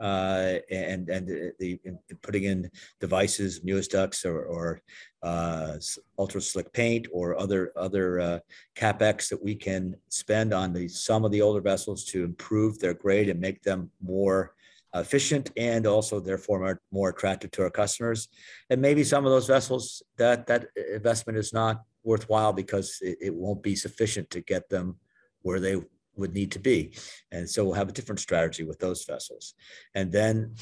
uh, 0.00 0.54
and 0.70 1.10
and 1.10 1.28
the, 1.28 1.52
the, 1.58 1.78
putting 2.22 2.44
in 2.44 2.70
devices, 3.00 3.60
Mewis 3.60 3.88
ducts, 3.88 4.24
or, 4.24 4.44
or 4.44 4.82
uh, 5.22 5.76
ultra 6.18 6.40
slick 6.40 6.72
paint, 6.72 7.06
or 7.12 7.38
other 7.38 7.72
other 7.76 8.20
uh, 8.20 8.38
capex 8.74 9.28
that 9.28 9.42
we 9.42 9.54
can 9.54 9.94
spend 10.08 10.54
on 10.54 10.72
the 10.72 10.88
some 10.88 11.24
of 11.24 11.32
the 11.32 11.42
older 11.42 11.60
vessels 11.60 12.04
to 12.06 12.24
improve 12.24 12.78
their 12.78 12.94
grade 12.94 13.28
and 13.28 13.40
make 13.40 13.62
them 13.62 13.90
more 14.02 14.54
efficient 14.94 15.50
and 15.56 15.86
also 15.86 16.20
therefore 16.20 16.58
more, 16.58 16.80
more 16.90 17.10
attractive 17.10 17.50
to 17.52 17.62
our 17.62 17.70
customers. 17.70 18.28
And 18.70 18.80
maybe 18.80 19.04
some 19.04 19.24
of 19.24 19.32
those 19.32 19.46
vessels 19.46 20.02
that 20.16 20.46
that 20.46 20.66
investment 20.92 21.38
is 21.38 21.52
not 21.52 21.82
worthwhile 22.02 22.52
because 22.52 22.98
it, 23.00 23.18
it 23.20 23.34
won't 23.34 23.62
be 23.62 23.76
sufficient 23.76 24.30
to 24.30 24.40
get 24.40 24.68
them 24.68 24.96
where 25.42 25.60
they 25.60 25.76
would 26.16 26.34
need 26.34 26.50
to 26.52 26.58
be. 26.58 26.92
And 27.30 27.48
so 27.48 27.64
we'll 27.64 27.74
have 27.74 27.88
a 27.88 27.92
different 27.92 28.20
strategy 28.20 28.64
with 28.64 28.78
those 28.78 29.04
vessels. 29.04 29.54
And 29.94 30.10
then 30.10 30.54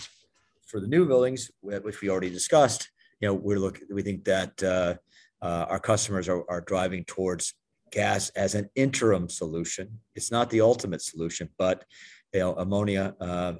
for 0.66 0.80
the 0.80 0.86
new 0.86 1.06
buildings, 1.06 1.50
which 1.62 2.00
we 2.00 2.10
already 2.10 2.30
discussed, 2.30 2.90
you 3.20 3.28
know, 3.28 3.34
we're 3.34 3.58
looking, 3.58 3.88
we 3.90 4.02
think 4.02 4.24
that 4.24 4.62
uh, 4.62 4.94
uh, 5.42 5.66
our 5.68 5.80
customers 5.80 6.28
are, 6.28 6.44
are 6.48 6.60
driving 6.60 7.04
towards 7.04 7.54
gas 7.90 8.28
as 8.30 8.54
an 8.54 8.68
interim 8.74 9.28
solution. 9.28 9.98
It's 10.14 10.30
not 10.30 10.50
the 10.50 10.60
ultimate 10.60 11.02
solution, 11.02 11.48
but 11.58 11.84
you 12.34 12.40
know, 12.40 12.54
ammonia 12.54 13.14
uh, 13.20 13.54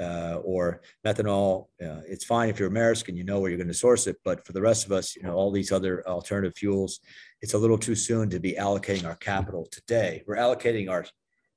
uh, 0.00 0.40
or 0.42 0.80
methanol. 1.06 1.66
Uh, 1.82 2.00
it's 2.08 2.24
fine 2.24 2.48
if 2.48 2.58
you're 2.58 2.68
American, 2.68 3.16
you 3.16 3.24
know 3.24 3.40
where 3.40 3.50
you're 3.50 3.58
going 3.58 3.68
to 3.68 3.74
source 3.74 4.06
it. 4.06 4.16
But 4.24 4.46
for 4.46 4.52
the 4.52 4.62
rest 4.62 4.86
of 4.86 4.92
us, 4.92 5.14
you 5.16 5.22
know, 5.22 5.34
all 5.34 5.50
these 5.50 5.72
other 5.72 6.06
alternative 6.08 6.56
fuels, 6.56 7.00
it's 7.42 7.54
a 7.54 7.58
little 7.58 7.78
too 7.78 7.94
soon 7.94 8.30
to 8.30 8.40
be 8.40 8.52
allocating 8.52 9.06
our 9.06 9.16
capital 9.16 9.66
today. 9.70 10.22
We're 10.26 10.36
allocating 10.36 10.90
our 10.90 11.04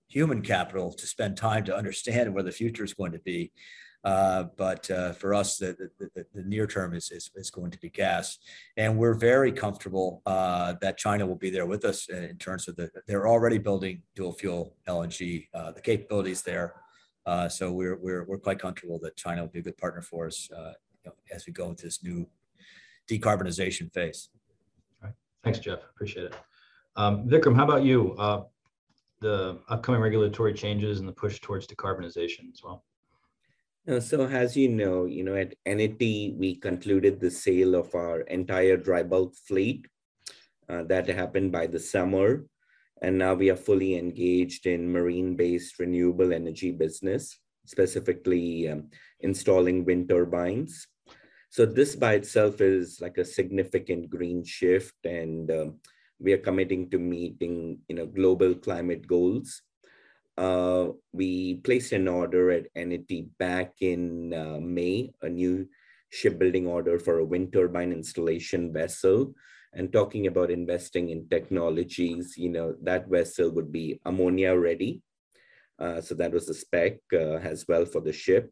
human 0.07 0.41
capital 0.41 0.91
to 0.93 1.07
spend 1.07 1.37
time 1.37 1.63
to 1.65 1.75
understand 1.75 2.33
where 2.33 2.43
the 2.43 2.51
future 2.51 2.83
is 2.83 2.93
going 2.93 3.13
to 3.13 3.19
be. 3.19 3.51
Uh, 4.03 4.43
but 4.57 4.91
uh, 4.91 5.13
for 5.13 5.33
us, 5.33 5.57
the, 5.57 5.89
the, 5.97 6.25
the, 6.33 6.43
near 6.43 6.67
term 6.67 6.93
is, 6.93 7.09
is, 7.09 7.31
is, 7.35 7.49
going 7.49 7.71
to 7.71 7.79
be 7.79 7.89
gas. 7.89 8.37
And 8.75 8.97
we're 8.97 9.13
very 9.13 9.53
comfortable 9.53 10.21
uh, 10.25 10.73
that 10.81 10.97
China 10.97 11.25
will 11.25 11.37
be 11.37 11.49
there 11.49 11.65
with 11.65 11.85
us 11.85 12.09
in 12.09 12.37
terms 12.37 12.67
of 12.67 12.75
the, 12.75 12.91
they're 13.07 13.29
already 13.29 13.59
building 13.59 14.01
dual 14.13 14.33
fuel 14.33 14.75
LNG, 14.89 15.47
uh, 15.53 15.71
the 15.71 15.79
capabilities 15.79 16.41
there. 16.41 16.73
Uh, 17.25 17.47
so 17.47 17.71
we're, 17.71 17.97
we're, 17.97 18.25
we're 18.25 18.37
quite 18.37 18.59
comfortable 18.59 18.99
that 18.99 19.15
China 19.15 19.41
will 19.41 19.49
be 19.49 19.59
a 19.59 19.63
good 19.63 19.77
partner 19.77 20.01
for 20.01 20.27
us 20.27 20.49
uh, 20.55 20.73
you 21.03 21.09
know, 21.09 21.13
as 21.33 21.45
we 21.45 21.53
go 21.53 21.69
into 21.69 21.83
this 21.85 22.03
new 22.03 22.27
decarbonization 23.09 23.91
phase. 23.93 24.29
All 25.01 25.07
right. 25.07 25.15
Thanks, 25.43 25.59
Jeff. 25.59 25.79
Appreciate 25.95 26.25
it. 26.25 26.35
Um, 26.95 27.27
Vikram, 27.27 27.55
how 27.55 27.63
about 27.63 27.83
you? 27.83 28.13
Uh, 28.17 28.43
the 29.19 29.59
upcoming 29.69 30.01
regulatory 30.01 30.53
changes 30.53 30.99
and 30.99 31.07
the 31.07 31.13
push 31.13 31.39
towards 31.39 31.65
decarbonization 31.65 32.51
as 32.53 32.61
well. 32.63 32.83
Uh, 33.87 33.99
so 33.99 34.25
as 34.25 34.55
you 34.55 34.69
know, 34.69 35.05
you 35.05 35.23
know, 35.23 35.35
at 35.35 35.55
Eneti, 35.65 36.37
we 36.37 36.55
concluded 36.55 37.19
the 37.19 37.31
sale 37.31 37.75
of 37.75 37.93
our 37.95 38.21
entire 38.21 38.77
dry 38.77 39.03
bulk 39.03 39.35
fleet. 39.35 39.87
Uh, 40.69 40.83
that 40.83 41.07
happened 41.07 41.51
by 41.51 41.67
the 41.67 41.79
summer. 41.79 42.45
And 43.01 43.17
now 43.17 43.33
we 43.33 43.49
are 43.49 43.55
fully 43.55 43.97
engaged 43.97 44.65
in 44.65 44.91
marine-based 44.91 45.79
renewable 45.79 46.33
energy 46.33 46.71
business, 46.71 47.37
specifically 47.65 48.69
um, 48.69 48.89
installing 49.19 49.83
wind 49.85 50.09
turbines. 50.09 50.87
So 51.49 51.65
this 51.65 51.95
by 51.95 52.13
itself 52.13 52.61
is 52.61 52.99
like 53.01 53.17
a 53.17 53.25
significant 53.25 54.09
green 54.09 54.43
shift 54.43 54.95
and 55.05 55.51
um, 55.51 55.79
we 56.19 56.33
are 56.33 56.39
committing 56.39 56.89
to 56.91 56.97
meeting 56.97 57.79
you 57.87 57.95
know, 57.95 58.05
global 58.05 58.55
climate 58.55 59.05
goals. 59.05 59.61
Uh, 60.37 60.87
we 61.11 61.55
placed 61.55 61.91
an 61.91 62.07
order 62.07 62.49
at 62.51 62.73
Eneti 62.73 63.27
back 63.37 63.73
in 63.81 64.33
uh, 64.33 64.59
May, 64.59 65.13
a 65.21 65.29
new 65.29 65.67
shipbuilding 66.09 66.65
order 66.65 66.97
for 66.97 67.19
a 67.19 67.25
wind 67.25 67.53
turbine 67.53 67.91
installation 67.91 68.73
vessel 68.73 69.33
and 69.73 69.91
talking 69.91 70.27
about 70.27 70.51
investing 70.51 71.09
in 71.09 71.27
technologies, 71.29 72.35
you 72.37 72.49
know, 72.49 72.75
that 72.83 73.07
vessel 73.07 73.49
would 73.51 73.71
be 73.71 73.99
ammonia 74.05 74.55
ready. 74.55 75.01
Uh, 75.79 75.99
so 75.99 76.13
that 76.15 76.31
was 76.31 76.45
the 76.45 76.53
spec 76.53 76.97
uh, 77.11 77.37
as 77.37 77.65
well 77.67 77.85
for 77.85 77.99
the 77.99 78.13
ship. 78.13 78.51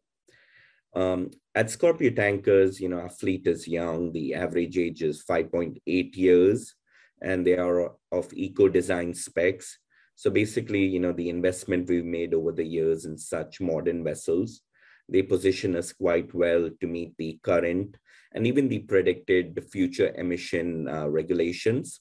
Um, 0.94 1.30
at 1.54 1.70
Scorpio 1.70 2.10
Tankers, 2.10 2.80
you 2.80 2.88
know, 2.88 2.98
our 2.98 3.08
fleet 3.08 3.46
is 3.46 3.66
young. 3.66 4.12
The 4.12 4.34
average 4.34 4.76
age 4.76 5.02
is 5.02 5.24
5.8 5.24 5.80
years, 6.16 6.74
and 7.22 7.46
they 7.46 7.56
are 7.56 7.92
of 8.10 8.32
eco-design 8.32 9.14
specs. 9.14 9.78
So 10.16 10.30
basically, 10.30 10.84
you 10.84 11.00
know, 11.00 11.12
the 11.12 11.30
investment 11.30 11.88
we've 11.88 12.04
made 12.04 12.34
over 12.34 12.52
the 12.52 12.64
years 12.64 13.06
in 13.06 13.16
such 13.16 13.60
modern 13.60 14.04
vessels, 14.04 14.60
they 15.08 15.22
position 15.22 15.76
us 15.76 15.92
quite 15.92 16.34
well 16.34 16.68
to 16.80 16.86
meet 16.86 17.14
the 17.16 17.38
current 17.42 17.96
and 18.34 18.46
even 18.46 18.68
the 18.68 18.80
predicted 18.80 19.64
future 19.70 20.12
emission 20.16 20.88
uh, 20.88 21.08
regulations. 21.08 22.00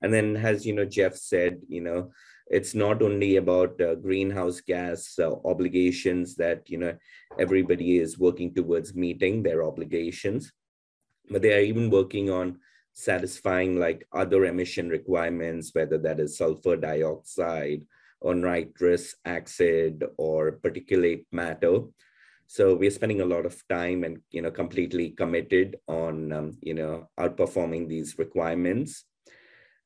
And 0.00 0.12
then, 0.12 0.36
as 0.36 0.66
you 0.66 0.74
know, 0.74 0.84
Jeff 0.84 1.16
said, 1.16 1.60
you 1.68 1.80
know, 1.80 2.10
it's 2.48 2.74
not 2.74 3.02
only 3.02 3.36
about 3.36 3.80
uh, 3.80 3.94
greenhouse 3.94 4.60
gas 4.60 5.18
uh, 5.18 5.32
obligations 5.44 6.34
that 6.36 6.68
you 6.68 6.76
know 6.76 6.94
everybody 7.38 7.98
is 7.98 8.18
working 8.18 8.52
towards 8.54 8.94
meeting 8.94 9.42
their 9.42 9.62
obligations, 9.62 10.52
but 11.30 11.42
they 11.42 11.54
are 11.54 11.60
even 11.62 11.90
working 11.90 12.30
on 12.30 12.58
satisfying 12.94 13.78
like 13.78 14.06
other 14.12 14.44
emission 14.44 14.88
requirements, 14.88 15.70
whether 15.72 15.98
that 15.98 16.20
is 16.20 16.36
sulfur 16.36 16.76
dioxide 16.76 17.86
or 18.20 18.34
nitrous 18.34 19.14
acid 19.24 20.04
or 20.18 20.58
particulate 20.58 21.24
matter. 21.32 21.80
So 22.52 22.74
we're 22.74 22.90
spending 22.90 23.22
a 23.22 23.24
lot 23.34 23.46
of 23.46 23.56
time 23.66 24.04
and 24.04 24.18
you 24.30 24.42
know 24.42 24.50
completely 24.50 25.12
committed 25.12 25.78
on 25.88 26.32
um, 26.34 26.58
you 26.60 26.74
know 26.74 27.08
outperforming 27.18 27.88
these 27.88 28.18
requirements. 28.18 29.06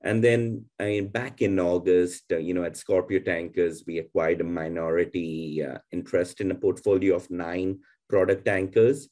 And 0.02 0.22
then 0.22 0.64
I 0.80 0.84
mean, 0.86 1.08
back 1.12 1.42
in 1.42 1.60
August, 1.60 2.24
uh, 2.32 2.38
you 2.38 2.54
know, 2.54 2.64
at 2.64 2.76
Scorpio 2.76 3.20
Tankers, 3.20 3.84
we 3.86 3.98
acquired 3.98 4.40
a 4.40 4.44
minority 4.62 5.62
uh, 5.62 5.78
interest 5.92 6.40
in 6.40 6.50
a 6.50 6.56
portfolio 6.56 7.14
of 7.14 7.30
nine 7.30 7.78
product 8.10 8.44
tankers. 8.44 9.10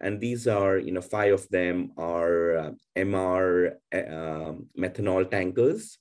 And 0.00 0.20
these 0.20 0.48
are, 0.48 0.76
you 0.76 0.90
know, 0.90 1.00
five 1.00 1.32
of 1.32 1.48
them 1.48 1.92
are 1.96 2.56
uh, 2.58 2.70
MR 2.98 3.74
uh, 3.94 4.52
methanol 4.76 5.30
tankers. 5.30 5.96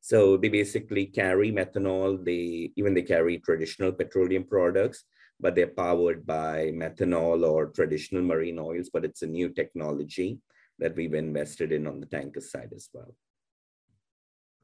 So 0.00 0.36
they 0.36 0.48
basically 0.48 1.06
carry 1.06 1.52
methanol. 1.52 2.24
They 2.24 2.72
even 2.74 2.92
they 2.92 3.02
carry 3.02 3.38
traditional 3.38 3.92
petroleum 3.92 4.42
products, 4.42 5.04
but 5.40 5.54
they're 5.54 5.66
powered 5.66 6.26
by 6.26 6.70
methanol 6.74 7.48
or 7.48 7.66
traditional 7.66 8.22
marine 8.22 8.58
oils, 8.58 8.90
but 8.92 9.04
it's 9.04 9.22
a 9.22 9.26
new 9.26 9.48
technology 9.48 10.38
that 10.78 10.96
we've 10.96 11.14
invested 11.14 11.72
in 11.72 11.86
on 11.86 12.00
the 12.00 12.06
tanker 12.06 12.40
side 12.40 12.72
as 12.74 12.88
well. 12.92 13.14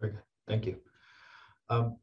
Very 0.01 0.13
good. 0.13 0.23
Thank 0.49 0.67
you. 0.67 0.77
Um, 1.69 1.97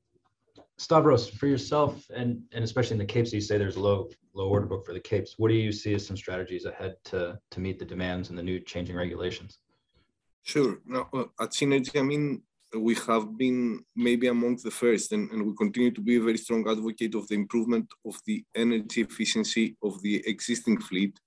Stavros, 0.77 1.29
for 1.29 1.47
yourself 1.47 2.05
and 2.13 2.41
and 2.51 2.63
especially 2.63 2.95
in 2.95 2.99
the 2.99 3.05
Capes, 3.05 3.31
you 3.31 3.41
say 3.41 3.57
there's 3.57 3.75
a 3.75 3.79
low 3.79 4.09
low 4.33 4.49
order 4.49 4.65
book 4.65 4.85
for 4.85 4.93
the 4.93 4.99
Capes. 4.99 5.35
What 5.37 5.49
do 5.49 5.53
you 5.55 5.71
see 5.71 5.93
as 5.93 6.05
some 6.05 6.17
strategies 6.17 6.65
ahead 6.65 6.95
to 7.05 7.39
to 7.51 7.59
meet 7.59 7.79
the 7.79 7.85
demands 7.85 8.29
and 8.29 8.37
the 8.37 8.43
new 8.43 8.59
changing 8.59 8.95
regulations? 8.95 9.59
Sure. 10.41 10.79
Now, 10.85 11.09
at 11.39 11.51
Seanergy, 11.51 11.97
I 11.97 12.01
mean, 12.01 12.41
we 12.75 12.95
have 13.07 13.37
been 13.37 13.83
maybe 13.95 14.27
among 14.27 14.57
the 14.63 14.71
first, 14.71 15.11
and, 15.11 15.29
and 15.31 15.45
we 15.45 15.53
continue 15.55 15.91
to 15.91 16.01
be 16.01 16.17
a 16.17 16.21
very 16.21 16.37
strong 16.37 16.67
advocate 16.69 17.15
of 17.15 17.27
the 17.27 17.35
improvement 17.35 17.87
of 18.05 18.19
the 18.25 18.43
energy 18.55 19.01
efficiency 19.01 19.75
of 19.83 20.01
the 20.01 20.23
existing 20.27 20.79
fleet, 20.79 21.19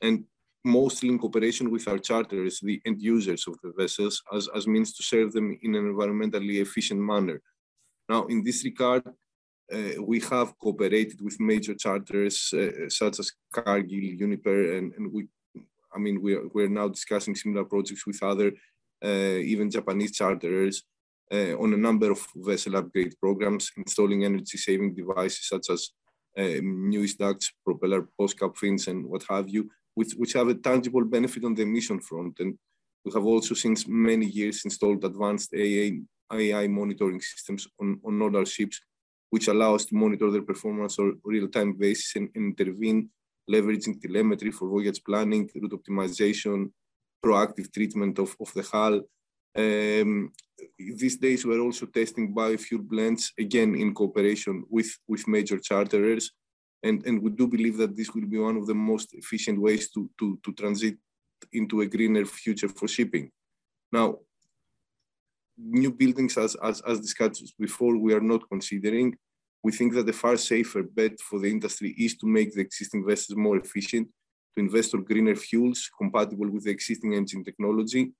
and 0.00 0.24
mostly 0.64 1.10
in 1.10 1.18
cooperation 1.18 1.70
with 1.70 1.86
our 1.88 1.98
charters, 1.98 2.60
the 2.62 2.80
end 2.86 3.02
users 3.02 3.46
of 3.46 3.56
the 3.62 3.72
vessels, 3.76 4.22
as, 4.34 4.48
as 4.54 4.66
means 4.66 4.94
to 4.94 5.02
serve 5.02 5.32
them 5.32 5.58
in 5.62 5.74
an 5.74 5.92
environmentally 5.92 6.60
efficient 6.60 7.00
manner. 7.00 7.40
Now, 8.08 8.26
in 8.26 8.42
this 8.42 8.64
regard, 8.64 9.06
uh, 9.72 10.02
we 10.02 10.20
have 10.20 10.58
cooperated 10.58 11.20
with 11.20 11.40
major 11.40 11.74
charters 11.74 12.52
uh, 12.52 12.88
such 12.88 13.18
as 13.18 13.32
Cargill, 13.52 13.98
Uniper, 13.98 14.76
and, 14.76 14.92
and 14.94 15.12
we, 15.12 15.26
I 15.94 15.98
mean, 15.98 16.20
we 16.20 16.34
are, 16.34 16.48
we're 16.52 16.68
now 16.68 16.88
discussing 16.88 17.34
similar 17.34 17.64
projects 17.64 18.06
with 18.06 18.22
other, 18.22 18.52
uh, 19.04 19.38
even 19.52 19.70
Japanese 19.70 20.12
charterers 20.12 20.82
uh, 20.82 20.93
on 21.34 21.72
a 21.72 21.76
number 21.76 22.10
of 22.10 22.26
vessel 22.36 22.76
upgrade 22.76 23.14
programs, 23.20 23.70
installing 23.76 24.24
energy 24.24 24.58
saving 24.58 24.94
devices 24.94 25.48
such 25.48 25.70
as 25.70 25.90
um, 26.36 26.90
Mewis 26.90 27.16
ducts, 27.16 27.52
propeller 27.64 28.08
boss 28.18 28.34
cap 28.34 28.56
fins, 28.56 28.88
and 28.88 29.06
what 29.06 29.24
have 29.28 29.48
you, 29.48 29.70
which, 29.94 30.12
which 30.14 30.32
have 30.32 30.48
a 30.48 30.54
tangible 30.54 31.04
benefit 31.04 31.44
on 31.44 31.54
the 31.54 31.62
emission 31.62 32.00
front. 32.00 32.38
And 32.40 32.58
we 33.04 33.12
have 33.12 33.24
also 33.24 33.54
since 33.54 33.86
many 33.86 34.26
years 34.26 34.64
installed 34.64 35.04
advanced 35.04 35.54
AA 35.54 35.90
AI 36.32 36.66
monitoring 36.66 37.20
systems 37.20 37.68
on, 37.80 38.00
on 38.04 38.20
all 38.22 38.36
our 38.36 38.46
ships, 38.46 38.80
which 39.30 39.48
allow 39.48 39.74
us 39.74 39.84
to 39.86 39.94
monitor 39.94 40.30
their 40.30 40.42
performance 40.42 40.98
on 40.98 41.20
real-time 41.24 41.74
basis 41.74 42.16
and, 42.16 42.28
and 42.34 42.58
intervene, 42.58 43.08
leveraging 43.50 44.00
telemetry 44.00 44.50
for 44.50 44.68
voyage 44.68 45.02
planning, 45.04 45.48
route 45.54 45.72
optimization, 45.72 46.70
proactive 47.24 47.72
treatment 47.72 48.18
of, 48.18 48.34
of 48.40 48.52
the 48.54 48.62
hull. 48.62 49.00
Um, 49.56 50.32
these 50.78 51.16
days, 51.16 51.44
we're 51.44 51.60
also 51.60 51.86
testing 51.86 52.34
biofuel 52.34 52.82
blends, 52.82 53.32
again, 53.38 53.74
in 53.74 53.94
cooperation 53.94 54.64
with, 54.68 54.90
with 55.06 55.28
major 55.28 55.58
charterers. 55.58 56.30
And, 56.82 57.04
and 57.06 57.22
we 57.22 57.30
do 57.30 57.46
believe 57.46 57.76
that 57.78 57.96
this 57.96 58.14
will 58.14 58.26
be 58.26 58.38
one 58.38 58.56
of 58.56 58.66
the 58.66 58.74
most 58.74 59.14
efficient 59.14 59.60
ways 59.60 59.90
to, 59.92 60.10
to, 60.18 60.38
to 60.44 60.52
transit 60.52 60.96
into 61.52 61.80
a 61.80 61.86
greener 61.86 62.24
future 62.24 62.68
for 62.68 62.88
shipping. 62.88 63.30
Now, 63.92 64.18
new 65.56 65.92
buildings, 65.92 66.36
as, 66.36 66.56
as, 66.56 66.80
as 66.82 67.00
discussed 67.00 67.54
before, 67.58 67.96
we 67.96 68.12
are 68.12 68.20
not 68.20 68.48
considering. 68.48 69.16
We 69.62 69.72
think 69.72 69.94
that 69.94 70.06
the 70.06 70.12
far 70.12 70.36
safer 70.36 70.82
bet 70.82 71.20
for 71.20 71.38
the 71.38 71.50
industry 71.50 71.94
is 71.96 72.16
to 72.18 72.26
make 72.26 72.52
the 72.52 72.60
existing 72.60 73.06
vessels 73.06 73.38
more 73.38 73.56
efficient, 73.56 74.08
to 74.54 74.60
invest 74.60 74.94
on 74.94 75.04
greener 75.04 75.36
fuels 75.36 75.90
compatible 75.96 76.50
with 76.50 76.64
the 76.64 76.70
existing 76.70 77.14
engine 77.14 77.44
technology, 77.44 78.12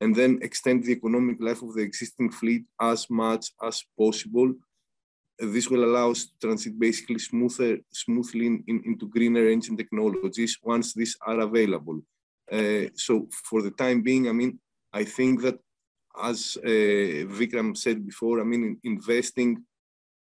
and 0.00 0.14
then 0.14 0.38
extend 0.42 0.84
the 0.84 0.92
economic 0.92 1.36
life 1.40 1.62
of 1.62 1.74
the 1.74 1.82
existing 1.82 2.30
fleet 2.30 2.64
as 2.80 3.08
much 3.08 3.52
as 3.62 3.82
possible. 3.98 4.52
This 5.38 5.68
will 5.68 5.84
allow 5.84 6.10
us 6.10 6.24
to 6.24 6.38
transit 6.40 6.78
basically 6.78 7.18
smoother, 7.18 7.78
smoothly 7.92 8.46
in, 8.46 8.64
in, 8.66 8.82
into 8.86 9.08
greener 9.08 9.48
engine 9.48 9.76
technologies 9.76 10.58
once 10.62 10.94
these 10.94 11.16
are 11.26 11.40
available. 11.40 12.00
Uh, 12.50 12.86
so 12.94 13.28
for 13.44 13.62
the 13.62 13.70
time 13.70 14.02
being, 14.02 14.28
I 14.28 14.32
mean, 14.32 14.58
I 14.92 15.04
think 15.04 15.42
that 15.42 15.58
as 16.22 16.56
uh, 16.64 17.26
Vikram 17.38 17.76
said 17.76 18.06
before, 18.06 18.40
I 18.40 18.44
mean, 18.44 18.78
investing 18.84 19.62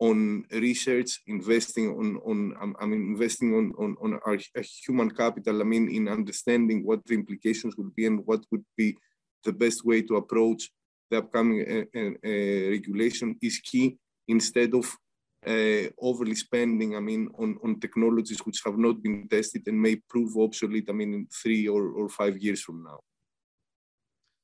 on 0.00 0.44
research, 0.50 1.20
investing 1.26 1.88
on, 1.90 2.20
on 2.24 2.54
um, 2.60 2.76
I 2.80 2.86
mean, 2.86 3.02
investing 3.12 3.54
on, 3.54 3.72
on, 3.78 3.96
on 4.02 4.20
our 4.26 4.38
human 4.86 5.10
capital, 5.10 5.60
I 5.60 5.64
mean, 5.64 5.88
in 5.90 6.08
understanding 6.08 6.84
what 6.84 7.04
the 7.04 7.14
implications 7.14 7.76
would 7.76 7.94
be 7.94 8.06
and 8.06 8.26
what 8.26 8.40
would 8.50 8.64
be 8.76 8.96
the 9.44 9.52
best 9.52 9.84
way 9.84 10.02
to 10.02 10.16
approach 10.16 10.70
the 11.10 11.18
upcoming 11.18 11.60
uh, 11.60 11.98
uh, 11.98 12.10
uh 12.24 12.70
regulation 12.70 13.36
is 13.42 13.58
key 13.58 13.96
instead 14.28 14.74
of 14.74 14.86
overly 15.98 16.34
spending, 16.34 16.94
I 16.94 17.00
mean, 17.00 17.28
on, 17.38 17.58
on 17.64 17.80
technologies 17.80 18.40
which 18.40 18.60
have 18.66 18.76
not 18.76 19.02
been 19.02 19.26
tested 19.26 19.62
and 19.66 19.80
may 19.80 19.96
prove 19.96 20.36
obsolete, 20.36 20.88
I 20.90 20.92
mean, 20.92 21.14
in 21.14 21.26
three 21.42 21.66
or, 21.66 21.88
or 21.92 22.10
five 22.10 22.36
years 22.36 22.60
from 22.60 22.84
now 22.84 23.00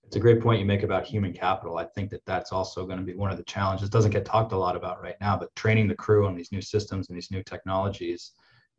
it's 0.07 0.17
a 0.17 0.21
great 0.21 0.41
point 0.41 0.61
you 0.61 0.67
make 0.67 0.85
about 0.85 1.05
human 1.05 1.33
capital. 1.33 1.79
I 1.79 1.85
think 1.85 2.11
that 2.11 2.25
that's 2.27 2.53
also 2.53 2.87
going 2.87 2.99
to 2.99 3.05
be 3.05 3.15
one 3.15 3.33
of 3.33 3.37
the 3.37 3.45
challenges. 3.45 3.89
It 3.89 3.93
doesn't 3.93 4.13
get 4.13 4.25
talked 4.25 4.53
a 4.53 4.57
lot 4.57 4.77
about 4.77 5.03
right 5.03 5.17
now, 5.21 5.37
but 5.37 5.55
training 5.57 5.89
the 5.89 5.97
crew 5.97 6.27
on 6.27 6.37
these 6.37 6.53
new 6.53 6.61
systems 6.61 7.09
and 7.09 7.17
these 7.17 7.31
new 7.31 7.43
technologies 7.43 8.33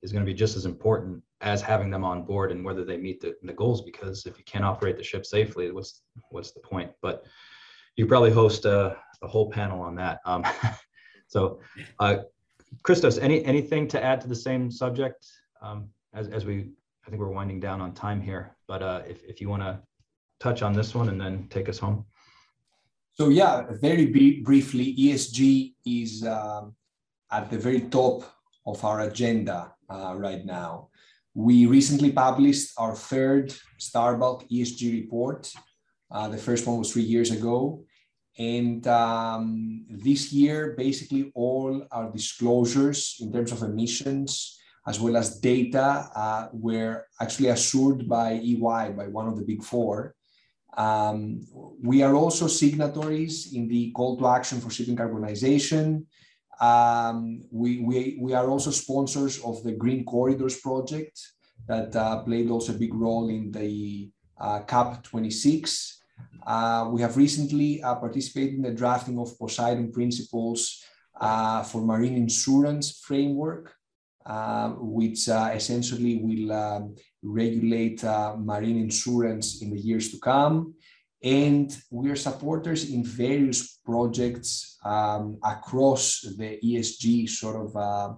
is 0.04 0.12
going 0.12 0.24
to 0.24 0.32
be 0.32 0.38
just 0.38 0.56
as 0.56 0.66
important 0.66 1.22
as 1.42 1.62
having 1.62 1.90
them 1.90 2.04
on 2.04 2.24
board 2.24 2.52
and 2.52 2.64
whether 2.64 2.84
they 2.84 2.98
meet 2.98 3.22
the, 3.22 3.36
the 3.44 3.54
goals. 3.54 3.82
Because 3.82 4.26
if 4.26 4.38
you 4.38 4.44
can't 4.46 4.64
operate 4.64 4.98
the 4.98 5.04
ship 5.04 5.26
safely, 5.26 5.72
what's 5.72 6.02
what's 6.30 6.52
the 6.52 6.60
point? 6.60 6.92
But 7.02 7.26
you 7.96 8.06
probably 8.06 8.32
host 8.32 8.66
a, 8.66 8.98
a 9.22 9.28
whole 9.28 9.50
panel 9.50 9.82
on 9.82 9.96
that. 9.96 10.20
Um, 10.26 10.46
so, 11.28 11.60
uh, 12.00 12.18
Christos, 12.84 13.18
any 13.18 13.44
anything 13.46 13.88
to 13.90 14.04
add 14.04 14.22
to 14.22 14.28
the 14.28 14.36
same 14.36 14.70
subject 14.72 15.26
um, 15.62 15.90
as 16.14 16.28
as 16.28 16.46
we 16.46 16.70
I 17.06 17.10
think 17.10 17.22
we're 17.22 17.30
winding 17.30 17.60
down 17.60 17.82
on 17.82 17.94
time 17.94 18.22
here, 18.22 18.56
but 18.68 18.84
uh, 18.84 19.02
if 19.08 19.24
if 19.24 19.42
you 19.42 19.50
want 19.50 19.64
to 19.64 19.80
touch 20.40 20.62
on 20.62 20.74
this 20.74 20.94
one 20.94 21.10
and 21.10 21.20
then 21.20 21.48
take 21.50 21.70
us 21.70 21.80
home? 21.80 22.06
So 23.14 23.30
yeah, 23.30 23.66
very 23.82 24.06
briefly, 24.44 24.96
ESG 24.96 25.74
is 25.86 26.24
um, 26.24 26.76
at 27.32 27.50
the 27.50 27.58
very 27.58 27.82
top 27.82 28.24
of 28.68 28.84
our 28.86 29.02
agenda 29.02 29.74
uh, 29.90 30.14
right 30.16 30.46
now. 30.46 30.90
We 31.34 31.66
recently 31.66 32.12
published 32.12 32.74
our 32.78 32.96
third 32.96 33.54
Starbulk 33.80 34.50
ESG 34.50 34.92
report. 34.92 35.52
Uh, 36.10 36.28
the 36.30 36.38
first 36.38 36.66
one 36.66 36.80
was 36.80 36.92
three 36.92 37.04
years 37.04 37.32
ago. 37.32 37.84
And 38.40 38.86
um, 38.88 39.86
this 39.90 40.32
year, 40.32 40.76
basically 40.78 41.32
all 41.34 41.86
our 41.92 42.12
disclosures 42.12 43.18
in 43.20 43.32
terms 43.32 43.52
of 43.52 43.64
emissions, 43.64 44.60
as 44.88 45.00
well 45.00 45.18
as 45.18 45.40
data, 45.40 46.10
uh, 46.16 46.48
were 46.54 47.06
actually 47.20 47.50
assured 47.50 48.08
by 48.08 48.34
EY, 48.34 48.94
by 48.96 49.08
one 49.08 49.28
of 49.28 49.38
the 49.38 49.44
big 49.44 49.64
four. 49.64 50.16
Um, 50.78 51.42
we 51.82 52.04
are 52.04 52.14
also 52.14 52.48
signatories 52.48 53.54
in 53.54 53.68
the 53.68 53.92
call 53.92 54.18
to 54.18 54.28
action 54.28 54.62
for 54.62 54.70
shipping 54.70 54.96
carbonization. 54.96 56.06
Um, 56.60 57.44
we, 57.52 57.80
we, 57.80 58.18
we 58.20 58.34
are 58.34 58.50
also 58.50 58.72
sponsors 58.72 59.40
of 59.44 59.64
the 59.64 59.74
Green 59.74 60.04
Corridors 60.06 60.60
project 60.60 61.20
that 61.68 61.96
uh, 61.96 62.24
played 62.24 62.50
also 62.50 62.74
a 62.74 62.78
big 62.78 62.94
role 62.94 63.30
in 63.30 63.52
the 63.52 64.10
uh, 64.40 64.60
COP 64.62 65.04
26. 65.04 66.02
Uh, 66.46 66.90
we 66.92 67.02
have 67.02 67.18
recently 67.18 67.84
uh, 67.84 67.96
participated 67.96 68.56
in 68.56 68.62
the 68.62 68.72
drafting 68.72 69.20
of 69.20 69.38
Poseidon 69.38 69.92
principles 69.92 70.84
uh, 71.20 71.62
for 71.64 71.82
marine 71.82 72.16
insurance 72.16 73.02
framework, 73.04 73.74
uh, 74.26 74.70
which 74.80 75.28
essentially 75.28 76.20
will 76.24 76.52
um, 76.54 76.96
regulate 77.22 78.04
marine 78.38 78.78
insurance 78.78 79.62
in 79.62 79.72
the 79.72 79.80
years 79.80 80.12
to 80.12 80.20
come. 80.20 80.74
And 81.24 81.76
we 81.90 82.10
are 82.12 82.16
supporters 82.16 82.92
in 82.92 83.04
various 83.04 83.80
projects 83.84 84.78
um, 84.86 85.40
across 85.44 86.22
the 86.22 86.60
ESG 86.64 87.28
sort 87.30 87.66
of 87.66 87.76
uh, 87.76 88.14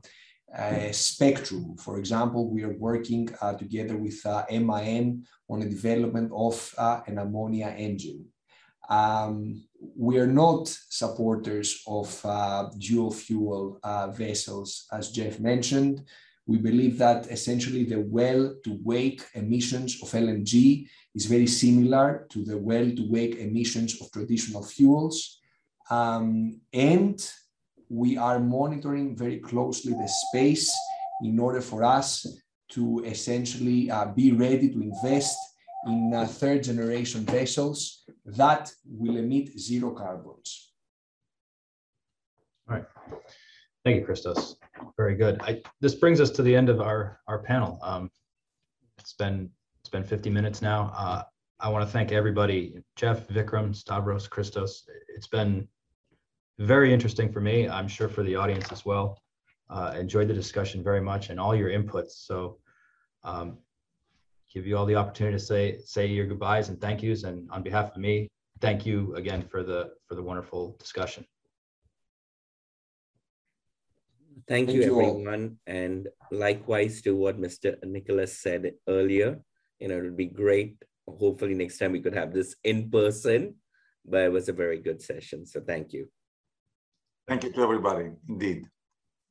uh, 0.57 0.91
spectrum. 0.91 1.77
For 1.77 1.97
example, 1.97 2.49
we 2.49 2.63
are 2.63 2.75
working 2.77 3.29
uh, 3.41 3.53
together 3.53 3.95
with 3.95 4.19
MAN 4.25 5.23
uh, 5.49 5.53
on 5.53 5.59
the 5.59 5.69
development 5.69 6.31
of 6.35 6.73
uh, 6.77 7.01
an 7.07 7.19
ammonia 7.19 7.73
engine. 7.77 8.25
Um, 8.89 9.63
we 9.95 10.17
are 10.17 10.27
not 10.27 10.67
supporters 10.67 11.81
of 11.87 12.09
dual 12.79 13.11
fuel 13.11 13.79
vessels, 14.17 14.87
as 14.91 15.11
Jeff 15.11 15.39
mentioned 15.39 16.01
we 16.49 16.57
believe 16.57 16.97
that 16.97 17.27
essentially 17.29 17.83
the 17.83 18.01
well 18.17 18.55
to 18.63 18.71
wake 18.83 19.21
emissions 19.35 20.01
of 20.01 20.09
LNG 20.09 20.87
is 21.13 21.25
very 21.27 21.45
similar 21.45 22.25
to 22.31 22.43
the 22.43 22.57
well 22.57 22.89
to 22.97 23.03
wake 23.07 23.35
emissions 23.35 24.01
of 24.01 24.11
traditional 24.11 24.63
fuels. 24.63 25.17
Um, 25.91 26.59
and 26.73 27.17
we 27.87 28.17
are 28.17 28.39
monitoring 28.39 29.15
very 29.15 29.37
closely 29.37 29.93
the 29.93 30.07
space 30.07 30.75
in 31.23 31.37
order 31.37 31.61
for 31.61 31.83
us 31.83 32.09
to 32.69 33.03
essentially 33.05 33.91
uh, 33.91 34.05
be 34.05 34.31
ready 34.31 34.69
to 34.71 34.81
invest 34.81 35.37
in 35.85 36.11
uh, 36.15 36.25
third 36.25 36.63
generation 36.63 37.25
vessels 37.25 38.05
that 38.25 38.71
will 38.85 39.17
emit 39.17 39.47
zero 39.59 39.91
carbons. 39.91 40.71
All 42.67 42.77
right. 42.77 42.85
Thank 43.89 44.01
you, 44.01 44.05
Christos. 44.05 44.55
Very 44.97 45.15
good. 45.15 45.41
I, 45.41 45.63
this 45.81 45.95
brings 45.95 46.21
us 46.21 46.29
to 46.31 46.43
the 46.43 46.55
end 46.55 46.69
of 46.69 46.79
our 46.79 47.21
our 47.27 47.39
panel. 47.39 47.79
Um, 47.81 48.11
it's 48.99 49.13
been 49.13 49.49
it's 49.79 49.89
been 49.89 50.03
50 50.03 50.29
minutes 50.29 50.61
now. 50.61 50.93
Uh, 50.95 51.23
I 51.59 51.69
want 51.69 51.87
to 51.87 51.91
thank 51.91 52.11
everybody, 52.11 52.83
Jeff, 52.95 53.27
Vikram, 53.29 53.75
Stavros, 53.75 54.27
Christos. 54.27 54.87
It's 55.15 55.25
been 55.25 55.67
very 56.59 56.93
interesting 56.93 57.33
for 57.33 57.41
me. 57.41 57.67
I'm 57.67 57.87
sure 57.87 58.07
for 58.07 58.21
the 58.21 58.35
audience 58.35 58.71
as 58.71 58.85
well. 58.85 59.23
Uh, 59.71 59.95
enjoyed 59.97 60.27
the 60.27 60.35
discussion 60.35 60.83
very 60.83 61.01
much 61.01 61.31
and 61.31 61.39
all 61.39 61.55
your 61.55 61.71
inputs. 61.71 62.11
So 62.11 62.59
um, 63.23 63.57
give 64.53 64.67
you 64.67 64.77
all 64.77 64.85
the 64.85 64.97
opportunity 64.97 65.35
to 65.35 65.43
say 65.43 65.79
say 65.83 66.05
your 66.05 66.27
goodbyes 66.27 66.69
and 66.69 66.79
thank 66.79 67.01
yous. 67.01 67.23
And 67.23 67.49
on 67.49 67.63
behalf 67.63 67.95
of 67.95 67.97
me, 67.97 68.27
thank 68.61 68.85
you 68.85 69.15
again 69.15 69.41
for 69.41 69.63
the 69.63 69.93
for 70.07 70.13
the 70.13 70.21
wonderful 70.21 70.77
discussion. 70.77 71.25
Thank, 74.49 74.69
Thank 74.69 74.77
you, 74.77 74.85
you 74.85 74.99
all. 74.99 75.11
everyone. 75.11 75.57
And 75.67 76.07
likewise 76.31 77.03
to 77.03 77.15
what 77.15 77.39
Mr. 77.39 77.77
Nicholas 77.83 78.41
said 78.41 78.71
earlier, 78.87 79.39
you 79.79 79.87
know, 79.87 79.97
it 79.99 80.03
would 80.03 80.17
be 80.17 80.25
great. 80.25 80.75
Hopefully 81.07 81.53
next 81.53 81.77
time 81.77 81.91
we 81.91 82.01
could 82.01 82.15
have 82.15 82.33
this 82.33 82.55
in 82.63 82.89
person, 82.89 83.55
but 84.03 84.21
it 84.23 84.31
was 84.31 84.49
a 84.49 84.53
very 84.53 84.79
good 84.79 85.03
session. 85.03 85.45
So 85.45 85.61
thank 85.61 85.93
you. 85.93 86.09
Thank 87.27 87.43
you 87.43 87.51
to 87.51 87.61
everybody, 87.61 88.09
indeed. 88.27 88.65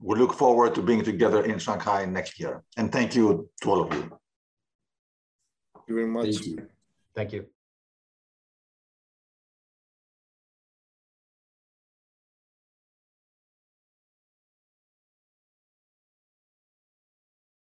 We 0.00 0.16
look 0.16 0.34
forward 0.34 0.76
to 0.76 0.82
being 0.82 1.02
together 1.02 1.44
in 1.44 1.58
Shanghai 1.58 2.04
next 2.04 2.38
year. 2.38 2.62
And 2.76 2.92
thank 2.92 3.16
you 3.16 3.50
to 3.62 3.70
all 3.70 3.82
of 3.82 3.92
you. 3.92 4.02
Thank 5.74 5.88
you 5.88 5.94
very 5.96 6.06
much. 6.06 6.26
Thank 6.26 6.46
you. 6.46 6.68
Thank 7.16 7.32
you. 7.32 7.46